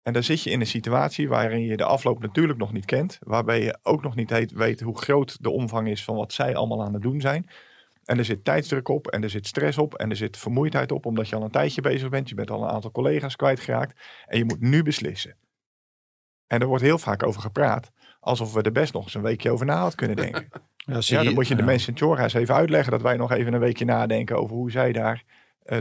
En 0.03 0.13
dan 0.13 0.23
zit 0.23 0.43
je 0.43 0.49
in 0.49 0.59
een 0.59 0.67
situatie 0.67 1.29
waarin 1.29 1.65
je 1.65 1.77
de 1.77 1.83
afloop 1.83 2.21
natuurlijk 2.21 2.59
nog 2.59 2.73
niet 2.73 2.85
kent. 2.85 3.19
Waarbij 3.21 3.63
je 3.63 3.77
ook 3.81 4.03
nog 4.03 4.15
niet 4.15 4.53
weet 4.53 4.79
hoe 4.79 4.97
groot 4.97 5.43
de 5.43 5.49
omvang 5.49 5.87
is 5.87 6.03
van 6.03 6.15
wat 6.15 6.33
zij 6.33 6.55
allemaal 6.55 6.83
aan 6.83 6.93
het 6.93 7.01
doen 7.01 7.21
zijn. 7.21 7.49
En 8.03 8.17
er 8.17 8.25
zit 8.25 8.43
tijdsdruk 8.43 8.87
op 8.87 9.07
en 9.07 9.23
er 9.23 9.29
zit 9.29 9.47
stress 9.47 9.77
op 9.77 9.93
en 9.93 10.09
er 10.09 10.15
zit 10.15 10.37
vermoeidheid 10.37 10.91
op. 10.91 11.05
Omdat 11.05 11.29
je 11.29 11.35
al 11.35 11.43
een 11.43 11.51
tijdje 11.51 11.81
bezig 11.81 12.09
bent. 12.09 12.29
Je 12.29 12.35
bent 12.35 12.51
al 12.51 12.63
een 12.63 12.69
aantal 12.69 12.91
collega's 12.91 13.35
kwijtgeraakt. 13.35 14.01
En 14.25 14.37
je 14.37 14.45
moet 14.45 14.61
nu 14.61 14.83
beslissen. 14.83 15.35
En 16.47 16.61
er 16.61 16.67
wordt 16.67 16.83
heel 16.83 16.97
vaak 16.97 17.23
over 17.23 17.41
gepraat. 17.41 17.91
Alsof 18.19 18.53
we 18.53 18.61
er 18.61 18.71
best 18.71 18.93
nog 18.93 19.03
eens 19.03 19.13
een 19.13 19.21
weekje 19.21 19.51
over 19.51 19.65
na 19.65 19.77
hadden 19.77 19.95
kunnen 19.95 20.15
denken. 20.15 20.47
Ja, 20.85 21.23
dan 21.23 21.33
moet 21.33 21.47
je 21.47 21.55
de 21.55 21.63
mensen 21.63 21.93
in 21.93 21.99
Chora 21.99 22.23
eens 22.23 22.33
even 22.33 22.55
uitleggen. 22.55 22.91
Dat 22.91 23.01
wij 23.01 23.17
nog 23.17 23.31
even 23.31 23.53
een 23.53 23.59
weekje 23.59 23.85
nadenken 23.85 24.37
over 24.37 24.55
hoe 24.55 24.71
zij 24.71 24.91
daar 24.91 25.23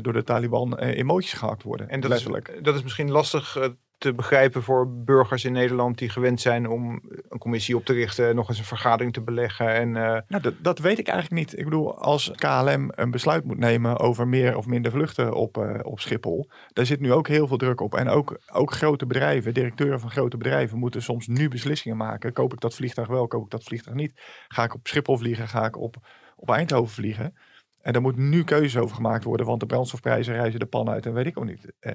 door 0.03 0.13
de 0.13 0.23
Taliban 0.23 0.79
eh, 0.79 0.99
emoties 0.99 1.33
gehakt 1.33 1.63
worden. 1.63 1.89
En 1.89 2.01
dat 2.01 2.11
letterlijk. 2.11 2.49
is, 2.49 2.63
dat 2.63 2.75
is 2.75 2.83
misschien 2.83 3.11
lastig 3.11 3.57
eh, 3.57 3.69
te 4.03 4.15
begrijpen 4.15 4.63
voor 4.63 4.89
burgers 4.89 5.45
in 5.45 5.53
Nederland 5.53 5.99
die 5.99 6.09
gewend 6.09 6.41
zijn 6.41 6.69
om 6.69 7.03
een 7.29 7.39
commissie 7.39 7.77
op 7.77 7.85
te 7.85 7.93
richten, 7.93 8.35
nog 8.35 8.49
eens 8.49 8.59
een 8.59 8.65
vergadering 8.65 9.13
te 9.13 9.21
beleggen. 9.21 9.75
En 9.75 9.97
eh, 9.97 10.21
Nou, 10.29 10.43
dat, 10.43 10.55
dat 10.59 10.79
weet 10.79 10.99
ik 10.99 11.09
eigenlijk 11.09 11.41
niet. 11.41 11.59
Ik 11.59 11.65
bedoel, 11.65 11.99
als 11.99 12.31
KLM 12.35 12.91
een 12.95 13.11
besluit 13.11 13.45
moet 13.45 13.59
nemen 13.59 13.99
over 13.99 14.29
meer 14.29 14.57
of 14.57 14.67
minder 14.67 14.93
vluchten 14.93 15.35
op, 15.35 15.59
eh, 15.59 15.79
op 15.83 16.01
Schiphol, 16.01 16.49
daar 16.73 16.87
zit 16.87 17.01
nu 17.01 17.13
ook 17.13 17.29
heel 17.29 17.47
veel 17.47 17.57
druk 17.57 17.81
op. 17.81 17.95
En 17.95 18.09
ook, 18.09 18.39
ook 18.53 18.73
grote 18.73 19.07
bedrijven, 19.07 19.55
directeuren 19.55 20.01
van 20.01 20.11
grote 20.11 20.37
bedrijven, 20.37 20.79
moeten 20.79 21.03
soms 21.03 21.27
nu 21.27 21.49
beslissingen 21.49 21.97
maken. 21.97 22.33
Koop 22.33 22.53
ik 22.53 22.61
dat 22.61 22.75
vliegtuig 22.75 23.09
wel, 23.09 23.27
koop 23.27 23.45
ik 23.45 23.51
dat 23.51 23.65
vliegtuig 23.65 23.97
niet? 23.97 24.21
Ga 24.49 24.65
ik 24.65 24.75
op 24.75 24.87
Schiphol 24.87 25.17
vliegen, 25.17 25.49
ga 25.49 25.65
ik 25.65 25.77
op, 25.79 25.97
op 26.37 26.51
Eindhoven 26.51 26.95
vliegen? 26.95 27.35
En 27.83 27.93
daar 27.93 28.03
moet 28.03 28.17
nu 28.17 28.45
keuzes 28.45 28.77
over 28.77 28.97
gemaakt 28.97 29.25
worden, 29.25 29.47
want 29.47 29.61
de 29.61 29.67
brandstofprijzen 29.67 30.35
reizen 30.35 30.61
de 30.61 30.67
pan 30.67 30.89
uit 30.89 31.07
en 31.07 31.13
weet 31.13 31.27
ik 31.27 31.39
ook 31.39 31.45
niet. 31.45 31.73
Eh, 31.79 31.93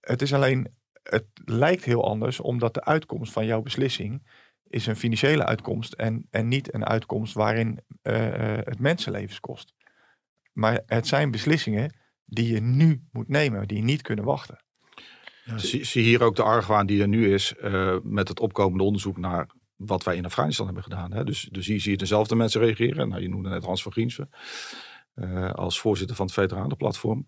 het 0.00 0.22
is 0.22 0.34
alleen, 0.34 0.74
het 1.02 1.26
lijkt 1.44 1.84
heel 1.84 2.04
anders, 2.04 2.40
omdat 2.40 2.74
de 2.74 2.84
uitkomst 2.84 3.32
van 3.32 3.46
jouw 3.46 3.62
beslissing 3.62 4.26
is 4.68 4.86
een 4.86 4.96
financiële 4.96 5.44
uitkomst 5.44 5.92
en, 5.92 6.26
en 6.30 6.48
niet 6.48 6.74
een 6.74 6.86
uitkomst 6.86 7.34
waarin 7.34 7.80
eh, 8.02 8.58
eh, 8.58 8.64
het 8.64 8.78
mensenlevens 8.78 9.40
kost. 9.40 9.74
Maar 10.52 10.82
het 10.86 11.06
zijn 11.06 11.30
beslissingen 11.30 11.96
die 12.24 12.52
je 12.52 12.60
nu 12.60 13.02
moet 13.12 13.28
nemen, 13.28 13.68
die 13.68 13.82
niet 13.82 14.02
kunnen 14.02 14.24
wachten. 14.24 14.62
Ja, 15.44 15.58
zie, 15.58 15.84
zie 15.84 16.02
hier 16.02 16.22
ook 16.22 16.36
de 16.36 16.42
argwaan 16.42 16.86
die 16.86 17.00
er 17.00 17.08
nu 17.08 17.32
is 17.32 17.54
met 18.02 18.28
het 18.28 18.40
opkomende 18.40 18.84
onderzoek 18.84 19.16
naar 19.16 19.46
wat 19.76 20.04
wij 20.04 20.16
in 20.16 20.24
Afghanistan 20.24 20.66
hebben 20.66 20.82
gedaan. 20.82 21.12
Hè. 21.12 21.24
Dus, 21.24 21.48
dus 21.50 21.66
hier 21.66 21.80
zie 21.80 21.90
je 21.90 21.96
dezelfde 21.96 22.34
mensen 22.34 22.60
reageren. 22.60 23.08
Nou, 23.08 23.22
je 23.22 23.28
noemde 23.28 23.48
net 23.48 23.64
Hans 23.64 23.82
van 23.82 23.92
Griensven 23.92 24.30
eh, 25.20 25.50
als 25.50 25.80
voorzitter 25.80 26.16
van 26.16 26.26
het 26.26 26.34
Veteranenplatform. 26.34 27.26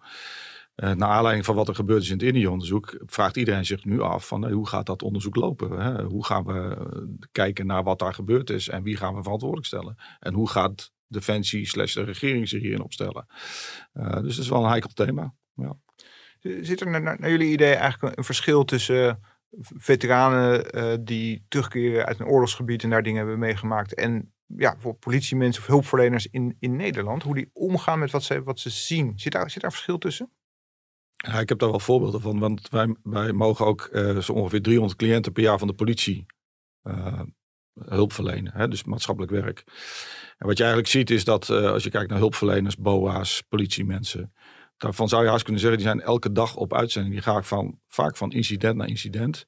Eh 0.75 0.93
naar 0.93 1.09
aanleiding 1.09 1.45
van 1.45 1.55
wat 1.55 1.69
er 1.69 1.75
gebeurd 1.75 2.03
is 2.03 2.11
in 2.11 2.17
het 2.17 2.23
Indië-onderzoek, 2.23 3.03
vraagt 3.07 3.37
iedereen 3.37 3.67
zich 3.67 3.85
nu 3.85 4.01
af 4.01 4.27
van 4.27 4.47
eh, 4.47 4.53
hoe 4.53 4.69
gaat 4.69 4.87
dat 4.87 5.03
onderzoek 5.03 5.37
lopen? 5.37 5.81
Hè? 5.81 6.05
Hoe 6.05 6.25
gaan 6.25 6.45
we 6.45 6.77
kijken 7.33 7.67
naar 7.67 7.83
wat 7.83 7.99
daar 7.99 8.15
gebeurd 8.15 8.51
is 8.51 8.69
en 8.69 8.83
wie 8.83 8.97
gaan 8.97 9.15
we 9.15 9.23
verantwoordelijk 9.23 9.67
stellen? 9.67 9.97
En 10.21 10.35
hoe 10.35 10.49
gaat 10.49 10.93
Defensie 11.07 11.67
slash 11.67 11.95
de 11.95 12.03
regering 12.03 12.49
zich 12.49 12.63
hierin 12.63 12.83
opstellen? 12.83 13.27
Dus 13.93 14.37
dat 14.37 14.45
is 14.45 14.49
wel 14.49 14.63
een 14.63 14.71
heikel 14.71 14.91
thema. 14.95 15.35
Ja. 15.55 15.77
zit 16.41 16.81
er 16.81 16.91
naar, 16.91 17.03
naar 17.19 17.31
jullie 17.31 17.53
idee 17.53 17.75
eigenlijk 17.75 18.17
een 18.19 18.25
verschil 18.25 18.65
tussen 18.65 19.21
veteranen 19.61 21.05
die 21.05 21.45
terugkeren 21.49 22.07
uit 22.07 22.21
een 22.21 22.27
oorlogsgebied 22.27 22.83
en 22.83 22.91
daar 22.91 23.03
dingen 23.03 23.19
hebben 23.19 23.39
meegemaakt 23.39 23.95
en 23.95 24.33
ja, 24.57 24.77
voor 24.79 24.95
politiemensen 24.95 25.63
of 25.63 25.69
hulpverleners 25.69 26.27
in, 26.31 26.57
in 26.59 26.77
Nederland, 26.77 27.23
hoe 27.23 27.35
die 27.35 27.51
omgaan 27.53 27.99
met 27.99 28.11
wat 28.11 28.23
ze, 28.23 28.43
wat 28.43 28.61
ze 28.61 28.71
zien? 28.71 29.13
Zit 29.19 29.33
daar, 29.33 29.51
zit 29.51 29.63
daar 29.63 29.71
verschil 29.71 29.99
tussen? 29.99 30.31
Ja, 31.17 31.41
ik 31.41 31.49
heb 31.49 31.59
daar 31.59 31.71
wel 31.71 31.81
voorbeelden 31.81 32.21
van, 32.21 32.39
want 32.39 32.69
wij, 32.69 32.97
wij 33.03 33.33
mogen 33.33 33.67
ook 33.67 33.83
eh, 33.83 34.19
zo 34.19 34.33
ongeveer 34.33 34.63
300 34.63 34.99
cliënten 34.99 35.33
per 35.33 35.43
jaar 35.43 35.59
van 35.59 35.69
de 35.69 35.75
politie 35.75 36.27
eh, 36.83 37.23
hulp 37.75 38.13
verlenen, 38.13 38.53
hè, 38.55 38.69
dus 38.69 38.85
maatschappelijk 38.85 39.33
werk. 39.33 39.65
En 40.39 40.47
wat 40.47 40.57
je 40.57 40.63
eigenlijk 40.63 40.93
ziet 40.93 41.11
is 41.11 41.25
dat 41.25 41.49
eh, 41.49 41.71
als 41.71 41.85
je 41.85 41.91
kijkt 41.91 42.11
naar 42.11 42.19
hulpverleners, 42.19 42.77
BOA's, 42.77 43.43
politiemensen, 43.49 44.33
daarvan 44.77 45.09
zou 45.09 45.25
je 45.25 45.31
haast 45.31 45.43
kunnen 45.43 45.61
zeggen, 45.61 45.79
die 45.79 45.89
zijn 45.89 46.01
elke 46.01 46.33
dag 46.33 46.57
op 46.57 46.75
uitzending. 46.75 47.15
Die 47.15 47.23
gaan 47.23 47.45
van, 47.45 47.79
vaak 47.89 48.17
van 48.17 48.33
incident 48.33 48.77
naar 48.77 48.89
incident. 48.89 49.47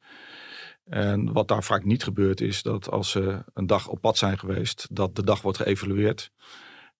En 0.84 1.32
wat 1.32 1.48
daar 1.48 1.64
vaak 1.64 1.84
niet 1.84 2.02
gebeurt 2.02 2.40
is 2.40 2.62
dat 2.62 2.90
als 2.90 3.10
ze 3.10 3.44
een 3.54 3.66
dag 3.66 3.88
op 3.88 4.00
pad 4.00 4.18
zijn 4.18 4.38
geweest, 4.38 4.86
dat 4.90 5.16
de 5.16 5.24
dag 5.24 5.42
wordt 5.42 5.58
geëvalueerd. 5.58 6.32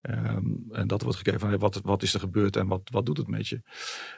Ehm, 0.02 0.46
en 0.70 0.86
dat 0.86 1.02
wordt 1.02 1.16
gekeken 1.16 1.40
van 1.40 1.48
hey, 1.48 1.58
wat, 1.58 1.80
wat 1.84 2.02
is 2.02 2.14
er 2.14 2.20
gebeurd 2.20 2.56
en 2.56 2.66
wat, 2.66 2.80
wat 2.84 3.06
doet 3.06 3.16
het 3.16 3.28
met 3.28 3.48
je. 3.48 3.62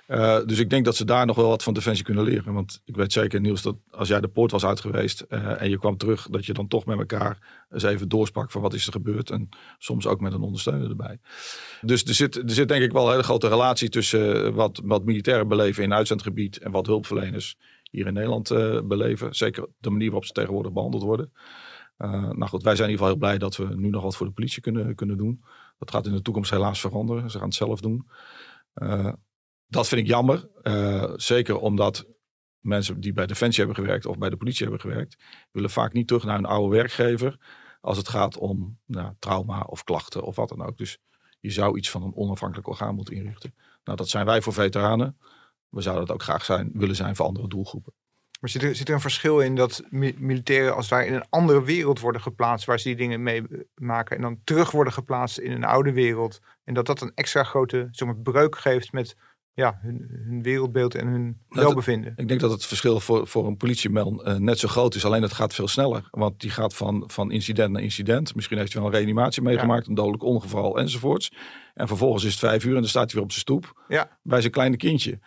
Eh, 0.06 0.44
dus 0.46 0.58
ik 0.58 0.70
denk 0.70 0.84
dat 0.84 0.96
ze 0.96 1.04
daar 1.04 1.26
nog 1.26 1.36
wel 1.36 1.48
wat 1.48 1.62
van 1.62 1.74
Defensie 1.74 2.04
kunnen 2.04 2.24
leren. 2.24 2.52
Want 2.52 2.80
ik 2.84 2.96
weet 2.96 3.12
zeker 3.12 3.40
Niels 3.40 3.62
dat 3.62 3.76
als 3.90 4.08
jij 4.08 4.20
de 4.20 4.28
poort 4.28 4.50
was 4.50 4.64
uit 4.64 4.80
geweest 4.80 5.20
eh, 5.20 5.62
en 5.62 5.70
je 5.70 5.78
kwam 5.78 5.96
terug, 5.96 6.28
dat 6.30 6.46
je 6.46 6.52
dan 6.52 6.68
toch 6.68 6.84
met 6.84 6.98
elkaar 6.98 7.66
eens 7.70 7.82
even 7.82 8.08
doorsprak 8.08 8.50
van 8.50 8.62
wat 8.62 8.74
is 8.74 8.86
er 8.86 8.92
gebeurd. 8.92 9.30
En 9.30 9.48
soms 9.78 10.06
ook 10.06 10.20
met 10.20 10.32
een 10.32 10.40
ondersteuner 10.40 10.88
erbij. 10.90 11.18
Dus 11.80 12.04
er 12.04 12.14
zit, 12.14 12.36
er 12.36 12.50
zit 12.50 12.68
denk 12.68 12.82
ik 12.82 12.92
wel 12.92 13.04
een 13.04 13.10
hele 13.10 13.22
grote 13.22 13.48
relatie 13.48 13.88
tussen 13.88 14.46
eh, 14.46 14.54
wat, 14.54 14.80
wat 14.84 15.04
militairen 15.04 15.48
beleven 15.48 15.82
in 15.82 15.94
uitzendgebied 15.94 16.58
en 16.58 16.70
wat 16.70 16.86
hulpverleners 16.86 17.56
hier 17.94 18.06
in 18.06 18.12
Nederland 18.12 18.50
eh, 18.50 18.80
beleven. 18.80 19.34
Zeker 19.34 19.68
de 19.78 19.90
manier 19.90 20.06
waarop 20.06 20.24
ze 20.24 20.32
tegenwoordig 20.32 20.72
behandeld 20.72 21.02
worden. 21.02 21.32
Eh, 21.96 22.10
nou 22.10 22.46
goed, 22.46 22.62
wij 22.62 22.76
zijn 22.76 22.88
in 22.88 22.94
ieder 22.94 23.06
geval 23.06 23.08
heel 23.08 23.16
blij 23.16 23.38
dat 23.38 23.56
we 23.56 23.76
nu 23.76 23.88
nog 23.88 24.02
wat 24.02 24.16
voor 24.16 24.26
de 24.26 24.32
politie 24.32 24.62
kunnen, 24.62 24.94
kunnen 24.94 25.16
doen. 25.16 25.44
Dat 25.78 25.90
gaat 25.90 26.06
in 26.06 26.12
de 26.12 26.22
toekomst 26.22 26.50
helaas 26.50 26.80
veranderen. 26.80 27.30
Ze 27.30 27.38
gaan 27.38 27.46
het 27.46 27.56
zelf 27.56 27.80
doen. 27.80 28.08
Eh, 28.74 29.12
dat 29.66 29.88
vind 29.88 30.00
ik 30.00 30.06
jammer. 30.06 30.48
Zeker 31.16 31.58
omdat 31.58 32.06
mensen 32.60 33.00
die 33.00 33.12
bij 33.12 33.26
Defensie 33.26 33.64
hebben 33.64 33.84
gewerkt 33.84 34.06
of 34.06 34.18
bij 34.18 34.30
de 34.30 34.36
politie 34.36 34.62
hebben 34.62 34.80
gewerkt, 34.80 35.16
willen 35.52 35.70
vaak 35.70 35.92
niet 35.92 36.06
terug 36.06 36.24
naar 36.24 36.36
hun 36.36 36.46
oude 36.46 36.76
werkgever 36.76 37.38
als 37.80 37.96
het 37.96 38.08
gaat 38.08 38.38
om 38.38 38.78
nou, 38.86 39.12
trauma 39.18 39.60
of 39.60 39.84
klachten 39.84 40.22
of 40.22 40.36
wat 40.36 40.48
dan 40.48 40.62
ook. 40.62 40.78
Dus 40.78 40.98
je 41.40 41.50
zou 41.50 41.76
iets 41.76 41.90
van 41.90 42.02
een 42.02 42.16
onafhankelijk 42.16 42.68
orgaan 42.68 42.94
moeten 42.94 43.14
inrichten. 43.14 43.54
Nou, 43.84 43.96
dat 43.96 44.08
zijn 44.08 44.26
wij 44.26 44.42
voor 44.42 44.52
veteranen. 44.52 45.16
We 45.74 45.80
zouden 45.80 46.06
dat 46.06 46.14
ook 46.14 46.22
graag 46.22 46.44
zijn, 46.44 46.70
willen 46.74 46.96
zijn 46.96 47.16
voor 47.16 47.26
andere 47.26 47.48
doelgroepen. 47.48 47.92
Maar 48.40 48.50
zit 48.50 48.62
er, 48.62 48.74
zit 48.74 48.88
er 48.88 48.94
een 48.94 49.00
verschil 49.00 49.40
in 49.40 49.54
dat 49.54 49.82
mi- 49.88 50.14
militairen 50.18 50.74
als 50.74 50.88
ware 50.88 51.06
in 51.06 51.14
een 51.14 51.26
andere 51.28 51.62
wereld 51.62 52.00
worden 52.00 52.20
geplaatst 52.20 52.66
waar 52.66 52.80
ze 52.80 52.88
die 52.88 52.96
dingen 52.96 53.22
mee 53.22 53.48
eh, 53.48 53.58
maken 53.74 54.16
en 54.16 54.22
dan 54.22 54.40
terug 54.44 54.70
worden 54.70 54.92
geplaatst 54.92 55.38
in 55.38 55.52
een 55.52 55.64
oude 55.64 55.92
wereld 55.92 56.40
en 56.64 56.74
dat 56.74 56.86
dat 56.86 57.00
een 57.00 57.12
extra 57.14 57.44
grote 57.44 57.88
zeg 57.90 58.22
breuk 58.22 58.58
geeft 58.58 58.92
met 58.92 59.16
ja, 59.54 59.78
hun, 59.82 60.06
hun 60.26 60.42
wereldbeeld 60.42 60.94
en 60.94 61.06
hun 61.06 61.36
dat- 61.48 61.64
welbevinden? 61.64 62.12
Ik 62.16 62.28
denk 62.28 62.40
dat 62.40 62.50
het 62.50 62.66
verschil 62.66 63.00
voor, 63.00 63.26
voor 63.26 63.46
een 63.46 63.56
politieman 63.56 64.24
eh, 64.24 64.36
net 64.36 64.58
zo 64.58 64.68
groot 64.68 64.94
is. 64.94 65.04
Alleen 65.04 65.22
het 65.22 65.32
gaat 65.32 65.54
veel 65.54 65.68
sneller. 65.68 66.08
Want 66.10 66.40
die 66.40 66.50
gaat 66.50 66.74
van, 66.74 67.04
van 67.06 67.30
incident 67.30 67.72
naar 67.72 67.82
incident. 67.82 68.34
Misschien 68.34 68.58
heeft 68.58 68.72
hij 68.72 68.82
wel 68.82 68.90
een 68.90 68.96
reanimatie 68.96 69.42
meegemaakt. 69.42 69.86
Een 69.86 69.94
dodelijk 69.94 70.22
ongeval 70.22 70.78
enzovoorts. 70.78 71.32
En 71.74 71.86
vervolgens 71.88 72.24
is 72.24 72.30
het 72.30 72.40
vijf 72.40 72.64
uur 72.64 72.74
en 72.74 72.80
dan 72.80 72.88
staat 72.88 73.04
hij 73.04 73.14
weer 73.14 73.22
op 73.22 73.30
zijn 73.30 73.42
stoep. 73.42 73.84
Ja. 73.88 74.18
Bij 74.22 74.40
zijn 74.40 74.52
kleine 74.52 74.76
kindje. 74.76 75.18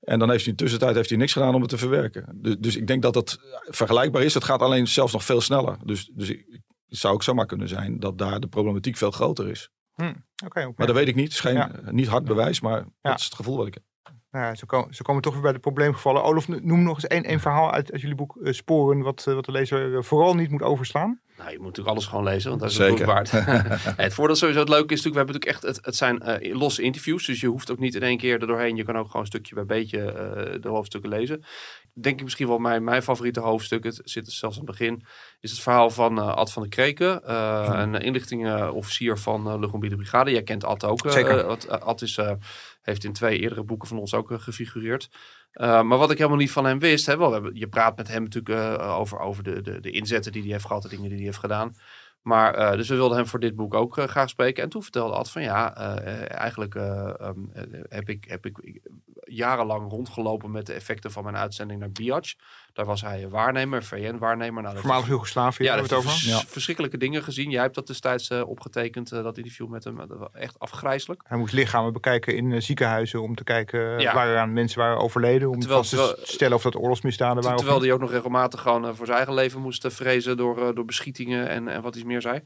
En 0.00 0.18
dan 0.18 0.30
heeft 0.30 0.40
hij 0.42 0.50
in 0.50 0.56
de 0.56 0.62
tussentijd 0.62 0.94
heeft 0.94 1.08
hij 1.08 1.18
niks 1.18 1.32
gedaan 1.32 1.54
om 1.54 1.60
het 1.60 1.70
te 1.70 1.78
verwerken. 1.78 2.38
Dus, 2.40 2.56
dus 2.58 2.76
ik 2.76 2.86
denk 2.86 3.02
dat 3.02 3.14
het 3.14 3.38
vergelijkbaar 3.68 4.22
is. 4.22 4.34
Het 4.34 4.44
gaat 4.44 4.60
alleen 4.62 4.88
zelfs 4.88 5.12
nog 5.12 5.24
veel 5.24 5.40
sneller. 5.40 5.76
Dus, 5.84 6.10
dus 6.14 6.28
ik, 6.28 6.60
het 6.88 6.98
zou 6.98 7.14
ook 7.14 7.22
zomaar 7.22 7.46
kunnen 7.46 7.68
zijn 7.68 8.00
dat 8.00 8.18
daar 8.18 8.40
de 8.40 8.46
problematiek 8.46 8.96
veel 8.96 9.10
groter 9.10 9.48
is. 9.48 9.70
Oké, 10.44 10.72
Maar 10.76 10.86
dat 10.86 10.96
weet 10.96 11.08
ik 11.08 11.14
niet. 11.14 11.24
Het 11.24 11.32
is 11.32 11.40
geen, 11.40 11.54
Ja. 11.54 11.72
eh, 11.72 11.92
niet 11.92 12.06
hard 12.06 12.24
bewijs, 12.24 12.60
maar 12.60 12.84
dat 13.00 13.18
is 13.18 13.24
het 13.24 13.34
gevoel 13.34 13.56
wat 13.56 13.66
ik 13.66 13.74
heb. 13.74 13.82
Nou 14.34 14.46
ja, 14.46 14.54
zo, 14.54 14.66
komen, 14.66 14.94
zo 14.94 15.02
komen 15.02 15.22
we 15.22 15.26
toch 15.26 15.32
weer 15.32 15.42
bij 15.42 15.52
de 15.52 15.58
probleemgevallen. 15.58 16.22
Olaf, 16.22 16.48
noem 16.48 16.82
nog 16.82 16.94
eens 16.94 17.06
één, 17.06 17.24
één 17.24 17.40
verhaal 17.40 17.72
uit, 17.72 17.92
uit 17.92 18.00
jullie 18.00 18.16
boek 18.16 18.36
eh, 18.42 18.52
Sporen, 18.52 19.00
wat, 19.02 19.24
eh, 19.28 19.34
wat 19.34 19.44
de 19.44 19.52
lezer 19.52 19.96
eh, 19.96 20.02
vooral 20.02 20.34
niet 20.34 20.50
moet 20.50 20.62
overslaan. 20.62 21.20
Nou, 21.38 21.50
je 21.50 21.56
moet 21.56 21.66
natuurlijk 21.66 21.96
alles 21.96 22.06
gewoon 22.06 22.24
lezen, 22.24 22.48
want 22.48 22.60
dat 22.60 22.70
is 22.70 22.76
Zeker. 22.76 22.90
het 22.92 23.04
boek 23.04 23.14
waard. 23.14 23.30
het 23.96 24.14
voordeel 24.14 24.36
sowieso 24.36 24.60
het 24.60 24.68
leuke 24.68 24.94
is 24.94 25.02
natuurlijk, 25.02 25.28
we 25.28 25.32
hebben 25.32 25.34
natuurlijk 25.34 25.64
echt, 25.64 25.76
het, 25.76 25.86
het 25.86 25.96
zijn 25.96 26.20
eh, 26.22 26.56
losse 26.58 26.82
interviews, 26.82 27.26
dus 27.26 27.40
je 27.40 27.46
hoeft 27.46 27.70
ook 27.70 27.78
niet 27.78 27.94
in 27.94 28.02
één 28.02 28.16
keer 28.18 28.40
er 28.40 28.46
doorheen. 28.46 28.76
Je 28.76 28.84
kan 28.84 28.98
ook 28.98 29.10
gewoon 29.10 29.26
stukje 29.26 29.54
bij 29.54 29.64
beetje 29.64 30.00
eh, 30.12 30.60
de 30.60 30.68
hoofdstukken 30.68 31.10
lezen. 31.10 31.44
Denk 31.92 32.16
ik 32.18 32.24
misschien 32.24 32.48
wel 32.48 32.58
mijn, 32.58 32.84
mijn 32.84 33.02
favoriete 33.02 33.40
hoofdstuk, 33.40 33.84
het 33.84 34.00
zit 34.04 34.26
er 34.26 34.32
zelfs 34.32 34.58
aan 34.58 34.66
het 34.66 34.78
begin, 34.78 35.04
is 35.40 35.50
het 35.50 35.60
verhaal 35.60 35.90
van 35.90 36.18
Ad 36.18 36.52
van 36.52 36.62
der 36.62 36.70
Kreken, 36.70 37.24
eh, 37.24 37.70
een 37.72 37.94
inlichtingenofficier 37.94 39.18
van 39.18 39.48
uh, 39.48 39.58
Luchtmobiele 39.58 39.96
Brigade. 39.96 40.30
Jij 40.30 40.42
kent 40.42 40.64
Ad 40.64 40.84
ook. 40.84 41.04
eh, 41.04 41.12
Zeker. 41.12 41.42
Ad, 41.42 41.80
Ad 41.80 42.02
is, 42.02 42.16
eh, 42.16 42.32
heeft 42.84 43.04
in 43.04 43.12
twee 43.12 43.38
eerdere 43.38 43.62
boeken 43.62 43.88
van 43.88 43.98
ons 43.98 44.14
ook 44.14 44.30
eh, 44.30 44.38
gefigureerd. 44.38 45.10
Uh, 45.54 45.82
maar 45.82 45.98
wat 45.98 46.10
ik 46.10 46.16
helemaal 46.18 46.38
niet 46.38 46.50
van 46.50 46.64
hem 46.64 46.78
wist, 46.78 47.06
hè, 47.06 47.16
wel, 47.16 47.42
we 47.42 47.50
je 47.52 47.68
praat 47.68 47.96
met 47.96 48.08
hem 48.08 48.22
natuurlijk 48.22 48.80
uh, 48.80 48.98
over, 48.98 49.18
over 49.18 49.42
de, 49.42 49.62
de, 49.62 49.80
de 49.80 49.90
inzetten 49.90 50.32
die 50.32 50.42
hij 50.42 50.50
heeft 50.50 50.66
gehad, 50.66 50.82
de 50.82 50.88
dingen 50.88 51.08
die 51.08 51.16
hij 51.16 51.24
heeft 51.24 51.38
gedaan. 51.38 51.76
Maar 52.22 52.76
dus 52.76 52.88
we 52.88 52.94
wilden 52.94 53.16
hem 53.16 53.26
voor 53.26 53.40
dit 53.40 53.54
boek 53.54 53.74
ook 53.74 54.00
graag 54.06 54.28
spreken. 54.28 54.62
En 54.62 54.68
toen 54.68 54.82
vertelde 54.82 55.14
Ad 55.14 55.30
van 55.30 55.42
ja, 55.42 55.74
eigenlijk 56.26 56.74
um, 56.74 57.50
heb, 57.88 58.08
ik, 58.08 58.24
heb 58.28 58.46
ik 58.46 58.80
jarenlang 59.24 59.90
rondgelopen 59.90 60.50
met 60.50 60.66
de 60.66 60.72
effecten 60.72 61.10
van 61.10 61.24
mijn 61.24 61.36
uitzending 61.36 61.80
naar 61.80 61.90
Biatch. 61.90 62.34
Daar 62.74 62.84
was 62.84 63.00
hij 63.00 63.28
waarnemer, 63.28 63.84
VN-waarnemer. 63.84 64.62
Nou, 64.62 64.76
Voormalig 64.78 65.06
Joegoslavië, 65.06 65.64
ja, 65.64 65.76
het 65.76 65.92
over. 65.92 66.10
Vers, 66.10 66.24
ja. 66.24 66.42
verschrikkelijke 66.46 66.96
dingen 66.96 67.22
gezien. 67.22 67.50
Jij 67.50 67.62
hebt 67.62 67.74
dat 67.74 67.86
destijds 67.86 68.30
uh, 68.30 68.48
opgetekend, 68.48 69.12
uh, 69.12 69.22
dat 69.22 69.36
interview 69.36 69.68
met 69.68 69.84
hem. 69.84 69.96
Dat 69.96 70.18
was 70.18 70.28
echt 70.32 70.58
afgrijzelijk. 70.58 71.22
Hij 71.26 71.38
moest 71.38 71.52
lichamen 71.52 71.92
bekijken 71.92 72.36
in 72.36 72.50
uh, 72.50 72.60
ziekenhuizen 72.60 73.22
om 73.22 73.34
te 73.34 73.44
kijken 73.44 74.00
ja. 74.00 74.14
waar 74.14 74.38
aan 74.38 74.52
mensen 74.52 74.78
waren 74.78 74.98
overleden. 74.98 75.50
Om 75.50 75.60
terwijl, 75.60 75.84
vast 75.84 75.90
te 75.90 76.20
stellen 76.22 76.56
of 76.56 76.62
dat 76.62 76.76
oorlogsmisdaden 76.76 77.42
waren. 77.42 77.58
Terwijl 77.58 77.80
hij 77.80 77.92
ook 77.92 78.00
nog 78.00 78.10
regelmatig 78.10 78.60
gewoon 78.60 78.96
voor 78.96 79.06
zijn 79.06 79.16
eigen 79.16 79.34
leven 79.34 79.60
moest 79.60 79.86
vrezen 79.88 80.36
door, 80.36 80.74
door 80.74 80.84
beschietingen 80.84 81.48
en, 81.48 81.68
en 81.68 81.82
wat 81.82 81.96
iets 81.96 82.04
meer 82.04 82.20
zei. 82.20 82.42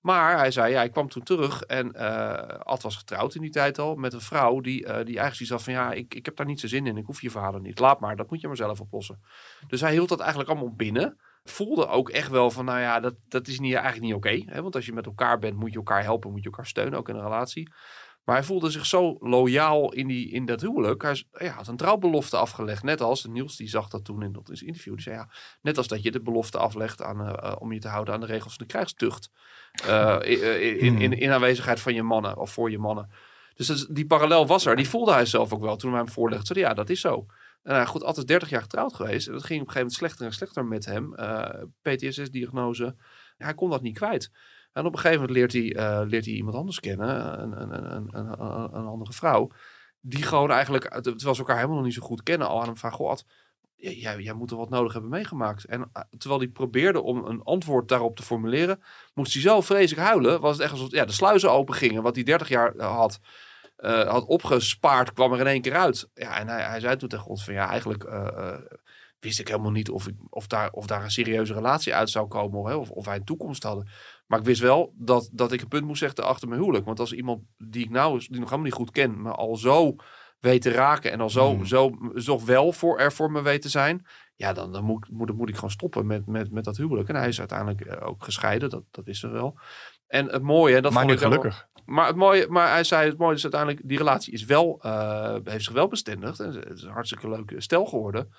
Maar 0.00 0.38
hij 0.38 0.50
zei, 0.50 0.72
ja, 0.72 0.76
hij 0.76 0.90
kwam 0.90 1.08
toen 1.08 1.22
terug 1.22 1.62
en 1.62 1.92
uh, 1.96 2.32
Ad 2.58 2.82
was 2.82 2.96
getrouwd 2.96 3.34
in 3.34 3.40
die 3.40 3.50
tijd 3.50 3.78
al 3.78 3.94
met 3.94 4.12
een 4.12 4.20
vrouw 4.20 4.60
die, 4.60 4.80
uh, 4.80 4.86
die 4.86 4.94
eigenlijk 4.94 5.34
zoiets 5.34 5.50
had 5.50 5.62
van, 5.62 5.72
ja, 5.72 5.92
ik, 5.92 6.14
ik 6.14 6.24
heb 6.24 6.36
daar 6.36 6.46
niet 6.46 6.60
zo 6.60 6.66
zin 6.66 6.86
in, 6.86 6.96
ik 6.96 7.06
hoef 7.06 7.22
je 7.22 7.30
verhalen 7.30 7.62
niet, 7.62 7.78
laat 7.78 8.00
maar, 8.00 8.16
dat 8.16 8.30
moet 8.30 8.40
je 8.40 8.46
maar 8.46 8.56
zelf 8.56 8.80
oplossen. 8.80 9.22
Dus 9.66 9.80
hij 9.80 9.92
hield 9.92 10.08
dat 10.08 10.20
eigenlijk 10.20 10.50
allemaal 10.50 10.74
binnen. 10.74 11.18
Voelde 11.44 11.86
ook 11.86 12.08
echt 12.08 12.30
wel 12.30 12.50
van, 12.50 12.64
nou 12.64 12.80
ja, 12.80 13.00
dat, 13.00 13.14
dat 13.28 13.48
is 13.48 13.60
niet, 13.60 13.74
eigenlijk 13.74 14.04
niet 14.04 14.14
oké. 14.14 14.62
Want 14.62 14.74
als 14.74 14.86
je 14.86 14.92
met 14.92 15.06
elkaar 15.06 15.38
bent, 15.38 15.56
moet 15.56 15.70
je 15.70 15.76
elkaar 15.76 16.02
helpen, 16.02 16.30
moet 16.30 16.42
je 16.42 16.50
elkaar 16.50 16.66
steunen, 16.66 16.98
ook 16.98 17.08
in 17.08 17.14
een 17.14 17.22
relatie. 17.22 17.72
Maar 18.30 18.38
hij 18.38 18.48
voelde 18.48 18.70
zich 18.70 18.86
zo 18.86 19.16
loyaal 19.20 19.92
in, 19.92 20.06
die, 20.06 20.30
in 20.30 20.46
dat 20.46 20.60
huwelijk. 20.60 21.02
Hij, 21.02 21.24
ja, 21.32 21.52
had 21.52 21.68
een 21.68 21.76
trouwbelofte 21.76 22.36
afgelegd. 22.36 22.82
Net 22.82 23.00
als, 23.00 23.24
Niels 23.24 23.56
die 23.56 23.68
zag 23.68 23.88
dat 23.88 24.04
toen 24.04 24.22
in 24.22 24.32
dat 24.32 24.60
interview. 24.60 24.94
Die 24.94 25.02
zei 25.02 25.16
ja, 25.16 25.28
net 25.62 25.76
als 25.76 25.88
dat 25.88 26.02
je 26.02 26.10
de 26.10 26.20
belofte 26.20 26.58
aflegt 26.58 27.02
aan, 27.02 27.20
uh, 27.20 27.56
om 27.58 27.72
je 27.72 27.78
te 27.78 27.88
houden 27.88 28.14
aan 28.14 28.20
de 28.20 28.26
regels 28.26 28.54
van 28.54 28.66
de 28.66 28.72
krijgstucht. 28.72 29.30
Uh, 29.86 30.18
in, 30.22 30.98
in, 30.98 31.12
in, 31.12 31.30
aanwezigheid 31.30 31.80
van 31.80 31.94
je 31.94 32.02
mannen 32.02 32.36
of 32.36 32.52
voor 32.52 32.70
je 32.70 32.78
mannen. 32.78 33.10
Dus 33.54 33.86
die 33.86 34.06
parallel 34.06 34.46
was 34.46 34.66
er. 34.66 34.76
Die 34.76 34.88
voelde 34.88 35.12
hij 35.12 35.26
zelf 35.26 35.52
ook 35.52 35.62
wel 35.62 35.76
toen 35.76 35.90
wij 35.90 36.00
hem 36.00 36.10
voorlegden. 36.10 36.46
Zei, 36.46 36.58
ja, 36.58 36.74
dat 36.74 36.90
is 36.90 37.00
zo. 37.00 37.26
En 37.62 37.74
hij 37.74 37.86
goed, 37.86 38.04
altijd 38.04 38.26
30 38.26 38.50
jaar 38.50 38.62
getrouwd 38.62 38.94
geweest. 38.94 39.26
En 39.26 39.32
dat 39.32 39.44
ging 39.44 39.60
op 39.60 39.66
een 39.66 39.72
gegeven 39.72 39.80
moment 39.80 39.98
slechter 39.98 40.26
en 40.26 40.32
slechter 40.32 40.64
met 40.64 40.84
hem. 40.84 41.14
Uh, 41.16 41.62
PTSS-diagnose. 41.82 42.96
Hij 43.36 43.54
kon 43.54 43.70
dat 43.70 43.82
niet 43.82 43.96
kwijt. 43.96 44.30
En 44.72 44.86
op 44.86 44.92
een 44.92 44.98
gegeven 44.98 45.20
moment 45.20 45.38
leert 45.38 45.52
hij, 45.52 46.00
uh, 46.00 46.08
leert 46.08 46.24
hij 46.24 46.34
iemand 46.34 46.56
anders 46.56 46.80
kennen. 46.80 47.42
Een, 47.42 47.60
een, 47.60 47.94
een, 47.94 48.40
een, 48.76 48.86
andere 48.86 49.12
vrouw. 49.12 49.50
Die 50.00 50.22
gewoon 50.22 50.50
eigenlijk, 50.50 50.88
terwijl 51.02 51.34
ze 51.34 51.40
elkaar 51.40 51.56
helemaal 51.56 51.76
nog 51.76 51.84
niet 51.84 51.94
zo 51.94 52.02
goed 52.02 52.22
kennen, 52.22 52.48
al 52.48 52.60
aan 52.60 52.66
hem 52.66 52.76
vragen: 52.76 52.98
Goh, 52.98 53.16
jij, 53.76 54.18
jij 54.18 54.32
moet 54.32 54.50
er 54.50 54.56
wat 54.56 54.70
nodig 54.70 54.92
hebben 54.92 55.10
meegemaakt. 55.10 55.64
En 55.64 55.90
terwijl 56.18 56.40
hij 56.40 56.50
probeerde 56.50 57.00
om 57.00 57.24
een 57.24 57.42
antwoord 57.42 57.88
daarop 57.88 58.16
te 58.16 58.22
formuleren, 58.22 58.82
moest 59.14 59.32
hij 59.32 59.42
zo 59.42 59.60
vreselijk 59.60 60.06
huilen. 60.06 60.40
Was 60.40 60.52
het 60.52 60.62
echt 60.62 60.72
alsof 60.72 60.90
ja, 60.90 61.04
de 61.04 61.12
sluizen 61.12 61.50
open 61.50 61.74
gingen, 61.74 62.02
wat 62.02 62.14
hij 62.14 62.24
30 62.24 62.48
jaar 62.48 62.80
had 62.80 63.20
uh, 63.78 64.08
had 64.08 64.24
opgespaard, 64.24 65.12
kwam 65.12 65.32
er 65.32 65.40
in 65.40 65.46
één 65.46 65.60
keer 65.60 65.76
uit. 65.76 66.08
Ja, 66.14 66.38
en 66.38 66.48
hij, 66.48 66.62
hij 66.62 66.80
zei 66.80 66.96
toen 66.96 67.08
tegen 67.08 67.26
ons 67.26 67.44
van 67.44 67.54
ja, 67.54 67.68
eigenlijk 67.68 68.04
wist 69.20 69.40
ik 69.40 69.48
helemaal 69.48 69.70
niet 69.70 69.90
of, 69.90 70.06
ik, 70.06 70.14
of, 70.30 70.46
daar, 70.46 70.70
of 70.70 70.86
daar 70.86 71.02
een 71.02 71.10
serieuze 71.10 71.54
relatie 71.54 71.94
uit 71.94 72.10
zou 72.10 72.28
komen. 72.28 72.78
Of, 72.78 72.90
of 72.90 73.04
wij 73.04 73.16
een 73.16 73.24
toekomst 73.24 73.62
hadden. 73.62 73.88
Maar 74.30 74.38
ik 74.38 74.44
wist 74.44 74.60
wel 74.60 74.94
dat, 74.96 75.30
dat 75.32 75.52
ik 75.52 75.60
een 75.60 75.68
punt 75.68 75.84
moest 75.84 76.00
zetten 76.00 76.24
achter 76.24 76.48
mijn 76.48 76.60
huwelijk. 76.60 76.84
Want 76.84 77.00
als 77.00 77.12
iemand 77.12 77.42
die 77.58 77.84
ik 77.84 77.90
nou 77.90 78.18
die 78.18 78.28
nog 78.28 78.38
helemaal 78.38 78.60
niet 78.60 78.72
goed 78.72 78.90
ken, 78.90 79.22
me 79.22 79.30
al 79.30 79.56
zo 79.56 79.96
weet 80.38 80.62
te 80.62 80.70
raken 80.70 81.12
en 81.12 81.20
al 81.20 81.30
zo, 81.30 81.56
mm. 81.56 81.66
zo, 81.66 81.98
zo 82.14 82.44
wel 82.44 82.72
voor, 82.72 82.98
er 82.98 83.12
voor 83.12 83.30
me 83.30 83.42
weet 83.42 83.62
te 83.62 83.68
zijn. 83.68 84.06
Ja, 84.34 84.52
dan, 84.52 84.72
dan 84.72 84.84
moet, 84.84 85.10
moet, 85.10 85.36
moet 85.36 85.48
ik 85.48 85.54
gewoon 85.54 85.70
stoppen 85.70 86.06
met, 86.06 86.26
met, 86.26 86.50
met 86.50 86.64
dat 86.64 86.76
huwelijk. 86.76 87.08
En 87.08 87.14
hij 87.14 87.28
is 87.28 87.38
uiteindelijk 87.38 88.04
ook 88.04 88.24
gescheiden, 88.24 88.70
dat, 88.70 88.82
dat 88.90 89.06
is 89.06 89.22
er 89.22 89.32
wel. 89.32 89.58
En 90.06 90.26
het 90.26 90.42
mooie, 90.42 90.80
dat 90.80 90.92
maar 90.92 91.06
niet 91.06 91.18
gelukkig. 91.18 91.68
maar, 91.84 92.06
het 92.06 92.16
mooie, 92.16 92.46
maar 92.48 92.70
hij 92.70 92.84
zei, 92.84 93.08
het 93.08 93.18
mooie 93.18 93.34
is 93.34 93.42
uiteindelijk, 93.42 93.88
die 93.88 93.98
relatie 93.98 94.32
is 94.32 94.44
wel, 94.44 94.80
uh, 94.86 95.36
heeft 95.44 95.64
zich 95.64 95.72
wel 95.72 95.88
bestendigd. 95.88 96.38
Het 96.38 96.70
is 96.74 96.82
een 96.82 96.92
hartstikke 96.92 97.28
leuke 97.28 97.60
stel 97.60 97.86
geworden. 97.86 98.32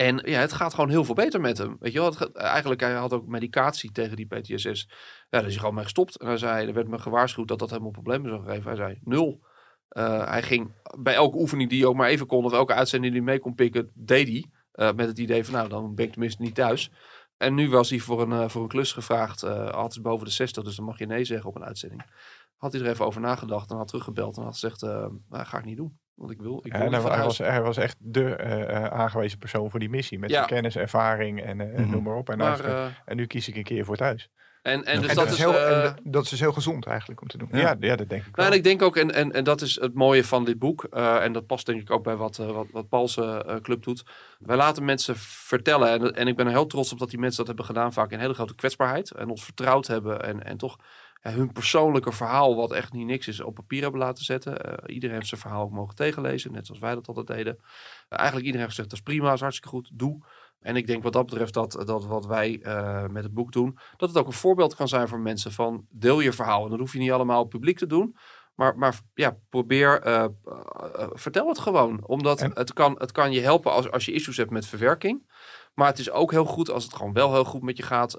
En 0.00 0.22
ja, 0.24 0.40
het 0.40 0.52
gaat 0.52 0.74
gewoon 0.74 0.90
heel 0.90 1.04
veel 1.04 1.14
beter 1.14 1.40
met 1.40 1.58
hem. 1.58 1.76
Weet 1.80 1.92
je 1.92 1.98
wel, 1.98 2.32
eigenlijk, 2.32 2.80
hij 2.80 2.92
had 2.92 3.12
ook 3.12 3.26
medicatie 3.26 3.92
tegen 3.92 4.16
die 4.16 4.26
PTSS. 4.26 4.86
Ja, 4.88 4.94
daar 5.30 5.44
is 5.44 5.50
hij 5.50 5.58
gewoon 5.58 5.74
mee 5.74 5.84
gestopt. 5.84 6.16
En 6.16 6.26
hij 6.26 6.36
zei, 6.36 6.66
er 6.66 6.74
werd 6.74 6.88
me 6.88 6.98
gewaarschuwd 6.98 7.48
dat 7.48 7.58
dat 7.58 7.70
helemaal 7.70 7.90
problemen 7.90 8.30
zou 8.30 8.44
geven. 8.44 8.62
Hij 8.62 8.76
zei, 8.76 8.98
nul. 9.04 9.40
Uh, 9.92 10.28
hij 10.28 10.42
ging 10.42 10.72
bij 10.98 11.14
elke 11.14 11.38
oefening 11.38 11.70
die 11.70 11.78
hij 11.78 11.88
ook 11.88 11.96
maar 11.96 12.08
even 12.08 12.26
kon, 12.26 12.44
of 12.44 12.52
elke 12.52 12.74
uitzending 12.74 13.12
die 13.12 13.22
hij 13.22 13.30
mee 13.30 13.40
kon 13.40 13.54
pikken, 13.54 13.90
deed 13.94 14.28
hij. 14.28 14.44
Uh, 14.74 14.94
met 14.94 15.06
het 15.06 15.18
idee 15.18 15.44
van, 15.44 15.54
nou, 15.54 15.68
dan 15.68 15.94
ben 15.94 16.04
ik 16.04 16.10
tenminste 16.10 16.42
niet 16.42 16.54
thuis. 16.54 16.90
En 17.36 17.54
nu 17.54 17.70
was 17.70 17.90
hij 17.90 17.98
voor 17.98 18.22
een, 18.22 18.30
uh, 18.30 18.48
voor 18.48 18.62
een 18.62 18.68
klus 18.68 18.92
gevraagd. 18.92 19.44
Altijd 19.72 20.02
boven 20.02 20.26
de 20.26 20.32
60, 20.32 20.64
dus 20.64 20.76
dan 20.76 20.84
mag 20.84 20.98
je 20.98 21.06
nee 21.06 21.24
zeggen 21.24 21.48
op 21.48 21.56
een 21.56 21.64
uitzending. 21.64 22.02
Had 22.58 22.72
hij 22.72 22.80
er 22.80 22.88
even 22.88 23.06
over 23.06 23.20
nagedacht 23.20 23.70
en 23.70 23.76
had 23.76 23.88
teruggebeld 23.88 24.36
en 24.36 24.42
had 24.42 24.52
gezegd: 24.52 24.82
uh, 24.82 25.06
nou, 25.28 25.44
ga 25.44 25.58
ik 25.58 25.64
niet 25.64 25.76
doen. 25.76 25.98
Want 26.14 26.30
ik 26.30 26.40
wil. 26.40 26.60
Ik 26.64 26.72
wil 26.72 26.90
ja, 26.90 27.00
hij, 27.00 27.24
was, 27.24 27.38
hij 27.38 27.62
was 27.62 27.76
echt 27.76 27.96
de 27.98 28.36
aangewezen 28.92 29.38
persoon 29.38 29.70
voor 29.70 29.80
die 29.80 29.90
missie. 29.90 30.18
Met 30.18 30.30
ja. 30.30 30.36
zijn 30.36 30.48
kennis, 30.48 30.76
ervaring 30.76 31.42
en, 31.42 31.56
mm 31.56 31.74
-hmm. 31.74 31.90
noem 31.90 32.02
maar 32.02 32.16
op. 32.16 32.30
En, 32.30 32.38
maar, 32.38 33.02
en 33.04 33.16
nu 33.16 33.26
kies 33.26 33.48
ik 33.48 33.56
een 33.56 33.62
keer 33.62 33.84
voor 33.84 33.96
thuis. 33.96 34.30
En, 34.62 34.84
en, 34.84 35.00
dus 35.00 35.14
dat, 35.14 35.24
dat, 35.24 35.34
is 35.34 35.38
heel, 35.38 35.54
uh, 35.54 35.90
dat 36.02 36.24
is 36.24 36.30
dus 36.30 36.40
heel 36.40 36.52
gezond 36.52 36.86
eigenlijk 36.86 37.20
om 37.20 37.28
te 37.28 37.38
doen. 37.38 37.48
Ja, 37.52 37.76
ja, 37.80 37.96
dat 37.96 38.08
denk 38.08 38.24
ik 38.24 38.36
wel. 38.36 38.44
Nou, 38.44 38.50
en 38.50 38.56
ik 38.56 38.64
denk 38.64 38.82
ook, 38.82 38.96
en, 38.96 39.14
en, 39.14 39.32
en 39.32 39.44
dat 39.44 39.60
is 39.60 39.80
het 39.80 39.94
mooie 39.94 40.24
van 40.24 40.44
dit 40.44 40.58
boek, 40.58 40.86
uh, 40.90 41.24
en 41.24 41.32
dat 41.32 41.46
past 41.46 41.66
denk 41.66 41.80
ik 41.80 41.90
ook 41.90 42.02
bij 42.02 42.16
wat, 42.16 42.38
uh, 42.38 42.50
wat, 42.50 42.66
wat 42.72 42.88
Pauls 42.88 43.20
club 43.62 43.82
doet. 43.82 44.04
Wij 44.38 44.56
laten 44.56 44.84
mensen 44.84 45.16
vertellen, 45.16 45.88
en, 45.88 46.14
en 46.14 46.28
ik 46.28 46.36
ben 46.36 46.46
er 46.46 46.52
heel 46.52 46.66
trots 46.66 46.92
op 46.92 46.98
dat 46.98 47.10
die 47.10 47.18
mensen 47.18 47.38
dat 47.38 47.46
hebben 47.46 47.64
gedaan, 47.64 47.92
vaak 47.92 48.10
in 48.10 48.18
hele 48.18 48.34
grote 48.34 48.54
kwetsbaarheid. 48.54 49.10
En 49.10 49.28
ons 49.28 49.44
vertrouwd 49.44 49.86
hebben 49.86 50.22
en, 50.22 50.44
en 50.44 50.56
toch 50.56 50.76
hun 51.32 51.52
persoonlijke 51.52 52.12
verhaal, 52.12 52.56
wat 52.56 52.72
echt 52.72 52.92
niet 52.92 53.06
niks 53.06 53.28
is, 53.28 53.40
op 53.40 53.54
papier 53.54 53.82
hebben 53.82 54.00
laten 54.00 54.24
zetten. 54.24 54.80
iedereen 54.86 55.16
heeft 55.16 55.28
zijn 55.28 55.40
verhaal 55.40 55.62
ook 55.62 55.70
mogen 55.70 55.94
tegenlezen, 55.94 56.52
net 56.52 56.66
zoals 56.66 56.80
wij 56.80 56.94
dat 56.94 57.08
altijd 57.08 57.26
deden. 57.26 57.58
eigenlijk 58.08 58.46
iedereen 58.46 58.66
heeft 58.66 58.76
gezegd, 58.76 58.90
dat 58.90 58.98
is 58.98 59.04
prima, 59.04 59.32
is 59.32 59.40
hartstikke 59.40 59.76
goed, 59.76 59.90
doe. 59.92 60.24
En 60.60 60.76
ik 60.76 60.86
denk 60.86 61.02
wat 61.02 61.12
dat 61.12 61.26
betreft 61.26 61.54
dat, 61.54 61.82
dat 61.86 62.06
wat 62.06 62.26
wij 62.26 62.60
uh, 62.62 63.06
met 63.06 63.22
het 63.22 63.34
boek 63.34 63.52
doen, 63.52 63.78
dat 63.96 64.08
het 64.08 64.18
ook 64.18 64.26
een 64.26 64.32
voorbeeld 64.32 64.74
kan 64.74 64.88
zijn 64.88 65.08
voor 65.08 65.20
mensen 65.20 65.52
van 65.52 65.86
deel 65.90 66.20
je 66.20 66.32
verhaal. 66.32 66.64
En 66.64 66.70
dat 66.70 66.78
hoef 66.78 66.92
je 66.92 66.98
niet 66.98 67.10
allemaal 67.10 67.44
publiek 67.44 67.78
te 67.78 67.86
doen. 67.86 68.16
Maar, 68.54 68.78
maar 68.78 69.00
ja, 69.14 69.36
probeer, 69.48 70.00
vertel 71.12 71.48
het 71.48 71.58
gewoon. 71.58 72.06
Omdat 72.06 72.40
het, 72.40 72.72
kan, 72.72 72.94
het 72.98 73.12
kan 73.12 73.32
je 73.32 73.40
helpen 73.40 73.72
als, 73.72 73.90
als 73.90 74.04
je 74.04 74.12
issues 74.12 74.36
hebt 74.36 74.50
met 74.50 74.66
verwerking. 74.66 75.30
Maar 75.74 75.86
het 75.86 75.98
is 75.98 76.10
ook 76.10 76.30
heel 76.30 76.44
goed 76.44 76.70
als 76.70 76.84
het 76.84 76.94
gewoon 76.94 77.12
wel 77.12 77.32
heel 77.32 77.44
goed 77.44 77.62
met 77.62 77.76
je 77.76 77.82
gaat. 77.82 78.16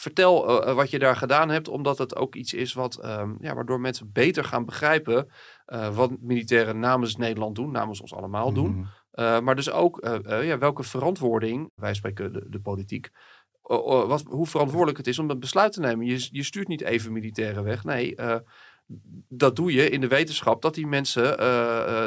Vertel 0.00 0.64
wat 0.74 0.90
je 0.90 0.98
daar 0.98 1.16
gedaan 1.16 1.48
hebt, 1.48 1.68
omdat 1.68 1.98
het 1.98 2.16
ook 2.16 2.34
iets 2.34 2.54
is 2.54 2.72
wat, 2.72 3.04
um, 3.04 3.36
ja, 3.40 3.54
waardoor 3.54 3.80
mensen 3.80 4.12
beter 4.12 4.44
gaan 4.44 4.64
begrijpen 4.64 5.30
wat 5.92 6.10
militairen 6.20 6.78
namens 6.78 7.16
Nederland 7.16 7.54
doen, 7.54 7.70
namens 7.70 8.00
ons 8.00 8.14
allemaal 8.14 8.52
doen. 8.52 8.70
Mhm. 8.70 8.80
Uh, 9.14 9.40
maar 9.40 9.56
dus 9.56 9.70
ook 9.70 10.20
ja, 10.24 10.58
welke 10.58 10.82
verantwoording, 10.82 11.70
wij 11.74 11.94
spreken 11.94 12.32
de, 12.32 12.46
de 12.48 12.60
politiek, 12.60 13.10
wat, 13.62 14.22
hoe 14.26 14.46
verantwoordelijk 14.46 14.98
het 14.98 15.06
is 15.06 15.18
om 15.18 15.30
een 15.30 15.40
besluit 15.40 15.72
te 15.72 15.80
nemen. 15.80 16.06
Je, 16.06 16.28
je 16.30 16.42
stuurt 16.42 16.68
niet 16.68 16.80
even 16.82 17.12
militairen 17.12 17.64
weg. 17.64 17.84
Nee, 17.84 18.14
dat 19.28 19.56
doe 19.56 19.72
je 19.72 19.90
in 19.90 20.00
de 20.00 20.08
wetenschap 20.08 20.62
dat 20.62 20.74
die 20.74 20.86
mensen 20.86 21.36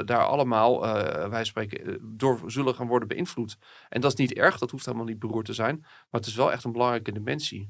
daar 0.05 0.25
allemaal, 0.25 0.81
wij 1.29 1.43
spreken, 1.43 1.99
door 2.01 2.41
zullen 2.45 2.75
gaan 2.75 2.87
worden 2.87 3.07
beïnvloed. 3.07 3.57
En 3.89 4.01
dat 4.01 4.11
is 4.11 4.17
niet 4.17 4.33
erg, 4.33 4.57
dat 4.57 4.71
hoeft 4.71 4.85
helemaal 4.85 5.07
niet 5.07 5.19
beroerd 5.19 5.45
te 5.45 5.53
zijn. 5.53 5.77
Maar 5.79 6.21
het 6.21 6.25
is 6.25 6.35
wel 6.35 6.51
echt 6.51 6.63
een 6.63 6.71
belangrijke 6.71 7.11
dimensie. 7.11 7.69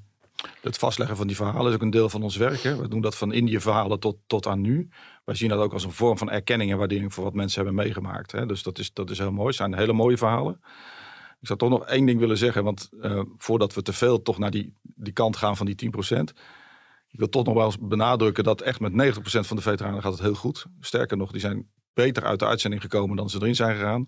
Het 0.62 0.78
vastleggen 0.78 1.18
van 1.18 1.28
die 1.28 1.36
verhalen 1.36 1.68
is 1.68 1.76
ook 1.76 1.82
een 1.82 1.89
deel 1.89 2.10
van 2.10 2.24
ons 2.24 2.36
werk. 2.36 2.62
Hè. 2.62 2.76
We 2.76 2.88
doen 2.88 3.02
dat 3.02 3.16
van 3.16 3.34
Indië-verhalen 3.34 4.00
tot, 4.00 4.18
tot 4.28 4.48
aan 4.48 4.62
nu. 4.62 4.89
Wij 5.26 5.36
zien 5.36 5.50
dat 5.50 5.60
ook 5.60 5.74
als 5.74 5.84
een 5.84 5.91
vorm 5.91 6.18
van 6.18 6.30
erkenning 6.30 6.72
en 6.72 6.78
waardering 6.78 7.14
voor 7.14 7.24
wat 7.24 7.34
mensen 7.34 7.64
hebben 7.64 7.84
meegemaakt. 7.84 8.32
Hè. 8.32 8.46
Dus 8.46 8.64
dat 8.64 8.80
is, 8.80 8.94
dat 8.94 9.10
is 9.10 9.18
heel 9.18 9.32
mooi. 9.32 9.48
Het 9.48 9.56
zijn 9.56 9.76
hele 9.76 9.94
mooie 9.94 10.18
verhalen. 10.18 10.60
Ik 11.39 11.48
zou 11.48 11.60
toch 11.60 11.70
nog 11.70 11.86
één 11.86 12.06
ding 12.06 12.20
willen 12.20 12.38
zeggen, 12.38 12.64
want 12.64 12.89
uh, 12.91 13.22
voordat 13.38 13.74
we 13.74 13.82
te 13.82 13.94
veel 13.94 14.22
toch 14.22 14.38
naar 14.38 14.52
die, 14.52 14.74
die 14.82 15.14
kant 15.14 15.38
gaan 15.38 15.58
van 15.58 15.66
die 15.66 15.91
10%. 16.10 16.20
Ik 17.08 17.20
wil 17.20 17.30
toch 17.30 17.46
nog 17.46 17.54
wel 17.54 17.66
eens 17.66 17.80
benadrukken 17.80 18.44
dat 18.44 18.62
echt 18.62 18.80
met 18.80 18.91
90% 18.91 19.20
van 19.22 19.56
de 19.56 19.62
veteranen 19.62 20.02
gaat 20.02 20.12
het 20.12 20.22
heel 20.22 20.36
goed. 20.36 20.66
Sterker 20.80 21.18
nog, 21.18 21.32
die 21.32 21.41
zijn 21.41 21.70
beter 21.94 22.24
uit 22.24 22.39
de 22.39 22.46
uitzending 22.46 22.82
gekomen 22.82 23.16
dan 23.16 23.30
ze 23.30 23.38
erin 23.38 23.56
zijn 23.56 23.76
gegaan 23.76 24.08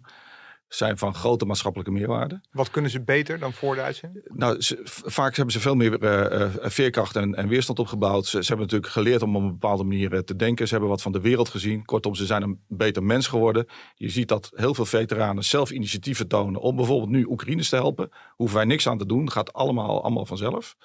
zijn 0.68 0.98
van 0.98 1.14
grote 1.14 1.46
maatschappelijke 1.46 1.94
meerwaarde. 1.94 2.42
Wat 2.52 2.70
kunnen 2.70 2.92
ze 2.92 3.02
beter 3.02 3.40
dan 3.40 3.54
voor 3.54 3.76
de 3.76 3.82
uitzending? 3.82 4.26
Nou, 4.34 4.62
ze, 4.62 4.80
vaak 4.84 5.36
hebben 5.36 5.54
ze 5.54 5.60
veel 5.60 5.76
meer 5.76 6.04
uh, 6.04 6.54
veerkracht 6.60 7.16
en, 7.16 7.36
en, 7.36 7.48
weerstand 7.48 7.80
opgebouwd. 7.80 8.26
Ze, 8.26 8.44
ze, 8.44 8.48
hebben 8.48 8.66
natuurlijk 8.66 8.92
geleerd 8.92 9.22
om 9.22 9.36
op 9.36 9.42
een 9.42 9.52
bepaalde 9.52 9.84
manier 9.84 10.14
uh, 10.14 10.20
te 10.20 10.36
denken. 10.36 10.66
Ze 10.66 10.72
hebben 10.72 10.90
wat 10.90 11.02
van 11.02 11.12
de 11.12 11.22
wereld 11.22 11.50
gezien. 11.50 11.86
Kortom, 11.86 12.16
ze 12.16 12.26
zijn 12.26 12.42
een 12.42 12.60
beter 12.68 13.04
mens 13.04 13.28
geworden. 13.28 13.66
Je 13.96 14.10
ziet 14.10 14.28
dat 14.28 14.52
heel 14.54 14.74
veel 14.74 14.86
veteranen 14.86 15.44
zelf 15.44 15.72
initiatieven 15.72 16.28
tonen 16.28 16.62
om 16.62 16.76
bijvoorbeeld 16.76 17.10
nu 17.10 17.26
Oekraïne 17.26 17.64
te 17.66 17.76
helpen. 17.76 18.10
Hoeven 18.36 18.58
wij 18.58 18.66
niks 18.66 18.88
aan 18.88 18.98
te 18.98 19.06
doen. 19.06 19.32
Gaat 19.32 19.54
allemaal, 19.54 20.04
allemaal 20.04 20.26
vanzelf. 20.26 20.76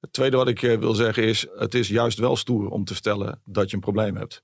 Het 0.00 0.12
tweede 0.12 0.36
wat 0.36 0.48
ik 0.48 0.60
wil 0.60 0.94
zeggen 0.94 1.22
is, 1.22 1.46
het 1.54 1.74
is 1.74 1.88
juist 1.88 2.18
wel 2.18 2.36
stoer 2.36 2.68
om 2.68 2.84
te 2.84 2.92
vertellen 2.92 3.40
dat 3.44 3.70
je 3.70 3.74
een 3.74 3.82
probleem 3.82 4.16
hebt. 4.16 4.42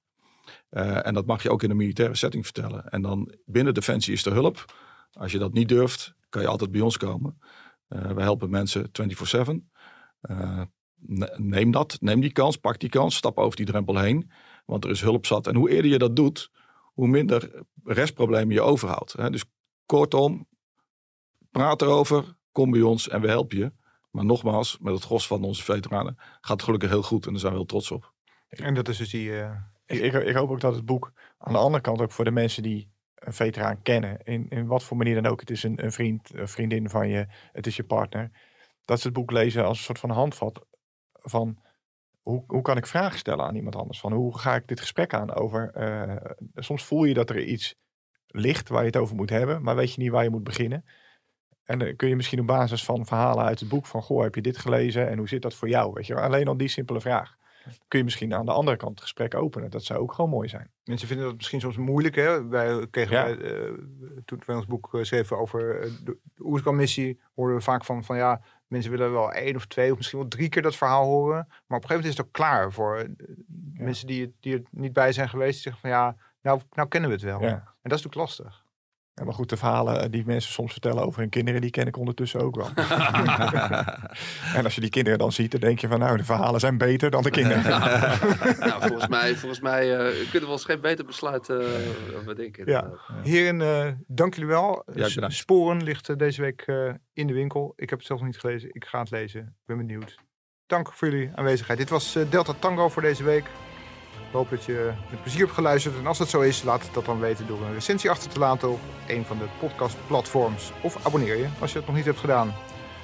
Uh, 0.70 1.06
en 1.06 1.14
dat 1.14 1.26
mag 1.26 1.42
je 1.42 1.50
ook 1.50 1.62
in 1.62 1.70
een 1.70 1.76
militaire 1.76 2.14
setting 2.14 2.44
vertellen. 2.44 2.88
En 2.88 3.02
dan 3.02 3.34
binnen 3.44 3.74
Defensie 3.74 4.12
is 4.12 4.26
er 4.26 4.32
hulp. 4.32 4.64
Als 5.12 5.32
je 5.32 5.38
dat 5.38 5.52
niet 5.52 5.68
durft, 5.68 6.14
kan 6.28 6.42
je 6.42 6.48
altijd 6.48 6.70
bij 6.70 6.80
ons 6.80 6.96
komen. 6.96 7.38
Uh, 7.88 8.10
we 8.10 8.22
helpen 8.22 8.50
mensen 8.50 8.90
24-7. 8.90 8.90
Uh, 10.30 10.62
neem 11.36 11.70
dat, 11.70 11.96
neem 12.00 12.20
die 12.20 12.32
kans, 12.32 12.56
pak 12.56 12.78
die 12.78 12.88
kans, 12.88 13.16
stap 13.16 13.38
over 13.38 13.56
die 13.56 13.66
drempel 13.66 13.98
heen. 13.98 14.30
Want 14.64 14.84
er 14.84 14.90
is 14.90 15.00
hulp 15.00 15.26
zat. 15.26 15.46
En 15.46 15.54
hoe 15.54 15.70
eerder 15.70 15.90
je 15.90 15.98
dat 15.98 16.16
doet, 16.16 16.50
hoe 16.94 17.08
minder 17.08 17.64
restproblemen 17.84 18.54
je 18.54 18.60
overhoudt. 18.60 19.12
Hè? 19.12 19.30
Dus 19.30 19.44
kortom, 19.86 20.48
praat 21.50 21.82
erover, 21.82 22.36
kom 22.52 22.70
bij 22.70 22.82
ons 22.82 23.08
en 23.08 23.20
we 23.20 23.28
helpen 23.28 23.58
je. 23.58 23.72
Maar 24.10 24.24
nogmaals, 24.24 24.78
met 24.78 24.94
het 24.94 25.04
gros 25.04 25.26
van 25.26 25.44
onze 25.44 25.62
veteranen 25.62 26.16
gaat 26.18 26.56
het 26.56 26.62
gelukkig 26.62 26.90
heel 26.90 27.02
goed 27.02 27.26
en 27.26 27.30
daar 27.30 27.40
zijn 27.40 27.52
we 27.52 27.58
heel 27.58 27.68
trots 27.68 27.90
op. 27.90 28.14
En 28.48 28.74
dat 28.74 28.88
is 28.88 28.96
dus 28.96 29.10
die 29.10 29.32
ik, 29.91 30.12
ik, 30.12 30.34
hoop 30.34 30.51
ook 30.51 30.61
dat 30.61 30.74
het 30.74 30.84
boek 30.84 31.12
aan 31.38 31.53
de 31.53 31.59
andere 31.59 31.82
kant 31.82 32.01
ook 32.01 32.12
voor 32.12 32.24
de 32.24 32.30
mensen 32.30 32.62
die 32.62 32.91
een 33.14 33.32
veteraan 33.32 33.82
kennen, 33.82 34.18
in, 34.24 34.49
in 34.49 34.66
wat 34.66 34.82
voor 34.82 34.97
manier 34.97 35.14
dan 35.14 35.32
ook, 35.32 35.41
het 35.41 35.51
is 35.51 35.62
een, 35.62 35.93
vriend, 35.93 36.30
vriendin 36.34 36.88
van 36.88 37.09
je, 37.09 37.26
het 37.53 37.66
is 37.66 37.76
je 37.76 37.84
partner, 37.84 38.30
dat 38.84 39.01
ze 39.01 39.07
het 39.07 39.16
boek 39.16 39.30
lezen 39.30 39.64
als 39.64 39.78
een 39.78 39.84
soort 39.84 39.99
van 39.99 40.11
handvat 40.11 40.66
van 41.12 41.59
hoe, 42.22 42.45
hoe 42.47 42.62
kan 42.62 42.76
ik 42.76 42.86
vragen 42.86 43.18
stellen 43.18 43.45
aan 43.45 43.55
iemand 43.55 43.76
anders? 43.76 44.01
Van 44.01 44.12
hoe 44.12 44.38
ga 44.38 44.55
ik 44.55 44.68
dit 44.68 44.80
gesprek 44.80 45.14
aan 45.14 45.34
over? 45.34 45.72
Uh, 45.76 46.32
soms 46.55 46.84
voel 46.84 47.05
je 47.05 47.14
dat 47.14 47.30
er 47.30 47.45
iets 47.45 47.74
ligt 48.26 48.68
waar 48.68 48.80
je 48.80 48.86
het 48.86 48.97
over 48.97 49.16
moet 49.16 49.30
hebben, 49.30 49.62
maar 49.62 49.76
weet 49.76 49.95
je 49.95 50.01
niet 50.01 50.11
waar 50.11 50.22
je 50.22 50.30
moet 50.30 50.45
beginnen. 50.45 50.84
En 51.64 51.78
dan 51.78 51.97
kun 51.97 52.09
je 52.09 52.16
misschien 52.16 52.41
op 52.41 52.47
basis 52.47 52.84
van 52.84 53.07
verhalen 53.07 53.45
uit 53.45 53.61
het 53.61 53.68
boek 53.68 53.86
van, 53.86 54.03
goh, 54.03 54.22
heb 54.22 54.34
je 54.34 54.41
dit 54.41 54.59
gelezen 54.59 55.09
en 55.09 55.18
hoe 55.18 55.28
zit 55.28 55.43
dat 55.43 55.55
voor 55.55 55.68
jou? 55.68 55.93
Weet 55.93 56.07
je, 56.07 56.14
alleen 56.14 56.49
al 56.49 56.57
die 56.57 56.68
simpele 56.68 57.01
vraag. 57.01 57.36
Kun 57.88 57.98
je 57.98 58.04
misschien 58.04 58.34
aan 58.34 58.46
de 58.46 58.52
andere 58.52 58.76
kant 58.76 58.90
het 58.90 59.00
gesprek 59.00 59.34
openen. 59.34 59.70
Dat 59.70 59.84
zou 59.84 60.00
ook 60.00 60.12
gewoon 60.12 60.30
mooi 60.30 60.48
zijn. 60.48 60.70
Mensen 60.84 61.08
vinden 61.08 61.26
dat 61.26 61.36
misschien 61.36 61.61
soms 61.61 61.76
moeilijk. 61.76 62.14
Hè? 62.14 62.48
Wij 62.48 62.86
kregen 62.90 63.16
Ja. 63.16 63.24
bij, 63.24 63.52
eh, 63.52 63.72
toen 64.24 64.42
wij 64.46 64.56
ons 64.56 64.66
boek 64.66 64.94
eh, 64.94 65.02
schreven 65.02 65.38
over 65.38 65.80
eh, 65.80 65.90
de, 66.04 66.16
Oerskan-missie, 66.38 67.20
hoorden 67.34 67.56
we 67.56 67.62
vaak 67.62 67.84
van, 67.84 68.04
van 68.04 68.16
ja, 68.16 68.40
mensen 68.66 68.90
willen 68.90 69.12
wel 69.12 69.32
één 69.32 69.56
of 69.56 69.66
twee 69.66 69.90
of 69.90 69.96
misschien 69.96 70.18
wel 70.18 70.28
drie 70.28 70.48
keer 70.48 70.62
dat 70.62 70.76
verhaal 70.76 71.04
horen. 71.04 71.44
Maar 71.46 71.78
op 71.78 71.82
een 71.82 71.88
gegeven 71.88 71.94
moment 71.96 72.12
is 72.12 72.16
het 72.16 72.26
ook 72.26 72.32
klaar 72.32 72.72
voor 72.72 72.96
eh, 72.96 73.08
mensen 73.74 74.06
die, 74.06 74.20
het- 74.22 74.32
die 74.40 74.54
er 74.54 74.62
niet 74.70 74.92
bij 74.92 75.12
zijn 75.12 75.28
geweest. 75.28 75.52
Die 75.52 75.62
zeggen 75.62 75.80
van 75.82 75.90
ja, 75.90 76.16
nou, 76.42 76.61
nou 76.72 76.88
kennen 76.88 77.11
we 77.11 77.16
het 77.16 77.24
wel. 77.24 77.40
Ja. 77.40 77.48
En 77.48 77.90
dat 77.90 77.98
is 77.98 78.04
natuurlijk 78.04 78.16
lastig. 78.16 78.64
Ja, 79.14 79.24
maar 79.24 79.34
goed, 79.34 79.48
de 79.48 79.56
verhalen 79.56 80.02
eh, 80.02 80.11
die 80.11 80.24
mensen 80.26 80.52
soms 80.52 80.72
vertellen 80.72 81.04
over 81.04 81.20
hun 81.20 81.28
kinderen, 81.28 81.61
die 81.61 81.70
ken 81.70 81.86
ik 81.86 81.96
ondertussen 81.96 82.40
ook 82.40 82.56
wel. 82.56 82.70
en 84.56 84.64
als 84.64 84.74
je 84.74 84.80
die 84.80 84.90
kinderen 84.90 85.18
dan 85.18 85.32
ziet, 85.32 85.50
dan 85.50 85.61
denk 85.61 85.78
je 85.78 85.88
van 85.88 85.98
nou, 85.98 86.16
de 86.16 86.24
verhalen 86.24 86.61
zijn 86.61 86.78
beter 86.78 87.11
dan 87.11 87.22
de 87.22 87.30
kinderen. 87.30 87.62
nou, 88.68 88.80
volgens 88.80 89.08
mij, 89.08 89.34
volgens 89.34 89.61
mij 89.61 89.96
eh, 89.96 90.30
kunnen 90.30 90.48
we 90.48 90.54
ons 90.54 90.64
geen 90.64 90.80
beter 90.80 91.04
besluit 91.04 91.48
eh 91.48 91.58
bedenken. 92.24 92.66
Ja. 92.66 92.90
Heren, 93.22 93.61
eh, 93.61 93.92
dank 94.06 94.34
jullie 94.34 94.48
wel. 94.48 94.82
Ja. 94.94 95.28
Sporen 95.28 95.82
ligt 95.82 96.18
deze 96.18 96.40
week 96.40 96.61
eh, 96.61 96.92
in 97.12 97.26
de 97.26 97.32
winkel. 97.32 97.72
Ik 97.76 97.90
heb 97.90 97.98
het 97.98 98.08
zelf 98.08 98.20
nog 98.20 98.28
niet 98.28 98.38
gelezen. 98.38 98.68
Ik 98.72 98.84
ga 98.84 99.00
het 99.00 99.11
lezen. 99.11 99.40
Ik 99.40 99.66
ben 99.66 99.76
benieuwd. 99.76 100.18
Dank 100.66 100.92
voor 100.92 101.08
jullie 101.08 101.30
aanwezigheid. 101.34 101.78
Dit 101.78 101.88
was 101.88 102.16
eh, 102.16 102.30
Delta 102.30 102.52
Tango 102.52 102.88
voor 102.88 103.02
deze 103.02 103.24
week. 103.24 103.44
Ik 104.30 104.36
hoop 104.36 104.50
dat 104.50 104.64
je 104.64 104.92
met 105.10 105.22
plezier 105.22 105.40
hebt 105.40 105.52
geluisterd. 105.52 105.96
En 105.96 106.06
als 106.06 106.18
dat 106.18 106.28
zo 106.28 106.40
is, 106.40 106.62
laat 106.62 106.82
het 106.82 106.94
dat 106.94 107.04
dan 107.04 107.20
weten 107.20 107.46
door 107.46 107.62
een 107.62 107.74
recensie 107.74 108.10
achter 108.10 108.30
te 108.30 108.38
laten 108.38 108.70
op 108.70 108.80
een 109.06 109.24
van 109.24 109.38
de 109.38 109.44
podcastplatforms. 109.58 110.72
Of 110.80 111.06
abonneer 111.06 111.36
je 111.36 111.46
als 111.60 111.72
je 111.72 111.78
dat 111.78 111.86
nog 111.86 111.96
niet 111.96 112.04
hebt 112.04 112.18
gedaan. 112.18 112.54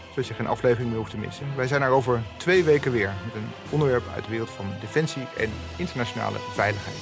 Zodat 0.09 0.27
je 0.27 0.35
geen 0.35 0.47
aflevering 0.47 0.89
meer 0.89 0.99
hoeft 0.99 1.11
te 1.11 1.19
missen. 1.19 1.47
Wij 1.57 1.67
zijn 1.67 1.83
er 1.83 1.91
over 1.91 2.23
twee 2.37 2.65
weken 2.65 2.93
weer 2.93 3.13
met 3.25 3.35
een 3.35 3.49
onderwerp 3.71 4.05
uit 4.15 4.25
de 4.25 4.31
wereld 4.31 4.51
van 4.51 4.67
defensie 4.81 5.27
en 5.37 5.51
internationale 5.77 6.39
veiligheid. 6.55 6.97